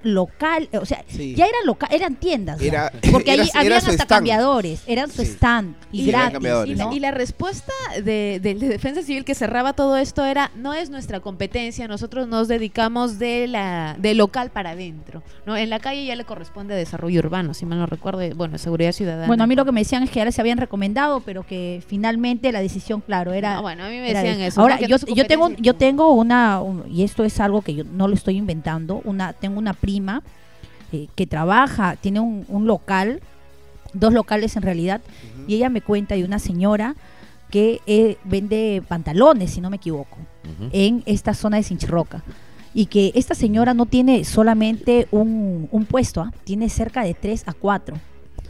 local, 0.63 0.81
o 0.81 0.85
sea, 0.85 1.03
Sí. 1.07 1.35
ya 1.35 1.45
eran 1.45 1.65
local, 1.65 1.89
eran 1.91 2.15
tiendas. 2.15 2.59
porque 3.11 3.33
era- 3.33 3.43
ahí 3.43 3.49
era 3.53 3.59
habían 3.59 3.73
hasta 3.77 3.91
stand. 3.93 4.07
cambiadores, 4.09 4.81
eran 4.87 5.09
su 5.11 5.21
Sí. 5.23 5.31
stand 5.31 5.75
y, 5.91 6.03
Sí, 6.05 6.11
gratis. 6.11 6.39
Y 6.65 6.75
la, 6.75 6.85
¿no? 6.85 6.93
y 6.93 6.99
la 6.99 7.11
respuesta 7.11 7.73
de, 8.03 8.39
del 8.41 8.59
de 8.59 8.67
Defensa 8.69 9.01
Civil 9.01 9.23
que 9.25 9.35
cerraba 9.35 9.73
todo 9.73 9.97
esto 9.97 10.25
era 10.25 10.51
no 10.55 10.73
es 10.73 10.89
nuestra 10.89 11.19
competencia, 11.19 11.87
nosotros 11.87 12.27
nos 12.27 12.47
dedicamos 12.47 13.19
de 13.19 13.47
la 13.47 13.95
del 13.99 14.17
local 14.17 14.49
para 14.51 14.71
adentro. 14.71 15.23
¿no? 15.45 15.55
En 15.57 15.69
la 15.69 15.79
calle 15.79 16.05
ya 16.05 16.15
le 16.15 16.25
corresponde 16.25 16.73
a 16.73 16.77
desarrollo 16.77 17.19
urbano, 17.19 17.53
si 17.53 17.65
mal 17.65 17.79
no 17.79 17.85
recuerdo, 17.85 18.19
bueno, 18.35 18.57
seguridad 18.57 18.91
ciudadana. 18.91 19.27
Bueno, 19.27 19.43
a 19.43 19.47
mí 19.47 19.55
lo 19.55 19.65
que 19.65 19.71
me 19.71 19.81
decían 19.81 20.03
es 20.03 20.09
que 20.09 20.17
ya 20.19 20.25
les 20.25 20.37
habían 20.39 20.57
recomendado, 20.57 21.21
pero 21.21 21.43
que 21.45 21.81
finalmente 21.87 22.51
la 22.51 22.61
decisión, 22.61 23.01
claro, 23.01 23.33
era... 23.33 23.55
No, 23.55 23.61
bueno, 23.61 23.85
a 23.85 23.89
mí 23.89 23.95
me 23.97 24.13
decían 24.13 24.37
de- 24.37 24.47
eso. 24.47 24.61
Ahora, 24.61 24.79
yo, 24.81 24.97
tengo, 25.25 25.49
yo 25.57 25.73
tengo 25.75 26.11
una, 26.13 26.61
un- 26.61 26.83
y 26.89 27.03
esto 27.03 27.23
es 27.23 27.39
algo 27.39 27.61
que 27.61 27.73
yo 27.75 27.83
no 27.83 28.07
lo 28.07 28.13
estoy 28.13 28.37
inventando, 28.37 29.01
una, 29.03 29.33
tengo 29.33 29.59
una 29.59 29.73
prima 29.73 30.21
eh, 30.91 31.07
que 31.15 31.27
trabaja, 31.27 31.95
tiene 31.95 32.19
un, 32.19 32.45
un 32.47 32.67
local, 32.67 33.21
dos 33.93 34.13
locales 34.13 34.55
en 34.55 34.63
realidad, 34.63 35.01
y 35.47 35.55
ella 35.55 35.69
me 35.69 35.81
cuenta 35.81 36.15
de 36.15 36.23
una 36.23 36.39
señora 36.39 36.95
que 37.49 37.79
eh, 37.87 38.17
vende 38.25 38.83
pantalones, 38.87 39.51
si 39.51 39.61
no 39.61 39.69
me 39.69 39.77
equivoco, 39.77 40.17
en 40.71 41.03
esta 41.05 41.33
zona 41.33 41.57
de 41.57 41.63
Sinchirroca. 41.63 42.23
Y 42.73 42.87
que 42.87 43.11
esta 43.15 43.33
señora 43.33 43.73
no 43.73 43.85
tiene 43.85 44.23
solamente 44.23 45.07
un, 45.11 45.67
un 45.71 45.85
puesto, 45.85 46.21
¿ah? 46.21 46.31
tiene 46.43 46.69
cerca 46.69 47.03
de 47.03 47.13
tres 47.13 47.43
a 47.47 47.53
cuatro. 47.53 47.97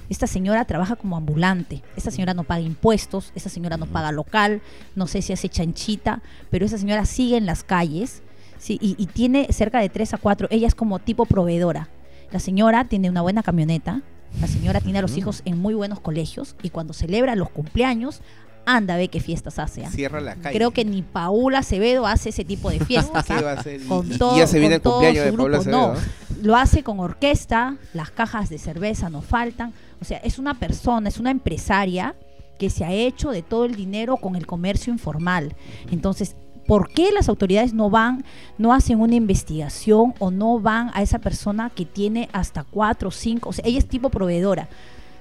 Esta 0.10 0.26
señora 0.26 0.66
trabaja 0.66 0.96
como 0.96 1.16
ambulante. 1.16 1.84
Esta 1.96 2.12
señora 2.12 2.34
no 2.34 2.44
paga 2.44 2.62
impuestos, 2.62 3.32
esta 3.36 3.50
señora 3.50 3.78
no 3.78 3.86
paga 3.86 4.12
local, 4.12 4.62
no 4.96 5.06
sé 5.06 5.22
si 5.22 5.32
hace 5.32 5.48
chanchita, 5.48 6.22
pero 6.50 6.66
esa 6.66 6.78
señora 6.78 7.06
sigue 7.06 7.38
en 7.38 7.46
las 7.46 7.64
calles 7.64 8.22
sí, 8.58 8.78
y, 8.82 8.96
y 8.98 9.06
tiene 9.06 9.48
cerca 9.52 9.80
de 9.80 9.90
tres 9.90 10.14
a 10.14 10.18
cuatro. 10.18 10.48
Ella 10.50 10.68
es 10.68 10.76
como 10.76 11.00
tipo 11.00 11.26
proveedora. 11.26 11.88
La 12.32 12.40
señora 12.40 12.86
tiene 12.86 13.10
una 13.10 13.22
buena 13.22 13.44
camioneta, 13.44 14.02
la 14.42 14.48
señora 14.48 14.82
tiene 14.82 15.00
a 15.00 15.02
los 15.02 15.18
hijos 15.18 15.42
en 15.46 15.58
muy 15.58 15.74
buenos 15.74 16.00
colegios 16.00 16.56
y 16.62 16.70
cuando 16.70 16.94
celebra 16.94 17.36
los 17.36 17.50
cumpleaños, 17.50 18.22
anda 18.66 18.96
a 18.96 18.98
ver 18.98 19.10
qué 19.10 19.22
fiestas 19.22 19.60
hace. 19.60 19.86
¿ah? 19.86 19.90
Cierra 19.90 20.20
la 20.20 20.36
calle. 20.36 20.56
Creo 20.58 20.72
que 20.72 20.84
ni 20.84 21.02
Paula 21.02 21.60
Acevedo 21.60 22.06
hace 22.06 22.30
ese 22.30 22.44
tipo 22.44 22.70
de 22.70 22.80
fiestas. 22.82 23.26
¿Qué 23.28 23.34
¿ah? 23.34 23.42
va 23.42 23.52
a 23.52 23.60
hacer? 23.60 23.82
Y- 23.82 23.86
Con 23.86 24.12
y 24.12 24.18
todo, 24.18 24.38
ya 24.38 24.46
se 24.46 24.60
viene 24.60 24.76
el 24.76 24.82
cumpleaños 24.82 25.26
de 25.26 25.34
Paula. 25.34 25.58
Acevedo. 25.60 25.88
No, 25.88 25.94
¿no? 25.94 26.00
lo 26.42 26.56
hace 26.56 26.84
con 26.84 27.00
orquesta, 27.00 27.78
las 27.94 28.12
cajas 28.12 28.50
de 28.50 28.60
cerveza 28.60 29.10
no 29.10 29.22
faltan. 29.22 29.74
O 30.02 30.06
sea, 30.06 30.18
es 30.20 30.38
una 30.38 30.54
persona, 30.54 31.10
es 31.10 31.18
una 31.20 31.32
empresaria 31.32 32.16
que 32.60 32.70
se 32.70 32.84
ha 32.84 32.92
hecho 32.92 33.32
de 33.32 33.42
todo 33.42 33.66
el 33.66 33.76
dinero 33.76 34.18
con 34.18 34.36
el 34.36 34.46
comercio 34.46 34.92
informal. 34.92 35.56
Entonces, 35.92 36.36
¿por 36.68 36.90
qué 36.90 37.12
las 37.12 37.30
autoridades 37.30 37.74
no 37.74 37.90
van, 37.90 38.24
no 38.58 38.74
hacen 38.74 39.00
una 39.00 39.16
investigación 39.16 40.14
o 40.20 40.32
no 40.32 40.60
van 40.60 40.92
a 40.94 41.02
esa 41.02 41.20
persona 41.20 41.70
que 41.74 41.86
tiene 41.86 42.30
hasta 42.34 42.64
cuatro, 42.64 43.10
cinco? 43.12 43.50
O 43.50 43.54
sea, 43.54 43.66
ella 43.66 43.80
es 43.80 43.88
tipo 43.88 44.10
proveedora. 44.10 44.68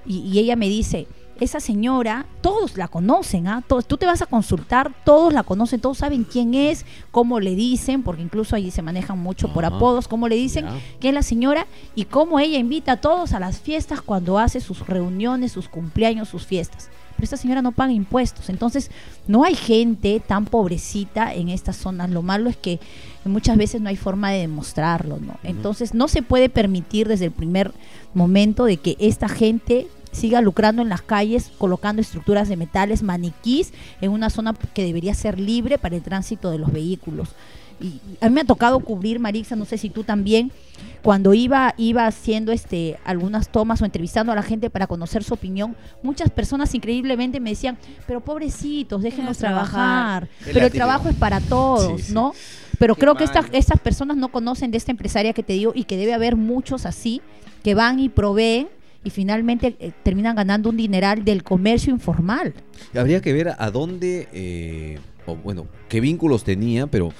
Y, 0.05 0.19
y 0.19 0.39
ella 0.39 0.55
me 0.55 0.69
dice, 0.69 1.07
esa 1.39 1.59
señora, 1.59 2.25
todos 2.41 2.77
la 2.77 2.87
conocen, 2.87 3.47
¿ah? 3.47 3.63
Todos- 3.67 3.85
tú 3.85 3.97
te 3.97 4.05
vas 4.05 4.21
a 4.21 4.25
consultar, 4.25 4.91
todos 5.05 5.31
la 5.33 5.43
conocen, 5.43 5.79
todos 5.79 5.99
saben 5.99 6.23
quién 6.23 6.53
es, 6.55 6.85
cómo 7.11 7.39
le 7.39 7.55
dicen, 7.55 8.01
porque 8.03 8.21
incluso 8.23 8.55
ahí 8.55 8.71
se 8.71 8.81
manejan 8.81 9.19
mucho 9.19 9.53
por 9.53 9.63
apodos, 9.65 10.07
cómo 10.07 10.27
le 10.27 10.35
dicen 10.35 10.65
que 10.99 11.09
es 11.09 11.13
la 11.13 11.21
señora 11.23 11.67
y 11.93 12.05
cómo 12.05 12.39
ella 12.39 12.57
invita 12.57 12.93
a 12.93 12.97
todos 13.01 13.33
a 13.33 13.39
las 13.39 13.59
fiestas 13.59 14.01
cuando 14.01 14.39
hace 14.39 14.59
sus 14.61 14.87
reuniones, 14.87 15.51
sus 15.51 15.67
cumpleaños, 15.69 16.27
sus 16.29 16.45
fiestas. 16.45 16.89
Pero 17.17 17.25
esta 17.25 17.37
señora 17.37 17.61
no 17.61 17.73
paga 17.73 17.91
impuestos, 17.91 18.49
entonces 18.49 18.91
no 19.27 19.43
hay 19.43 19.55
gente 19.55 20.21
tan 20.25 20.45
pobrecita 20.45 21.33
en 21.33 21.49
estas 21.49 21.75
zonas. 21.75 22.09
Lo 22.09 22.21
malo 22.21 22.49
es 22.49 22.55
que 22.55 22.79
muchas 23.25 23.57
veces 23.57 23.81
no 23.81 23.89
hay 23.89 23.97
forma 23.97 24.31
de 24.31 24.39
demostrarlo, 24.39 25.19
¿no? 25.19 25.37
Entonces 25.43 25.93
no 25.93 26.07
se 26.07 26.21
puede 26.21 26.47
permitir 26.47 27.07
desde 27.07 27.25
el 27.25 27.31
primer 27.31 27.73
momento 28.13 28.65
de 28.65 28.77
que 28.77 28.95
esta 28.99 29.27
gente 29.27 29.87
siga 30.11 30.41
lucrando 30.41 30.81
en 30.81 30.89
las 30.89 31.01
calles, 31.01 31.51
colocando 31.57 32.01
estructuras 32.01 32.47
de 32.49 32.55
metales, 32.55 33.03
maniquís, 33.03 33.73
en 33.99 34.11
una 34.11 34.29
zona 34.29 34.53
que 34.73 34.83
debería 34.83 35.13
ser 35.13 35.39
libre 35.39 35.77
para 35.77 35.95
el 35.95 36.01
tránsito 36.01 36.51
de 36.51 36.59
los 36.59 36.71
vehículos. 36.71 37.29
Y 37.79 37.99
a 38.21 38.29
mí 38.29 38.35
me 38.35 38.41
ha 38.41 38.45
tocado 38.45 38.79
cubrir, 38.79 39.19
Marixa, 39.19 39.55
no 39.55 39.65
sé 39.65 39.77
si 39.77 39.89
tú 39.89 40.03
también, 40.03 40.51
cuando 41.03 41.33
iba, 41.33 41.73
iba 41.77 42.07
haciendo 42.07 42.51
este, 42.51 42.97
algunas 43.05 43.49
tomas 43.49 43.81
o 43.81 43.85
entrevistando 43.85 44.31
a 44.31 44.35
la 44.35 44.43
gente 44.43 44.69
para 44.69 44.87
conocer 44.87 45.23
su 45.23 45.35
opinión, 45.35 45.75
muchas 46.01 46.29
personas 46.31 46.73
increíblemente 46.73 47.39
me 47.39 47.51
decían, 47.51 47.77
pero 48.07 48.21
pobrecitos, 48.21 49.03
déjenos 49.03 49.37
trabajar". 49.37 50.27
pero 50.45 50.65
el 50.65 50.71
trabajo 50.71 51.09
es 51.09 51.15
para 51.15 51.39
todos, 51.39 51.99
Sí, 52.01 52.07
sí. 52.07 52.13
¿no? 52.13 52.33
Pero 52.79 52.95
Qué 52.95 53.01
creo 53.01 53.15
que 53.15 53.23
estas, 53.23 53.45
estas 53.53 53.79
personas 53.79 54.17
no 54.17 54.29
conocen 54.29 54.71
de 54.71 54.77
esta 54.77 54.91
empresaria 54.91 55.33
que 55.33 55.43
te 55.43 55.53
digo 55.53 55.71
y 55.75 55.83
que 55.85 55.97
debe 55.97 56.13
haber 56.13 56.35
muchos 56.35 56.85
así, 56.85 57.21
que 57.63 57.73
van 57.75 57.99
y 57.99 58.09
proveen 58.09 58.67
y 59.03 59.09
finalmente 59.09 59.75
eh, 59.79 59.91
terminan 60.03 60.35
ganando 60.35 60.69
un 60.69 60.77
dineral 60.77 61.23
del 61.23 61.43
comercio 61.43 61.91
informal. 61.93 62.53
Habría 62.95 63.21
que 63.21 63.33
ver 63.33 63.53
a 63.57 63.71
dónde, 63.71 64.27
eh, 64.33 64.99
o 65.25 65.35
bueno, 65.35 65.67
qué 65.89 66.01
vínculos 66.01 66.43
tenía, 66.43 66.87
pero 66.87 67.13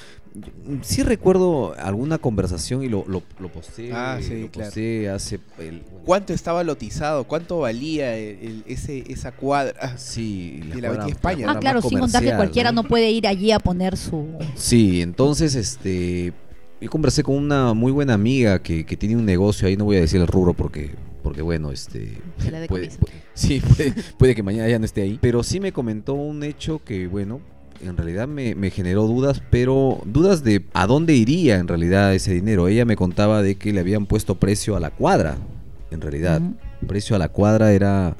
sí 0.81 1.03
recuerdo 1.03 1.73
alguna 1.79 2.17
conversación 2.17 2.83
y 2.83 2.89
lo, 2.89 3.05
lo, 3.07 3.23
lo 3.39 3.49
posté, 3.51 3.91
Ah, 3.93 4.19
sí, 4.21 4.41
lo 4.41 4.51
claro. 4.51 4.67
posté 4.69 5.09
hace... 5.09 5.39
el- 5.59 5.81
¿Cuánto 6.05 6.33
estaba 6.33 6.63
lotizado? 6.63 7.23
¿Cuánto 7.25 7.59
valía 7.59 8.15
el- 8.17 8.37
el- 8.41 8.63
ese, 8.67 9.03
esa 9.11 9.31
cuadra? 9.31 9.97
Sí, 9.97 10.61
De 10.73 10.81
la 10.81 10.89
Avenida 10.89 11.07
España, 11.09 11.47
Ah, 11.49 11.59
claro, 11.59 11.81
sin 11.81 11.99
contar 11.99 12.23
que 12.23 12.35
cualquiera 12.35 12.71
¿no? 12.71 12.83
no 12.83 12.87
puede 12.87 13.09
ir 13.11 13.27
allí 13.27 13.51
a 13.51 13.59
poner 13.59 13.97
su... 13.97 14.27
Sí, 14.55 15.01
entonces, 15.01 15.55
este, 15.55 16.33
yo 16.79 16.89
conversé 16.89 17.23
con 17.23 17.35
una 17.35 17.73
muy 17.73 17.91
buena 17.91 18.13
amiga 18.13 18.61
que, 18.61 18.85
que 18.85 18.95
tiene 18.97 19.15
un 19.15 19.25
negocio 19.25 19.67
ahí, 19.67 19.75
no 19.77 19.85
voy 19.85 19.97
a 19.97 20.01
decir 20.01 20.21
el 20.21 20.27
rubro 20.27 20.53
porque, 20.53 20.91
porque 21.23 21.41
bueno, 21.41 21.71
este, 21.71 22.17
Se 22.37 22.51
la 22.51 22.65
puede, 22.67 22.89
puede- 22.89 23.13
sí, 23.33 23.59
puede, 23.61 23.93
puede 24.17 24.35
que 24.35 24.43
mañana 24.43 24.69
ya 24.69 24.79
no 24.79 24.85
esté 24.85 25.01
ahí, 25.01 25.17
pero 25.21 25.43
sí 25.43 25.59
me 25.59 25.71
comentó 25.71 26.13
un 26.13 26.43
hecho 26.43 26.81
que, 26.83 27.07
bueno, 27.07 27.41
en 27.81 27.97
realidad 27.97 28.27
me, 28.27 28.55
me 28.55 28.69
generó 28.69 29.03
dudas, 29.03 29.41
pero 29.49 30.01
dudas 30.05 30.43
de 30.43 30.65
a 30.73 30.87
dónde 30.87 31.13
iría 31.13 31.57
en 31.57 31.67
realidad 31.67 32.13
ese 32.13 32.33
dinero. 32.33 32.67
Ella 32.67 32.85
me 32.85 32.95
contaba 32.95 33.41
de 33.41 33.55
que 33.55 33.73
le 33.73 33.79
habían 33.79 34.05
puesto 34.05 34.35
precio 34.35 34.75
a 34.75 34.79
la 34.79 34.91
cuadra, 34.91 35.37
en 35.91 36.01
realidad. 36.01 36.41
Precio 36.85 37.15
a 37.15 37.19
la 37.19 37.29
cuadra 37.29 37.71
era 37.71 38.15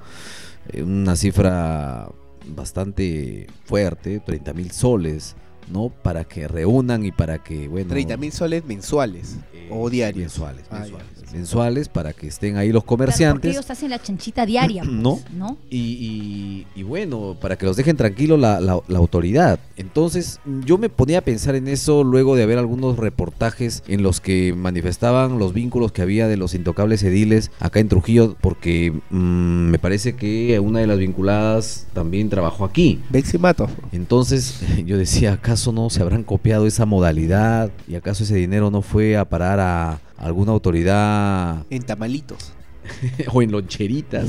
eh, 0.74 0.84
una 0.84 1.16
cifra 1.16 2.10
bastante 2.48 3.48
fuerte, 3.66 4.20
30 4.20 4.54
mil 4.54 4.72
soles, 4.72 5.36
¿no? 5.72 5.90
Para 5.90 6.24
que 6.24 6.48
reúnan 6.48 7.06
y 7.06 7.12
para 7.12 7.44
que, 7.44 7.68
bueno... 7.68 7.90
30 7.90 8.18
mil 8.18 8.32
soles 8.32 8.64
mensuales 8.66 9.38
eh, 9.54 9.68
o 9.72 9.90
diarios. 9.90 10.22
Mensuales, 10.34 10.66
Ah, 10.70 10.80
mensuales. 10.80 11.08
ya. 11.10 11.18
Mensuales 11.34 11.90
para 11.90 12.14
que 12.14 12.28
estén 12.28 12.56
ahí 12.56 12.68
los 12.72 12.84
Claro, 12.84 12.88
porque 12.88 13.04
comerciantes. 13.04 13.52
ellos 13.52 13.70
hacen 13.70 13.90
la 13.90 14.02
chanchita 14.02 14.46
diaria, 14.46 14.82
pues, 14.86 14.94
No. 14.96 15.20
¿no? 15.36 15.58
Y, 15.70 15.78
y- 15.78 16.68
y 16.80 16.84
bueno, 16.84 17.36
para 17.42 17.58
que 17.58 17.66
los 17.66 17.76
dejen 17.76 17.98
tranquilos 17.98 18.40
la, 18.40 18.62
la- 18.62 18.80
la 18.88 18.98
autoridad. 18.98 19.60
Entonces, 19.76 20.40
yo 20.66 20.78
me 20.78 20.90
ponía 20.90 21.20
a 21.20 21.22
pensar 21.22 21.56
en 21.56 21.68
eso 21.68 22.04
luego 22.06 22.36
de 22.38 22.46
ver 22.46 22.58
algunos 22.58 22.98
reportajes 22.98 23.84
en 23.88 24.04
los 24.04 24.22
que 24.22 24.54
manifestaban 24.56 25.38
los 25.38 25.54
vínculos 25.54 25.92
que 25.92 26.02
había 26.02 26.28
de 26.28 26.38
los 26.38 26.56
intocables 26.56 27.04
ediles 27.04 27.52
acá 27.60 27.80
en 27.82 27.90
Trujillo, 27.90 28.36
porque 28.40 28.92
mm, 29.10 29.70
me 29.70 29.80
parece 29.80 30.16
que 30.16 30.60
una 30.62 30.80
de 30.80 30.88
las 30.88 30.98
vinculadas 30.98 31.88
también 31.94 32.30
trabajó 32.30 32.64
aquí. 32.64 33.02
Bexi 33.10 33.38
Mato. 33.38 33.68
Entonces 33.92 34.62
yo 34.86 34.98
decía, 34.98 35.40
¿acaso 35.58 35.72
no 35.72 35.90
se 35.90 36.04
habrán 36.04 36.22
copiado 36.22 36.68
esa 36.68 36.86
modalidad? 36.86 37.72
¿Y 37.88 37.96
acaso 37.96 38.24
ese 38.24 38.36
dinero 38.36 38.70
no 38.70 38.84
fue 38.84 39.18
a 39.18 39.26
parar 39.26 39.60
a 39.60 40.00
alguna 40.16 40.52
autoridad 40.52 41.66
En 41.72 41.82
tamalitos. 41.82 42.54
o 43.34 43.42
en 43.42 43.52
loncheritas? 43.52 44.26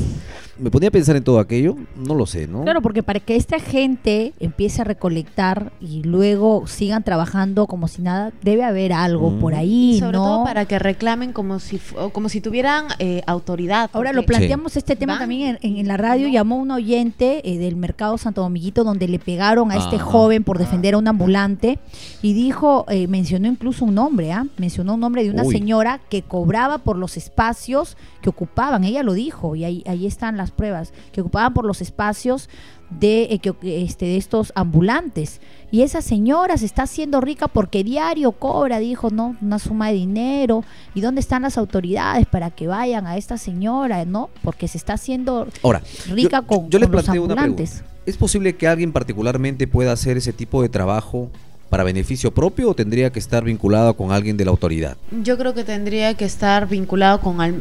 Me 0.59 0.72
ponía 0.72 0.88
a 0.88 0.92
pensar 0.92 1.14
en 1.14 1.22
todo 1.22 1.38
aquello, 1.38 1.76
no 1.94 2.16
lo 2.16 2.26
sé, 2.26 2.48
¿no? 2.48 2.62
Claro, 2.64 2.82
porque 2.82 3.04
para 3.04 3.20
que 3.20 3.36
esta 3.36 3.61
gente 3.61 4.32
empiece 4.40 4.80
a 4.80 4.84
recolectar 4.84 5.70
y 5.80 6.02
luego 6.02 6.66
sigan 6.66 7.04
trabajando 7.04 7.68
como 7.68 7.86
si 7.86 8.02
nada, 8.02 8.32
debe 8.42 8.64
haber 8.64 8.92
algo 8.92 9.30
Mm. 9.30 9.38
por 9.38 9.54
ahí, 9.54 9.98
sobre 10.00 10.18
¿no? 10.18 10.24
todo 10.24 10.44
para 10.44 10.64
que 10.64 10.80
reclamen 10.80 11.32
como 11.32 11.61
si 11.61 11.78
como 12.12 12.28
si 12.28 12.40
tuvieran 12.40 12.86
eh, 12.98 13.22
autoridad. 13.28 13.88
Ahora 13.92 14.12
lo 14.12 14.24
planteamos 14.24 14.76
este 14.76 14.96
tema 14.96 15.12
Van- 15.12 15.20
también 15.20 15.59
en, 15.62 15.76
en 15.76 15.86
la 15.86 15.96
radio, 15.96 16.26
llamó 16.28 16.56
un 16.56 16.72
oyente 16.72 17.40
eh, 17.48 17.59
del 17.59 17.76
mercado 17.76 18.18
Santo 18.18 18.40
Dominguito 18.40 18.82
donde 18.82 19.06
le 19.06 19.20
pegaron 19.20 19.70
a 19.70 19.76
este 19.76 20.00
joven 20.00 20.42
por 20.42 20.59
defender 20.59 20.94
a 20.94 20.98
un 20.98 21.06
ambulante 21.06 21.78
y 22.20 22.32
dijo, 22.32 22.84
eh, 22.88 23.06
mencionó 23.06 23.46
incluso 23.46 23.84
un 23.84 23.94
nombre, 23.94 24.32
¿ah? 24.32 24.44
mencionó 24.56 24.94
un 24.94 25.00
nombre 25.00 25.22
de 25.22 25.30
una 25.30 25.44
Uy. 25.44 25.54
señora 25.54 26.00
que 26.11 26.22
cobraba 26.22 26.78
por 26.78 26.96
los 26.96 27.16
espacios 27.16 27.96
que 28.22 28.28
ocupaban, 28.49 28.84
ella 28.84 29.03
lo 29.03 29.12
dijo 29.12 29.55
y 29.57 29.64
ahí, 29.64 29.82
ahí 29.86 30.07
están 30.07 30.36
las 30.36 30.51
pruebas, 30.51 30.92
que 31.12 31.20
ocupaban 31.20 31.55
por 31.55 31.64
los 31.64 31.80
espacios 31.80 32.49
de, 32.90 33.24
eh, 33.24 33.38
que, 33.38 33.55
este, 33.84 34.07
de 34.07 34.16
estos 34.16 34.53
ambulantes. 34.55 35.40
Y 35.70 35.82
esa 35.82 36.01
señora 36.01 36.57
se 36.57 36.64
está 36.64 36.84
haciendo 36.84 37.20
rica 37.20 37.46
porque 37.49 37.84
diario 37.84 38.32
cobra, 38.32 38.78
dijo, 38.78 39.11
¿no? 39.11 39.36
Una 39.42 39.59
suma 39.59 39.88
de 39.88 39.94
dinero. 39.94 40.64
¿Y 40.94 41.03
dónde 41.03 41.20
están 41.20 41.42
las 41.42 41.59
autoridades 41.59 42.26
para 42.26 42.51
que 42.51 42.66
vayan 42.66 43.07
a 43.07 43.18
esta 43.18 43.36
señora, 43.36 44.05
¿no? 44.07 44.30
Porque 44.42 44.66
se 44.68 44.78
está 44.78 44.94
haciendo 44.94 45.46
Ahora, 45.62 45.82
rica 46.11 46.40
yo, 46.40 46.46
con, 46.46 46.70
yo 46.70 46.78
les 46.78 46.88
con 46.88 46.96
los 46.96 47.05
planteo 47.05 47.22
una 47.24 47.34
ambulantes. 47.34 47.70
pregunta. 47.70 47.94
¿Es 48.07 48.16
posible 48.16 48.57
que 48.57 48.66
alguien 48.66 48.92
particularmente 48.92 49.66
pueda 49.66 49.92
hacer 49.92 50.16
ese 50.16 50.32
tipo 50.32 50.62
de 50.62 50.70
trabajo 50.70 51.28
para 51.68 51.84
beneficio 51.84 52.32
propio 52.32 52.70
o 52.70 52.74
tendría 52.74 53.12
que 53.12 53.18
estar 53.18 53.44
vinculado 53.44 53.94
con 53.94 54.11
alguien 54.12 54.38
de 54.38 54.46
la 54.46 54.51
autoridad? 54.53 54.96
Yo 55.22 55.36
creo 55.36 55.53
que 55.53 55.64
tendría 55.64 56.14
que 56.14 56.24
estar 56.24 56.66
vinculado 56.66 57.20
con 57.20 57.42
al- 57.42 57.61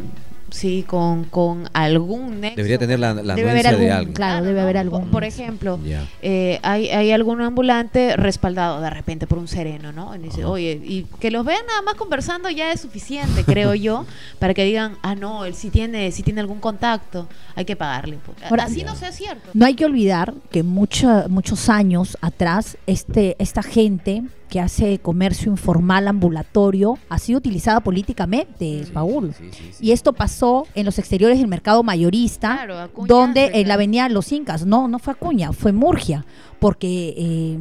sí, 0.49 0.83
con, 0.87 1.25
con 1.25 1.69
algún 1.73 2.39
nexo. 2.41 2.55
Debería 2.57 2.77
tener 2.77 2.99
la, 2.99 3.13
la 3.13 3.35
Debe 3.35 3.49
haber 3.51 3.67
anuencia 3.67 3.71
de 3.71 3.91
algún- 3.91 3.97
alguien. 3.97 4.13
claro, 4.13 4.45
debe 4.45 4.61
haber 4.61 4.77
algún- 4.77 5.01
Por, 5.03 5.11
por 5.11 5.23
ejemplo, 5.23 5.79
eh, 6.21 6.59
hay, 6.63 6.89
hay 6.89 7.11
algún 7.11 7.41
ambulante 7.41 8.15
respaldado 8.17 8.81
de 8.81 8.89
repente 8.89 9.27
por 9.27 9.37
un 9.37 9.47
sereno, 9.47 9.91
¿no? 9.91 10.15
Y 10.15 10.19
dice, 10.19 10.41
Ajá. 10.41 10.49
oye, 10.51 10.79
y 10.83 11.03
que 11.19 11.31
los 11.31 11.45
vean 11.45 11.61
nada 11.67 11.81
más 11.81 11.95
conversando 11.95 12.49
ya 12.49 12.71
es 12.71 12.81
suficiente, 12.81 13.43
creo 13.43 13.73
yo, 13.75 14.05
para 14.39 14.53
que 14.53 14.63
digan, 14.63 14.97
ah, 15.01 15.15
no, 15.15 15.45
él 15.45 15.53
sí 15.53 15.69
tiene, 15.69 16.11
sí 16.11 16.23
tiene 16.23 16.41
algún 16.41 16.59
contacto, 16.59 17.27
hay 17.55 17.65
que 17.65 17.75
pagarle. 17.75 18.17
Ahora- 18.49 18.63
Así 18.65 18.83
no 18.83 18.95
sea 18.95 19.11
cierto. 19.11 19.49
No 19.53 19.65
hay 19.65 19.73
que 19.75 19.85
olvidar 19.85 20.33
que 20.51 20.63
mucha- 20.63 21.27
muchos 21.27 21.69
años 21.69 22.17
atrás 22.21 22.77
este, 22.87 23.35
esta 23.39 23.63
gente 23.63 24.23
que 24.49 24.59
hace 24.59 24.99
comercio 24.99 25.51
informal 25.51 26.07
ambulatorio 26.07 26.97
ha 27.09 27.19
sido 27.19 27.37
utilizada 27.39 27.79
políticamente, 27.81 28.83
Sí, 28.85 28.91
Paul. 28.93 29.33
sí, 29.37 29.49
sí, 29.51 29.63
sí. 29.73 29.85
Y 29.85 29.91
esto 29.91 30.13
pasó 30.13 30.65
en 30.75 30.85
los 30.85 30.99
exteriores 30.99 31.37
del 31.39 31.47
mercado 31.47 31.83
mayorista, 31.83 32.53
Claro, 32.55 32.79
Acuña 32.79 33.07
donde 33.07 33.51
en 33.53 33.67
la 33.67 33.73
avenida 33.73 34.07
Los 34.09 34.31
Incas, 34.31 34.65
no, 34.65 34.87
no 34.87 34.99
fue 34.99 35.13
Acuña, 35.13 35.51
fue 35.53 35.71
Murgia, 35.73 36.25
porque 36.59 37.13
eh, 37.17 37.57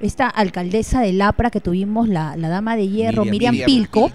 esta 0.00 0.28
alcaldesa 0.28 1.00
de 1.00 1.12
Lapra 1.12 1.50
que 1.50 1.60
tuvimos, 1.60 2.08
la, 2.08 2.36
la 2.36 2.48
dama 2.48 2.76
de 2.76 2.88
hierro, 2.88 3.24
Miriam- 3.24 3.52
Miriam, 3.52 3.66
Pilco, 3.66 4.10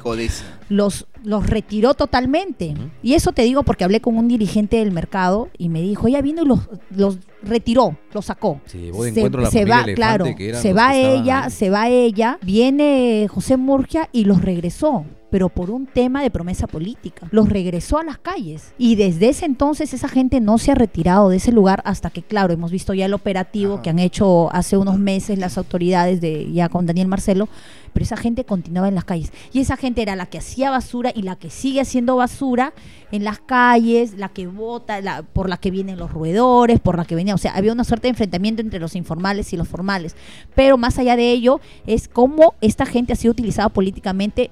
los, 0.69 1.05
los 1.23 1.47
retiró 1.47 1.93
totalmente. 1.93 2.73
Y 3.03 3.13
eso 3.13 3.31
te 3.31 3.43
digo 3.43 3.63
porque 3.63 3.83
hablé 3.83 4.01
con 4.01 4.17
un 4.17 4.27
dirigente 4.27 4.77
del 4.77 4.91
mercado 4.91 5.49
y 5.57 5.69
me 5.69 5.81
dijo, 5.81 6.07
ella 6.07 6.21
vino 6.21 6.41
y 6.43 6.45
los, 6.47 6.59
los 6.95 7.17
retiró, 7.43 7.97
los 8.13 8.25
sacó. 8.25 8.61
Se 8.65 8.79
llevó 8.79 9.03
de 9.03 9.09
encuentro 9.09 9.41
la 9.41 9.51
se 9.51 9.65
va, 9.65 9.83
claro, 9.95 10.25
se 10.25 10.73
va 10.73 10.95
estaban 10.95 10.95
ella, 10.95 11.49
se 11.49 11.69
va 11.69 11.89
ella, 11.89 12.39
viene 12.41 13.27
José 13.29 13.57
Murgia 13.57 14.09
y 14.11 14.25
los 14.25 14.41
regresó 14.41 15.05
pero 15.33 15.49
por 15.49 15.71
un 15.71 15.87
tema 15.87 16.21
de 16.21 16.29
promesa 16.29 16.67
política. 16.67 17.27
Los 17.31 17.49
regresó 17.49 17.97
a 17.97 18.03
las 18.03 18.19
calles. 18.19 18.71
Y 18.77 18.97
desde 18.97 19.29
ese 19.29 19.47
entonces 19.47 19.91
esa 19.91 20.07
gente 20.07 20.39
no 20.41 20.59
se 20.59 20.71
ha 20.71 20.75
retirado 20.75 21.29
de 21.29 21.37
ese 21.37 21.51
lugar 21.51 21.81
hasta 21.85 22.11
que, 22.11 22.21
claro, 22.21 22.53
hemos 22.53 22.69
visto 22.69 22.93
ya 22.93 23.07
el 23.07 23.15
operativo 23.15 23.73
Ajá. 23.73 23.81
que 23.81 23.89
han 23.89 23.97
hecho 23.97 24.53
hace 24.53 24.77
unos 24.77 24.99
meses 24.99 25.39
las 25.39 25.57
autoridades 25.57 26.21
de 26.21 26.51
ya 26.51 26.69
con 26.69 26.85
Daniel 26.85 27.07
Marcelo, 27.07 27.49
pero 27.93 28.03
esa 28.03 28.17
gente 28.17 28.43
continuaba 28.45 28.87
en 28.87 28.95
las 28.95 29.05
calles. 29.05 29.31
Y 29.51 29.59
esa 29.59 29.77
gente 29.77 30.01
era 30.01 30.15
la 30.15 30.25
que 30.25 30.39
hacía 30.39 30.69
basura 30.71 31.11
y 31.15 31.21
la 31.21 31.35
que 31.35 31.49
sigue 31.49 31.81
haciendo 31.81 32.15
basura 32.15 32.73
en 33.11 33.23
las 33.23 33.39
calles, 33.39 34.15
la 34.17 34.29
que 34.29 34.47
vota, 34.47 34.99
la, 35.01 35.21
por 35.21 35.49
la 35.49 35.57
que 35.57 35.71
vienen 35.71 35.97
los 35.97 36.11
roedores, 36.11 36.79
por 36.79 36.97
la 36.97 37.05
que 37.05 37.15
venía, 37.15 37.35
o 37.35 37.37
sea, 37.37 37.55
había 37.55 37.71
una 37.71 37.83
suerte 37.83 38.07
de 38.07 38.09
enfrentamiento 38.09 38.61
entre 38.61 38.79
los 38.79 38.95
informales 38.95 39.53
y 39.53 39.57
los 39.57 39.67
formales. 39.67 40.15
Pero 40.55 40.77
más 40.77 40.97
allá 40.97 41.15
de 41.15 41.31
ello, 41.31 41.61
es 41.85 42.07
cómo 42.07 42.55
esta 42.61 42.85
gente 42.85 43.13
ha 43.13 43.15
sido 43.15 43.31
utilizada 43.31 43.69
políticamente 43.69 44.51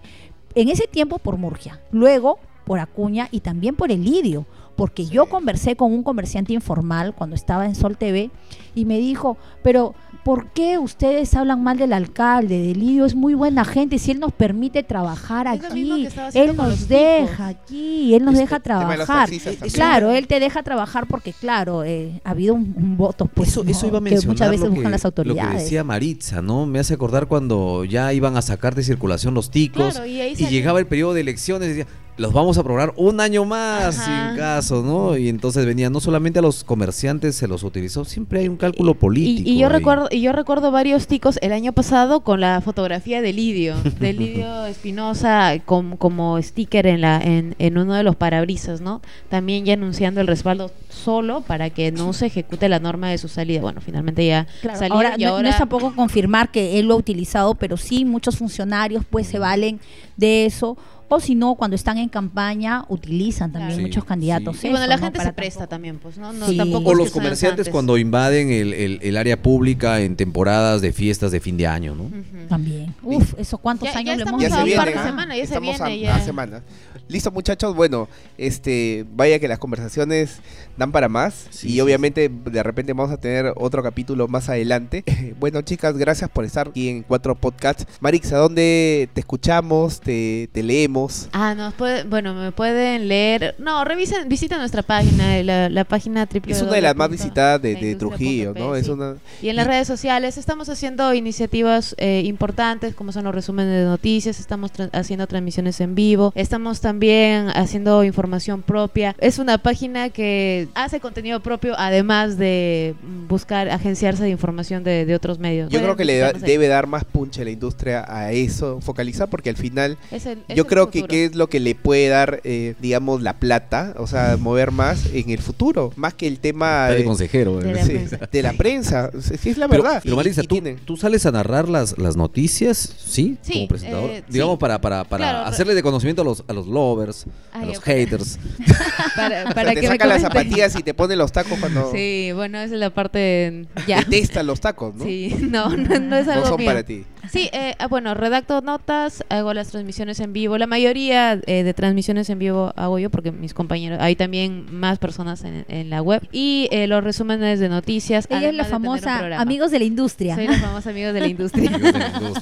en 0.55 0.69
ese 0.69 0.87
tiempo 0.87 1.17
por 1.17 1.37
Murgia, 1.37 1.79
luego 1.91 2.39
por 2.71 2.79
Acuña 2.79 3.27
y 3.31 3.41
también 3.41 3.75
por 3.75 3.91
Elidio, 3.91 4.45
porque 4.77 5.05
yo 5.05 5.25
conversé 5.25 5.75
con 5.75 5.91
un 5.91 6.03
comerciante 6.03 6.53
informal 6.53 7.13
cuando 7.13 7.35
estaba 7.35 7.65
en 7.65 7.75
Sol 7.75 7.97
TV 7.97 8.31
y 8.73 8.85
me 8.85 8.97
dijo, 8.97 9.35
pero 9.61 9.93
¿por 10.23 10.51
qué 10.53 10.77
ustedes 10.79 11.35
hablan 11.35 11.61
mal 11.61 11.77
del 11.77 11.91
alcalde? 11.91 12.57
De 12.59 12.71
Elidio 12.71 13.05
es 13.05 13.13
muy 13.13 13.33
buena 13.33 13.65
gente, 13.65 13.99
si 13.99 14.11
él 14.11 14.21
nos 14.21 14.31
permite 14.31 14.83
trabajar 14.83 15.47
Es 15.47 15.65
aquí, 15.65 16.07
que 16.31 16.39
él 16.41 16.55
nos 16.55 16.87
deja 16.87 17.47
aquí, 17.47 18.15
él 18.15 18.23
nos 18.23 18.35
Este 18.35 18.43
deja 18.45 18.59
trabajar. 18.61 19.29
también. 19.29 19.59
Claro, 19.73 20.11
él 20.11 20.27
te 20.27 20.39
deja 20.39 20.63
trabajar 20.63 21.07
porque, 21.07 21.33
claro, 21.33 21.83
eh, 21.83 22.21
ha 22.23 22.29
habido 22.29 22.53
un, 22.53 22.73
un 22.77 22.95
voto 22.95 23.25
pues, 23.25 23.49
eso, 23.49 23.65
eso 23.67 23.87
iba 23.87 23.97
a 23.97 24.01
que 24.01 24.11
mencionar 24.11 24.33
muchas 24.33 24.49
veces 24.51 24.63
lo, 24.63 24.69
que, 24.69 24.75
buscan 24.75 24.91
las 24.93 25.03
lo 25.03 25.11
que 25.13 25.21
autoridades. 25.21 25.63
decía 25.63 25.83
Maritza, 25.83 26.41
¿no? 26.41 26.65
Me 26.65 26.79
hace 26.79 26.93
acordar 26.93 27.27
cuando 27.27 27.83
ya 27.83 28.13
iban 28.13 28.37
a 28.37 28.41
sacar 28.41 28.73
de 28.75 28.83
circulación 28.83 29.33
los 29.33 29.51
ticos 29.51 29.95
Claro, 29.95 30.05
y 30.07 30.33
llegaba 30.47 30.79
el 30.79 30.87
periodo 30.87 31.13
de 31.13 31.19
elecciones 31.21 31.65
y 31.67 31.73
decía, 31.73 31.87
los 32.17 32.33
vamos 32.33 32.57
a 32.57 32.63
programar 32.63 32.93
un 32.97 33.19
año 33.19 33.45
más, 33.45 33.97
Ajá. 33.99 34.29
sin 34.29 34.37
caso, 34.37 34.83
¿no? 34.83 35.17
Y 35.17 35.27
entonces 35.29 35.65
venían, 35.65 35.91
no 35.91 35.99
solamente 35.99 36.39
a 36.39 36.41
los 36.41 36.63
comerciantes 36.63 37.35
se 37.35 37.47
los 37.47 37.63
utilizó, 37.63 38.05
siempre 38.05 38.41
hay 38.41 38.47
un 38.47 38.57
cálculo 38.57 38.93
político. 38.93 39.49
Y, 39.49 39.53
y 39.53 39.57
yo 39.59 39.67
ahí. 39.67 39.73
recuerdo 39.73 40.07
y 40.11 40.21
yo 40.21 40.31
recuerdo 40.31 40.69
varios 40.71 41.07
ticos 41.07 41.39
el 41.41 41.51
año 41.53 41.73
pasado 41.73 42.19
con 42.21 42.39
la 42.41 42.61
fotografía 42.61 43.21
de 43.21 43.33
Lidio, 43.33 43.75
de 43.99 44.13
Lidio 44.13 44.65
Espinosa 44.67 45.53
com- 45.65 45.97
como 45.97 46.39
sticker 46.41 46.85
en 46.85 47.01
la 47.01 47.19
en, 47.21 47.55
en 47.59 47.77
uno 47.77 47.93
de 47.95 48.03
los 48.03 48.15
parabrisas, 48.15 48.81
¿no? 48.81 49.01
También 49.29 49.65
ya 49.65 49.73
anunciando 49.73 50.21
el 50.21 50.27
respaldo 50.27 50.69
solo 50.89 51.41
para 51.41 51.69
que 51.71 51.91
no 51.91 52.13
se 52.13 52.27
ejecute 52.27 52.69
la 52.69 52.79
norma 52.79 53.09
de 53.09 53.17
su 53.17 53.29
salida. 53.29 53.61
Bueno, 53.61 53.81
finalmente 53.81 54.25
ya 54.27 54.45
Claro, 54.61 54.77
salió 54.77 54.95
ahora, 54.95 55.13
y 55.17 55.23
no, 55.23 55.29
ahora 55.29 55.43
no 55.43 55.49
es 55.49 55.57
tampoco 55.57 55.95
confirmar 55.95 56.51
que 56.51 56.77
él 56.77 56.87
lo 56.87 56.93
ha 56.93 56.97
utilizado, 56.97 57.55
pero 57.55 57.77
sí 57.77 58.05
muchos 58.05 58.37
funcionarios 58.37 59.05
pues 59.09 59.25
se 59.27 59.39
valen 59.39 59.79
de 60.17 60.45
eso. 60.45 60.77
O 61.13 61.19
si 61.19 61.35
no, 61.35 61.55
cuando 61.55 61.75
están 61.75 61.97
en 61.97 62.07
campaña, 62.07 62.85
utilizan 62.87 63.51
también 63.51 63.75
Sí, 63.77 63.81
muchos 63.81 64.05
candidatos. 64.05 64.63
y 64.63 64.69
bueno, 64.69 64.79
eso, 64.85 64.87
la 64.89 64.95
¿no? 64.97 65.03
gente 65.03 65.19
se 65.21 65.33
presta 65.33 65.59
tampoco- 65.67 65.69
también, 65.69 65.99
pues, 65.99 66.17
¿no? 66.17 66.31
no 66.31 66.47
Sí. 66.47 66.55
tampoco 66.55 66.91
O 66.91 66.95
los 66.95 67.11
comerciantes 67.11 67.67
cuando 67.69 67.97
invaden 67.97 68.49
el, 68.49 68.73
el- 68.73 68.99
el 69.01 69.17
área 69.17 69.41
pública 69.41 69.99
en 69.99 70.15
temporadas 70.15 70.81
de 70.81 70.93
fiestas 70.93 71.31
de 71.31 71.39
fin 71.41 71.57
de 71.57 71.67
año, 71.67 71.95
¿no? 71.95 72.03
Ujú. 72.03 72.47
También. 72.47 72.95
Uf, 73.03 73.33
eso 73.37 73.57
cuántos 73.57 73.87
Ya- 73.89 73.93
ya 73.95 73.99
años 73.99 74.17
le 74.17 74.23
hemos 74.23 74.41
Ya 74.41 74.47
a 74.47 74.49
se 74.51 74.55
un 74.55 74.75
par 74.77 74.85
viene, 74.87 75.01
de 75.01 75.07
semanas, 75.07 75.37
ya 75.37 75.43
se 75.45 75.53
Estamos 75.53 75.79
viene, 75.79 76.07
a, 76.09 76.15
ya. 76.15 76.15
a 76.15 76.25
semana. 76.25 76.63
Listo, 77.09 77.29
muchachos. 77.31 77.75
Bueno, 77.75 78.07
este, 78.37 79.05
vaya 79.13 79.37
que 79.39 79.47
las 79.49 79.59
conversaciones 79.59 80.39
dan 80.77 80.93
para 80.93 81.09
más 81.09 81.47
Sí, 81.49 81.67
y 81.67 81.71
sí, 81.73 81.81
obviamente 81.81 82.29
de 82.29 82.63
repente 82.63 82.93
vamos 82.93 83.11
a 83.11 83.17
tener 83.17 83.51
otro 83.57 83.83
capítulo 83.83 84.29
más 84.29 84.47
adelante. 84.47 85.03
bueno, 85.41 85.61
chicas, 85.61 85.97
gracias 85.97 86.29
por 86.29 86.45
estar 86.45 86.69
aquí 86.69 86.87
en 86.87 87.03
Cuatro 87.03 87.35
Podcasts. 87.35 87.85
Marixa, 87.99 88.37
¿dónde 88.37 89.09
te 89.13 89.19
escuchamos? 89.19 89.99
Te, 89.99 90.47
te 90.53 90.63
leemos? 90.63 91.00
Ah, 91.33 91.55
nos 91.55 91.73
puede, 91.73 92.03
bueno, 92.03 92.33
me 92.33 92.51
pueden 92.51 93.07
leer. 93.07 93.55
No, 93.57 93.83
revisen, 93.85 94.27
visiten 94.29 94.57
nuestra 94.59 94.83
página, 94.83 95.41
la, 95.43 95.69
la 95.69 95.83
página 95.83 96.25
triple. 96.25 96.53
Es 96.53 96.61
una 96.61 96.73
de 96.73 96.81
las 96.81 96.95
más 96.95 97.09
visitadas 97.09 97.61
de, 97.61 97.75
de 97.75 97.95
Trujillo, 97.95 98.53
¿no? 98.57 98.75
Es 98.75 98.87
una 98.87 99.15
Y 99.41 99.49
en 99.49 99.55
las 99.55 99.65
y- 99.65 99.69
redes 99.69 99.87
sociales 99.87 100.37
estamos 100.37 100.69
haciendo 100.69 101.13
iniciativas 101.13 101.95
eh, 101.97 102.21
importantes 102.25 102.93
como 102.95 103.11
son 103.11 103.23
los 103.23 103.33
resúmenes 103.35 103.73
de 103.79 103.85
noticias, 103.85 104.39
estamos 104.39 104.71
tra- 104.73 104.89
haciendo 104.93 105.27
transmisiones 105.27 105.79
en 105.81 105.95
vivo, 105.95 106.31
estamos 106.35 106.81
también 106.81 107.49
haciendo 107.55 108.03
información 108.03 108.61
propia. 108.61 109.15
Es 109.19 109.39
una 109.39 109.57
página 109.57 110.09
que 110.09 110.67
hace 110.75 110.99
contenido 110.99 111.39
propio 111.39 111.73
además 111.77 112.37
de 112.37 112.95
mm, 113.01 113.27
buscar 113.27 113.69
agenciarse 113.69 114.23
de 114.23 114.29
información 114.29 114.83
de, 114.83 115.05
de 115.05 115.15
otros 115.15 115.39
medios. 115.39 115.69
Yo 115.69 115.79
creo 115.79 115.95
que 115.95 116.05
le 116.05 116.17
da- 116.17 116.33
debe 116.33 116.67
dar 116.67 116.87
más 116.87 117.05
punche 117.05 117.41
a 117.41 117.45
la 117.45 117.51
industria 117.51 118.05
a 118.07 118.31
eso, 118.31 118.79
focalizar, 118.81 119.29
porque 119.29 119.49
al 119.49 119.57
final 119.57 119.97
Es 120.11 120.25
el- 120.25 120.39
es 120.47 120.55
yo 120.55 120.63
el 120.63 120.67
creo 120.91 121.07
que, 121.07 121.15
que 121.15 121.25
es 121.25 121.35
lo 121.35 121.47
que 121.47 121.59
le 121.59 121.75
puede 121.75 122.07
dar, 122.09 122.41
eh, 122.43 122.75
digamos, 122.79 123.21
la 123.21 123.39
plata, 123.39 123.93
o 123.97 124.07
sea, 124.07 124.37
mover 124.39 124.71
más 124.71 125.05
en 125.13 125.29
el 125.29 125.39
futuro, 125.39 125.91
más 125.95 126.13
que 126.13 126.27
el 126.27 126.39
tema 126.39 126.87
de 126.89 126.97
de, 126.97 127.03
consejero. 127.05 127.57
de 127.59 127.73
la 127.73 127.83
sí, 127.83 127.91
prensa. 127.93 128.17
de 128.31 128.41
la 128.41 128.53
prensa. 128.53 129.11
Es, 129.17 129.45
es 129.45 129.57
la 129.57 129.67
Pero, 129.67 129.83
verdad. 129.83 129.99
pero 130.03 130.13
Y- 130.15 130.17
Marisa, 130.17 130.41
y 130.43 130.47
¿tú, 130.47 130.55
tiene- 130.55 130.75
tú 130.85 130.97
sales 130.97 131.25
a 131.25 131.31
narrar 131.31 131.67
las, 131.69 131.97
las 131.97 132.15
noticias, 132.17 132.77
¿sí? 132.77 133.37
Sí, 133.41 133.53
Como 133.53 133.67
presentador. 133.69 134.09
eh, 134.09 134.23
Digamos, 134.27 134.55
sí. 134.55 134.59
para, 134.59 134.79
para, 134.81 135.03
para 135.03 135.23
Claro, 135.31 135.45
hacerle 135.47 135.75
de 135.75 135.83
conocimiento 135.83 136.21
a 136.21 136.25
los, 136.25 136.43
a 136.47 136.53
los 136.53 136.67
lovers, 136.67 137.25
a 137.53 137.65
los 137.65 137.79
haters. 137.81 138.39
para, 139.15 139.43
o 139.43 139.43
sea, 139.45 139.53
para 139.53 139.69
te 139.69 139.75
que 139.75 139.81
me 139.81 139.87
saca 139.87 140.05
las 140.07 140.21
zapatillas 140.21 140.75
y 140.77 140.83
te 140.83 140.93
pone 140.93 141.15
los 141.15 141.31
tacos 141.31 141.57
cuando 141.59 141.91
Sí, 141.91 142.31
bueno, 142.33 142.57
esa 142.59 142.73
es 142.73 142.79
la 142.79 142.89
parte 142.89 143.65
ya. 143.87 143.99
detestas 143.99 144.45
los 144.45 144.59
tacos, 144.61 144.95
¿no? 144.95 145.03
Sí, 145.05 145.35
no, 145.41 145.69
no, 145.75 145.99
no 145.99 146.15
es 146.17 146.25
No 146.27 146.33
algo 146.33 146.47
son 146.47 146.57
mío. 146.57 146.65
para 146.67 146.83
ti. 146.83 147.03
Sí, 147.31 147.49
eh, 147.53 147.75
ah, 147.79 147.87
bueno, 147.87 148.13
redacto 148.13 148.61
notas, 148.61 149.23
hago 149.29 149.53
las 149.53 149.69
transmisiones 149.69 150.19
en 150.19 150.33
vivo. 150.33 150.57
La 150.57 150.67
mayoría 150.71 151.33
eh, 151.47 151.63
de 151.63 151.73
transmisiones 151.73 152.29
en 152.29 152.39
vivo 152.39 152.71
hago 152.77 152.97
yo 152.97 153.09
porque 153.09 153.33
mis 153.33 153.53
compañeros, 153.53 153.99
hay 154.01 154.15
también 154.15 154.67
más 154.71 154.99
personas 154.99 155.43
en, 155.43 155.65
en 155.67 155.89
la 155.89 156.01
web. 156.01 156.25
Y 156.31 156.69
eh, 156.71 156.87
los 156.87 157.03
resúmenes 157.03 157.59
de 157.59 157.67
noticias. 157.67 158.25
Ella 158.29 158.49
es 158.49 158.55
la 158.55 158.63
de 158.63 158.69
famosa 158.69 159.37
amigos 159.37 159.69
de 159.69 159.79
la 159.79 159.85
industria. 159.85 160.35
Soy 160.35 160.47
los 160.47 160.57
famosos 160.57 160.87
amigos 160.93 161.13
de 161.13 161.19
la 161.19 161.27
industria. 161.27 161.71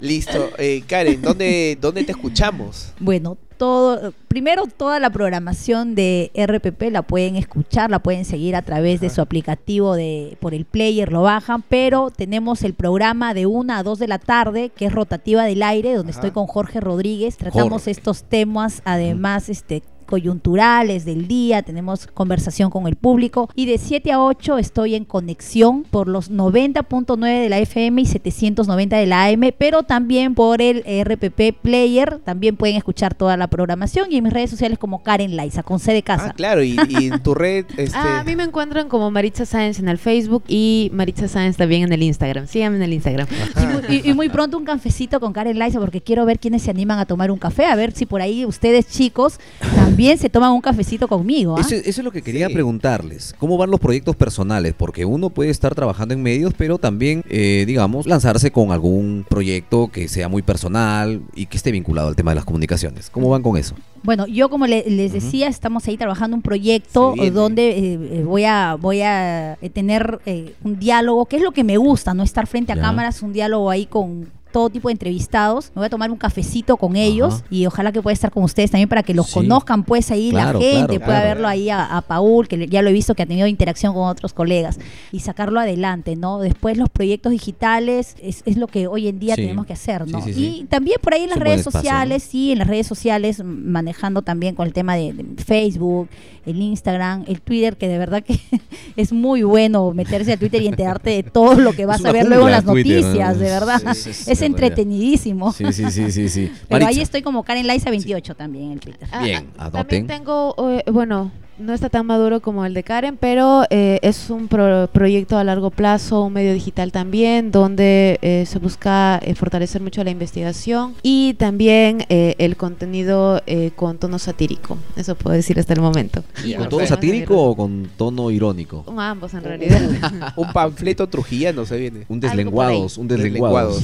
Listo. 0.01 0.51
Eh, 0.59 0.83
Karen, 0.85 1.23
¿dónde, 1.23 1.75
¿dónde 1.81 2.03
te 2.03 2.11
escuchamos? 2.11 2.93
Bueno, 2.99 3.39
todo, 3.59 4.13
primero 4.29 4.63
toda 4.65 4.99
la 4.99 5.09
programación 5.09 5.93
de 5.93 6.31
RPP 6.33 6.91
la 6.91 7.03
pueden 7.03 7.35
escuchar, 7.35 7.91
la 7.91 7.99
pueden 7.99 8.23
seguir 8.25 8.55
a 8.55 8.61
través 8.63 9.01
de 9.01 9.09
su 9.09 9.21
aplicativo 9.21 9.95
de 9.95 10.37
por 10.39 10.53
el 10.53 10.65
player, 10.65 11.11
lo 11.11 11.21
bajan, 11.21 11.61
pero 11.61 12.09
tenemos 12.09 12.63
el 12.63 12.73
programa 12.73 13.33
de 13.33 13.45
1 13.45 13.73
a 13.73 13.83
2 13.83 13.99
de 13.99 14.07
la 14.07 14.17
tarde, 14.17 14.69
que 14.69 14.85
es 14.85 14.93
rotativa 14.93 15.43
del 15.43 15.61
aire, 15.61 15.93
donde 15.93 16.11
Ajá. 16.11 16.19
estoy 16.19 16.31
con 16.31 16.47
Jorge 16.47 16.79
Rodríguez, 16.79 17.37
tratamos 17.37 17.83
Jorge. 17.83 17.91
estos 17.91 18.23
temas, 18.23 18.81
además, 18.85 19.49
este 19.49 19.83
coyunturales 20.09 21.05
del 21.05 21.27
día, 21.27 21.61
tenemos 21.61 22.07
conversación 22.07 22.69
con 22.71 22.87
el 22.87 22.95
público 22.95 23.49
y 23.55 23.65
de 23.67 23.77
7 23.77 24.11
a 24.11 24.21
8 24.23 24.57
estoy 24.57 24.95
en 24.95 25.05
conexión 25.05 25.83
por 25.83 26.07
los 26.07 26.31
90.9 26.31 27.41
de 27.43 27.49
la 27.49 27.59
FM 27.59 28.01
y 28.01 28.05
790 28.05 28.97
de 28.97 29.05
la 29.05 29.25
AM, 29.27 29.51
pero 29.57 29.83
también 29.83 30.33
por 30.35 30.61
el 30.61 30.83
RPP 30.83 31.61
Player, 31.61 32.19
también 32.25 32.55
pueden 32.57 32.75
escuchar 32.75 33.13
toda 33.13 33.37
la 33.37 33.47
programación 33.47 34.11
y 34.11 34.17
en 34.17 34.23
mis 34.23 34.33
redes 34.33 34.49
sociales 34.49 34.77
como 34.79 35.03
Karen 35.03 35.35
Laiza, 35.35 35.63
con 35.63 35.79
C 35.79 35.93
de 35.93 36.03
casa. 36.03 36.27
Ah, 36.29 36.33
claro, 36.33 36.63
y, 36.63 36.77
y 36.89 37.07
en 37.07 37.21
tu 37.21 37.33
red, 37.35 37.65
este, 37.77 37.97
Ah, 37.97 38.19
a 38.19 38.23
mí 38.23 38.35
me 38.35 38.43
encuentran 38.43 38.89
como 38.89 39.11
Maritza 39.11 39.45
Sáenz 39.45 39.79
en 39.79 39.87
el 39.89 39.97
Facebook 39.97 40.43
y 40.47 40.89
Maritza 40.93 41.27
Sáenz 41.27 41.57
también 41.57 41.83
en 41.83 41.93
el 41.93 42.03
Instagram. 42.03 42.47
Síganme 42.47 42.77
en 42.77 42.83
el 42.83 42.93
Instagram. 42.93 43.27
Y 43.61 43.65
muy, 43.65 43.97
y- 44.03 44.09
y 44.09 44.13
muy 44.13 44.29
pronto 44.29 44.57
un 44.57 44.65
cafecito 44.65 45.19
con 45.19 45.33
Karen 45.33 45.59
Laiza 45.59 45.79
porque 45.79 46.01
quiero 46.01 46.25
ver 46.25 46.39
quiénes 46.39 46.63
se 46.63 46.71
animan 46.71 46.97
a 46.99 47.05
tomar 47.05 47.29
un 47.31 47.37
café, 47.37 47.65
a 47.65 47.75
ver 47.75 47.91
si 47.91 48.05
por 48.05 48.21
ahí 48.21 48.45
ustedes 48.45 48.87
chicos 48.87 49.39
también 49.75 49.98
se 50.17 50.29
toman 50.29 50.51
un 50.51 50.61
cafecito 50.61 51.07
conmigo. 51.07 51.55
¿ah? 51.57 51.61
Eso, 51.61 51.75
eso 51.75 51.89
es 51.89 52.03
lo 52.03 52.11
que 52.11 52.21
quería 52.21 52.47
Sí. 52.47 52.53
preguntarles. 52.53 53.35
¿Cómo 53.37 53.57
van 53.57 53.69
los 53.71 53.79
proyectos 53.79 54.15
personales? 54.15 54.73
Porque 54.77 55.05
uno 55.05 55.29
puede 55.29 55.49
estar 55.49 55.75
trabajando 55.75 56.13
en 56.13 56.21
medios, 56.23 56.53
pero 56.57 56.77
también, 56.77 57.23
eh, 57.29 57.63
digamos, 57.67 58.05
lanzarse 58.07 58.51
con 58.51 58.71
algún 58.71 59.25
proyecto 59.29 59.89
que 59.89 60.07
sea 60.07 60.29
muy 60.29 60.41
personal 60.41 61.21
y 61.35 61.45
que 61.47 61.57
esté 61.57 61.71
vinculado 61.71 62.07
al 62.07 62.15
tema 62.15 62.31
de 62.31 62.35
las 62.35 62.45
comunicaciones. 62.45 63.09
¿Cómo 63.09 63.29
van 63.29 63.41
con 63.43 63.57
eso? 63.57 63.75
Bueno, 64.03 64.25
yo 64.27 64.49
como 64.49 64.65
le- 64.65 64.89
les 64.89 65.11
decía, 65.11 65.47
estamos 65.47 65.85
ahí 65.87 65.97
trabajando 65.97 66.35
un 66.35 66.41
proyecto 66.41 67.15
donde 67.33 67.69
eh, 67.71 67.99
eh, 68.19 68.23
voy 68.25 68.45
a 68.45 68.75
voy 68.79 69.01
a 69.01 69.53
eh, 69.61 69.69
tener 69.69 70.19
eh, 70.25 70.53
un 70.63 70.79
diálogo, 70.79 71.25
que 71.25 71.35
es 71.35 71.41
lo 71.41 71.51
que 71.51 71.63
me 71.65 71.75
gusta, 71.77 72.13
no 72.13 72.23
estar 72.23 72.47
frente 72.47 72.71
a 72.71 72.75
Ya. 72.75 72.81
cámaras, 72.81 73.21
un 73.21 73.33
diálogo 73.33 73.69
ahí 73.69 73.85
con 73.85 74.29
todo 74.51 74.69
tipo 74.69 74.87
de 74.89 74.93
entrevistados. 74.93 75.71
Me 75.75 75.81
voy 75.81 75.85
a 75.85 75.89
tomar 75.89 76.11
un 76.11 76.17
cafecito 76.17 76.77
con 76.77 76.95
ellos 76.95 77.35
Ajá. 77.35 77.45
y 77.49 77.65
ojalá 77.65 77.91
que 77.91 78.01
pueda 78.01 78.13
estar 78.13 78.31
con 78.31 78.43
ustedes 78.43 78.71
también 78.71 78.89
para 78.89 79.03
que 79.03 79.13
los 79.13 79.27
Sí. 79.27 79.33
conozcan 79.33 79.83
pues 79.83 80.09
ahí 80.11 80.29
Claro, 80.31 80.59
la 80.59 80.65
gente, 80.65 80.97
claro, 80.97 81.05
pueda 81.05 81.19
claro. 81.19 81.27
verlo 81.27 81.47
ahí 81.47 81.69
a, 81.69 81.97
a 81.97 82.01
Paul, 82.01 82.47
que 82.47 82.67
ya 82.67 82.81
lo 82.81 82.89
he 82.89 82.93
visto 82.93 83.13
que 83.15 83.23
ha 83.23 83.25
tenido 83.25 83.47
interacción 83.47 83.93
con 83.93 84.07
otros 84.07 84.33
colegas 84.33 84.79
y 85.11 85.19
sacarlo 85.19 85.59
adelante, 85.59 86.15
¿no? 86.15 86.39
Después 86.39 86.77
los 86.77 86.89
proyectos 86.89 87.31
digitales 87.31 88.15
es, 88.21 88.41
es 88.45 88.57
lo 88.57 88.67
que 88.67 88.87
hoy 88.87 89.07
en 89.07 89.19
día 89.19 89.35
Sí. 89.35 89.41
tenemos 89.41 89.65
que 89.65 89.73
hacer, 89.73 90.07
¿no? 90.07 90.21
Sí. 90.23 90.31
Y 90.61 90.65
también 90.65 90.97
por 91.01 91.13
ahí 91.13 91.23
en 91.23 91.29
Es 91.29 91.35
las 91.35 91.43
redes 91.43 91.59
espacio, 91.59 91.77
¿no? 91.79 91.81
sociales, 91.83 92.23
sí, 92.23 92.51
en 92.51 92.57
las 92.59 92.67
redes 92.67 92.87
sociales, 92.87 93.43
manejando 93.43 94.21
también 94.21 94.55
con 94.55 94.65
el 94.67 94.73
tema 94.73 94.95
de, 94.95 95.13
de 95.13 95.43
Facebook, 95.43 96.09
el 96.45 96.61
Instagram, 96.61 97.23
el 97.27 97.41
Twitter, 97.41 97.77
que 97.77 97.87
de 97.87 97.97
verdad 97.97 98.23
que 98.23 98.39
es 98.95 99.11
muy 99.13 99.43
bueno 99.43 99.91
meterse 99.93 100.33
a 100.33 100.37
Twitter 100.37 100.61
y 100.61 100.67
enterarte 100.67 101.09
de 101.11 101.23
todo 101.23 101.55
lo 101.55 101.73
que 101.73 101.85
vas 101.85 101.99
Es 101.99 102.05
a 102.05 102.11
ver 102.11 102.27
luego 102.27 102.45
en 102.47 102.51
las 102.53 102.65
noticias, 102.65 103.37
de 103.37 103.45
verdad. 103.45 103.81
Sí, 103.93 104.11
es 104.45 104.49
entretenidísimo. 104.51 105.51
Sí, 105.53 105.71
sí, 105.73 105.89
sí, 105.91 106.11
sí, 106.11 106.29
sí. 106.29 106.51
Pero 106.67 106.77
ahí 106.79 106.83
Maritza. 106.85 107.01
estoy 107.03 107.21
como 107.21 107.43
Karen 107.43 107.67
Laiza 107.67 107.89
28 107.89 108.35
también 108.35 108.71
en 108.73 108.79
Twitter. 108.79 109.07
Ah, 109.11 109.23
Bien, 109.23 109.47
ah, 109.57 109.65
anoten. 109.65 109.81
También 109.81 110.07
tengo, 110.07 110.55
eh, 110.69 110.83
bueno, 110.91 111.31
no 111.59 111.73
está 111.73 111.89
tan 111.89 112.05
maduro 112.05 112.39
como 112.39 112.65
el 112.65 112.73
de 112.73 112.83
Karen, 112.83 113.17
pero 113.17 113.63
eh, 113.69 113.99
es 114.01 114.29
un 114.29 114.47
pro- 114.47 114.87
proyecto 114.91 115.37
a 115.37 115.43
largo 115.43 115.69
plazo, 115.69 116.23
un 116.23 116.33
medio 116.33 116.53
digital 116.53 116.91
también, 116.91 117.51
donde 117.51 118.17
eh, 118.21 118.45
se 118.47 118.59
busca 118.59 119.19
eh, 119.21 119.35
fortalecer 119.35 119.81
mucho 119.81 120.03
la 120.03 120.09
investigación 120.09 120.95
y 121.03 121.33
también 121.33 122.05
eh, 122.09 122.35
el 122.39 122.55
contenido 122.55 123.41
eh, 123.45 123.71
con 123.75 123.97
tono 123.97 124.19
satírico. 124.19 124.77
Eso 124.95 125.15
puedo 125.15 125.35
decir 125.35 125.59
hasta 125.59 125.73
el 125.73 125.81
momento. 125.81 126.23
Y, 126.45 126.53
¿Con 126.53 126.69
¿Tono 126.69 126.85
satírico 126.87 127.41
o 127.41 127.55
con 127.55 127.89
tono 127.97 128.31
irónico? 128.31 128.83
más 128.93 129.11
Ambos 129.11 129.33
en 129.33 129.43
realidad. 129.43 130.33
un 130.37 130.53
panfleto 130.53 131.07
trujillano 131.07 131.65
se 131.65 131.77
viene. 131.77 132.05
Un 132.07 132.19
deslenguados, 132.19 132.97
un 132.97 133.07
deslenguados. 133.07 133.81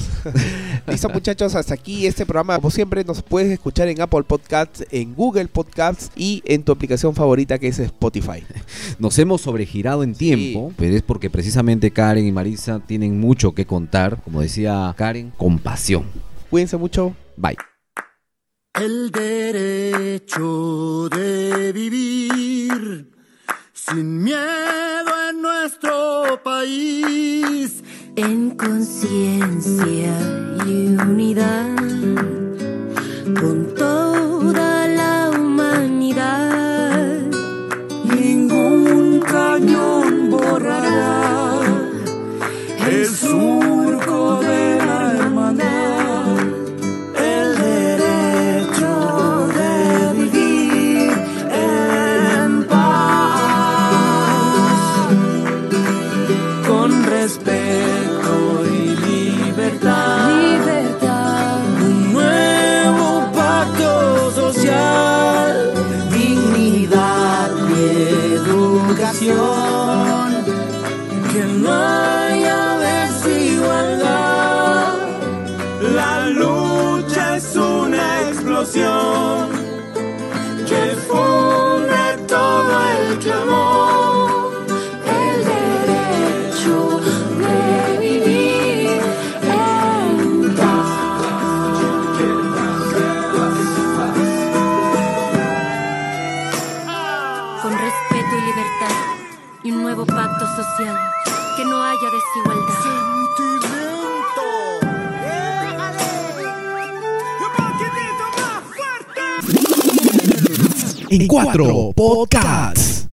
Listo 0.88 1.10
muchachos, 1.10 1.56
hasta 1.56 1.74
aquí 1.74 2.06
este 2.06 2.26
programa. 2.26 2.56
Como 2.58 2.70
siempre 2.70 3.04
nos 3.04 3.22
puedes 3.22 3.52
escuchar 3.52 3.88
en 3.88 4.00
Apple 4.02 4.24
Podcasts, 4.24 4.86
en 4.92 5.14
Google 5.16 5.48
Podcasts 5.48 6.12
y 6.16 6.42
en 6.46 6.64
tu 6.64 6.72
aplicación 6.72 7.16
favorita 7.16 7.58
que 7.58 7.65
es 7.68 7.80
Spotify. 7.80 8.44
Nos 9.00 9.18
hemos 9.20 9.42
sobregirado 9.42 10.04
en 10.04 10.16
tiempo, 10.16 10.74
pero 10.78 10.96
es 10.96 11.02
porque 11.02 11.30
precisamente 11.30 11.92
Karen 11.92 12.26
y 12.26 12.32
Marisa 12.32 12.80
tienen 12.80 13.20
mucho 13.20 13.54
que 13.54 13.66
contar, 13.66 14.22
como 14.24 14.42
decía 14.42 14.94
Karen, 14.98 15.32
con 15.38 15.60
pasión. 15.60 16.06
Cuídense 16.50 16.78
mucho. 16.78 17.16
Bye. 17.38 17.58
El 18.74 19.10
derecho 19.12 21.08
de 21.10 21.72
vivir 21.72 23.12
sin 23.74 24.24
miedo 24.24 25.12
en 25.30 25.42
nuestro 25.42 26.42
país. 26.44 27.84
en 28.18 28.52
conciencia 28.52 30.14
y 30.66 30.96
unidad 30.96 31.76
con 33.40 33.76
toda 33.76 34.65
Ooh. 43.36 43.65
Social, 100.66 100.98
que 101.58 101.66
no 101.66 101.82
haya 101.82 102.10
desigualdad. 102.12 102.66
En 111.10 111.28
cuatro 111.28 111.92
podcasts. 111.96 112.96